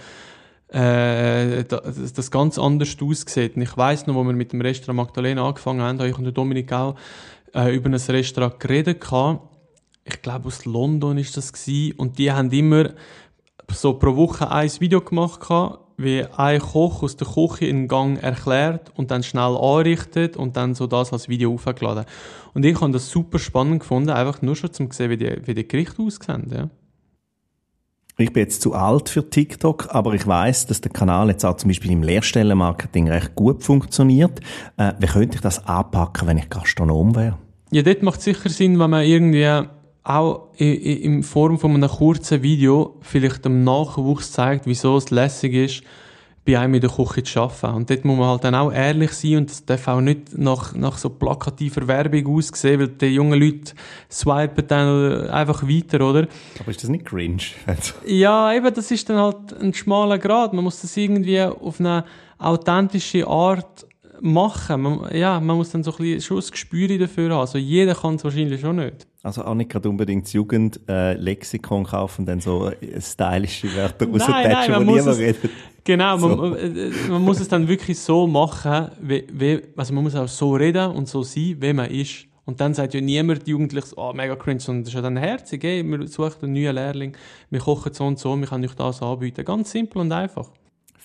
äh, 0.69 1.63
das, 1.63 2.13
das 2.13 2.31
ganz 2.31 2.59
anders 2.59 2.95
aussieht. 3.01 3.55
Und 3.55 3.61
ich 3.61 3.77
weiss 3.77 4.07
noch, 4.07 4.15
wo 4.15 4.23
wir 4.23 4.33
mit 4.33 4.51
dem 4.53 4.61
Restaurant 4.61 4.97
Magdalena 4.97 5.47
angefangen 5.47 5.81
haben, 5.81 5.99
habe 5.99 6.09
ich 6.09 6.17
und 6.17 6.31
Dominik 6.35 6.71
auch 6.73 6.95
äh, 7.53 7.75
über 7.75 7.89
ein 7.89 7.95
Restaurant 7.95 8.59
geredet 8.59 9.01
gehabt. 9.01 9.41
Ich 10.03 10.21
glaube, 10.21 10.47
aus 10.47 10.65
London 10.65 11.17
ist 11.17 11.35
das 11.37 11.51
gewesen. 11.51 11.93
Und 11.97 12.17
die 12.17 12.31
haben 12.31 12.51
immer 12.51 12.91
so 13.71 13.93
pro 13.93 14.15
Woche 14.15 14.49
ein 14.51 14.71
Video 14.79 15.01
gemacht 15.01 15.41
gehabt, 15.41 15.79
wie 15.97 16.23
ein 16.23 16.59
Koch 16.59 17.01
aus 17.01 17.17
der 17.17 17.27
Küche 17.27 17.65
einen 17.65 17.87
Gang 17.87 18.21
erklärt 18.21 18.91
und 18.95 19.09
dann 19.09 19.23
schnell 19.23 19.57
anrichtet 19.57 20.37
und 20.37 20.55
dann 20.55 20.75
so 20.75 20.85
das 20.85 21.11
als 21.11 21.27
Video 21.27 21.53
aufgeladen. 21.53 22.05
Und 22.53 22.63
ich 22.63 22.79
habe 22.79 22.91
das 22.91 23.09
super 23.09 23.39
spannend 23.39 23.79
gefunden, 23.81 24.11
einfach 24.11 24.41
nur 24.41 24.55
schon 24.55 24.71
zum 24.71 24.91
sehen, 24.91 25.09
wie 25.09 25.17
die, 25.17 25.41
wie 25.45 25.55
die 25.55 25.67
Gerichte 25.67 26.01
aussehen. 26.01 26.51
Ja. 26.53 26.69
Ich 28.19 28.33
bin 28.33 28.41
jetzt 28.41 28.63
zu 28.63 28.73
alt 28.73 29.09
für 29.09 29.29
TikTok, 29.29 29.89
aber 29.91 30.15
ich 30.15 30.25
weiß, 30.25 30.65
dass 30.65 30.81
der 30.81 30.91
Kanal 30.91 31.29
jetzt 31.29 31.45
auch 31.45 31.55
zum 31.55 31.67
Beispiel 31.67 31.91
im 31.91 32.01
Lehrstellenmarketing 32.01 33.09
recht 33.09 33.35
gut 33.35 33.61
funktioniert. 33.61 34.39
Äh, 34.75 34.93
wie 34.97 35.05
könnte 35.05 35.35
ich 35.35 35.41
das 35.41 35.67
anpacken, 35.67 36.27
wenn 36.27 36.39
ich 36.39 36.49
Gastronom 36.49 37.15
wäre? 37.15 37.37
Ja, 37.69 37.83
dort 37.83 38.01
macht 38.01 38.17
es 38.17 38.25
sicher 38.25 38.49
Sinn, 38.49 38.79
wenn 38.79 38.89
man 38.89 39.05
irgendwie 39.05 39.47
auch 40.03 40.47
in 40.57 41.21
Form 41.21 41.59
von 41.59 41.75
einem 41.75 41.89
kurzen 41.89 42.41
Video 42.41 42.95
vielleicht 43.01 43.45
dem 43.45 43.63
Nachwuchs 43.63 44.31
zeigt, 44.31 44.65
wieso 44.65 44.97
es 44.97 45.11
lässig 45.11 45.53
ist, 45.53 45.83
bei 46.47 46.57
einem 46.57 46.75
in 46.75 46.81
der 46.81 46.89
Küche 46.89 47.23
zu 47.23 47.41
arbeiten. 47.41 47.75
Und 47.75 47.89
dort 47.89 48.05
muss 48.05 48.17
man 48.17 48.29
halt 48.29 48.43
dann 48.45 48.55
auch 48.55 48.71
ehrlich 48.71 49.11
sein 49.11 49.37
und 49.37 49.49
das 49.49 49.65
darf 49.65 49.87
auch 49.89 49.99
nicht 49.99 50.37
nach, 50.37 50.73
nach 50.73 50.97
so 50.97 51.09
plakativer 51.09 51.87
Werbung 51.87 52.37
aussehen, 52.37 52.79
weil 52.79 52.87
die 52.87 53.07
jungen 53.07 53.39
Leute 53.39 53.73
swipen 54.09 54.65
dann 54.67 55.29
einfach 55.29 55.63
weiter, 55.63 55.97
oder? 56.07 56.27
Aber 56.59 56.71
ist 56.71 56.81
das 56.81 56.89
nicht 56.89 57.05
cringe? 57.05 57.43
ja, 58.05 58.53
eben, 58.53 58.73
das 58.73 58.89
ist 58.89 59.09
dann 59.09 59.17
halt 59.17 59.61
ein 59.61 59.73
schmaler 59.73 60.17
Grad. 60.17 60.53
Man 60.53 60.63
muss 60.63 60.81
das 60.81 60.95
irgendwie 60.95 61.41
auf 61.41 61.81
eine 61.81 62.05
authentische 62.39 63.27
Art 63.27 63.85
machen. 64.21 64.81
Man, 64.81 65.15
ja, 65.15 65.39
man 65.41 65.57
muss 65.57 65.71
dann 65.71 65.83
so 65.83 65.91
ein 65.91 65.97
bisschen 65.97 66.21
schon 66.21 66.37
ein 66.37 66.51
Gespür 66.51 66.97
dafür 66.97 67.31
haben. 67.31 67.41
Also 67.41 67.57
jeder 67.57 67.93
kann 67.93 68.15
es 68.15 68.23
wahrscheinlich 68.23 68.61
schon 68.61 68.77
nicht. 68.77 69.05
Also 69.27 69.43
auch 69.43 69.55
nicht 69.55 69.69
gerade 69.69 69.89
unbedingt 69.89 70.23
das 70.23 70.31
Jugendlexikon 70.31 71.83
äh, 71.83 71.85
kaufen, 71.85 72.25
dann 72.25 72.39
so 72.39 72.69
äh, 72.69 73.01
stylische 73.01 73.75
Wörter 73.75 74.07
raustätschen, 74.07 74.75
wo 74.75 74.91
niemand 74.91 75.17
redet. 75.17 75.51
Genau, 75.83 76.17
so. 76.17 76.29
man, 76.29 76.55
äh, 76.55 76.91
man, 77.09 77.21
muss 77.21 77.41
es 77.41 77.49
dann 77.49 77.67
wirklich 77.67 77.99
so 77.99 78.25
machen, 78.25 78.87
wie, 79.01 79.27
wie, 79.29 79.61
also 79.75 79.93
man 79.93 80.05
muss 80.05 80.15
auch 80.15 80.29
so 80.29 80.55
reden 80.55 80.91
und 80.91 81.09
so 81.09 81.23
sein, 81.23 81.57
wie 81.59 81.73
man 81.73 81.91
ist. 81.91 82.25
Und 82.45 82.61
dann 82.61 82.73
sagt 82.73 82.93
ja 82.93 83.01
niemand 83.01 83.45
Jugendliches, 83.49 83.97
oh, 83.97 84.13
mega 84.13 84.37
cringe, 84.37 84.61
sondern 84.61 84.83
das 84.83 84.91
ist 84.91 84.95
ja 84.95 85.01
dann 85.01 85.17
herzig, 85.17 85.61
ey, 85.65 85.83
wir 85.83 86.07
suchen 86.07 86.43
einen 86.43 86.53
neuen 86.53 86.75
Lehrling, 86.75 87.17
wir 87.49 87.59
kochen 87.59 87.93
so 87.93 88.05
und 88.05 88.17
so, 88.17 88.33
wir 88.37 88.47
können 88.47 88.63
euch 88.63 88.75
das 88.75 89.01
anbieten. 89.01 89.43
Ganz 89.43 89.71
simpel 89.71 89.99
und 89.99 90.11
einfach. 90.13 90.47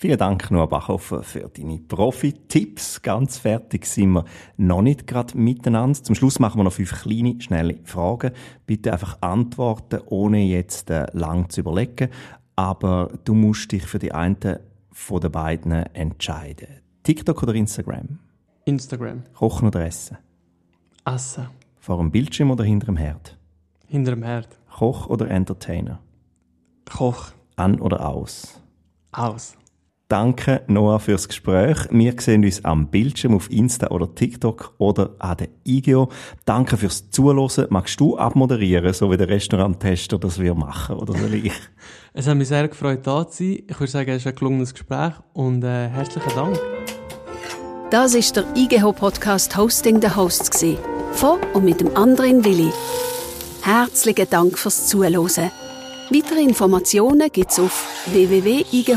Vielen 0.03 0.17
Dank, 0.17 0.51
Noah 0.51 0.67
Bachhofer, 0.67 1.23
für 1.23 1.47
deine 1.47 1.79
Profi-Tipps. 1.79 3.01
Ganz 3.03 3.37
fertig 3.37 3.85
sind 3.85 4.11
wir 4.11 4.25
noch 4.57 4.81
nicht 4.81 5.07
gerade 5.07 5.37
miteinander. 5.37 6.03
Zum 6.03 6.13
Schluss 6.13 6.39
machen 6.39 6.59
wir 6.59 6.65
noch 6.65 6.73
fünf 6.73 7.03
kleine, 7.03 7.39
schnelle 7.39 7.79
Fragen. 7.85 8.31
Bitte 8.65 8.91
einfach 8.91 9.19
antworten, 9.21 10.01
ohne 10.07 10.43
jetzt 10.43 10.89
äh, 10.89 11.05
lang 11.13 11.49
zu 11.49 11.61
überlegen. 11.61 12.09
Aber 12.57 13.17
du 13.23 13.33
musst 13.33 13.71
dich 13.71 13.85
für 13.85 13.97
die 13.97 14.11
eine 14.11 14.59
von 14.91 15.21
den 15.21 15.31
beiden 15.31 15.71
entscheiden. 15.71 16.67
TikTok 17.03 17.41
oder 17.41 17.55
Instagram? 17.55 18.19
Instagram. 18.65 19.23
Kochen 19.33 19.69
oder 19.69 19.85
essen? 19.85 20.17
Essen. 21.05 21.47
Vor 21.79 21.95
dem 21.95 22.11
Bildschirm 22.11 22.51
oder 22.51 22.65
hinter 22.65 22.87
dem 22.87 22.97
Herd? 22.97 23.37
Hinter 23.87 24.11
dem 24.11 24.23
Herd. 24.23 24.49
Koch 24.69 25.07
oder 25.07 25.31
Entertainer? 25.31 25.99
Koch. 26.91 27.31
An 27.55 27.79
oder 27.79 28.05
aus? 28.09 28.59
Aus. 29.13 29.55
Danke, 30.13 30.61
Noah, 30.67 30.99
fürs 30.99 31.27
Gespräch. 31.27 31.87
Wir 31.89 32.13
sehen 32.19 32.45
uns 32.45 32.63
am 32.63 32.85
Bildschirm 32.91 33.33
auf 33.33 33.49
Insta 33.49 33.87
oder 33.87 34.13
TikTok 34.13 34.75
oder 34.77 35.15
an 35.17 35.37
der 35.37 35.47
IGO. 35.63 36.09
Danke 36.45 36.77
fürs 36.77 37.09
Zuhören. 37.09 37.65
Magst 37.71 37.99
du 37.99 38.15
abmoderieren, 38.15 38.93
so 38.93 39.09
wie 39.09 39.17
der 39.17 39.27
Restauranttester 39.27 40.19
das 40.19 40.39
wir 40.39 40.53
machen, 40.53 40.97
oder 40.97 41.17
soll 41.17 41.33
ich? 41.33 41.51
es 42.13 42.27
hat 42.27 42.37
mich 42.37 42.47
sehr 42.47 42.67
gefreut, 42.67 42.99
da 43.07 43.27
zu 43.27 43.37
sein. 43.37 43.63
Ich 43.67 43.79
würde 43.79 43.91
sagen, 43.91 44.11
es 44.11 44.17
ist 44.17 44.27
ein 44.27 44.35
gelungenes 44.35 44.73
Gespräch 44.75 45.13
und 45.33 45.63
äh, 45.63 45.89
herzlichen 45.89 46.35
Dank. 46.35 46.59
Das 47.89 48.13
ist 48.13 48.35
der 48.35 48.45
IGH-Podcast 48.55 49.57
Hosting 49.57 49.99
the 49.99 50.15
Hosts. 50.15 50.63
Von 51.13 51.39
und 51.55 51.65
mit 51.65 51.81
dem 51.81 51.97
anderen 51.97 52.45
Willi. 52.45 52.71
Herzlichen 53.63 54.29
Dank 54.29 54.59
fürs 54.59 54.85
Zuhören. 54.85 55.49
Weitere 56.09 56.41
Informationen 56.41 57.29
gibt's 57.31 57.59
auf 57.59 58.05
www.igh.ch. 58.11 58.93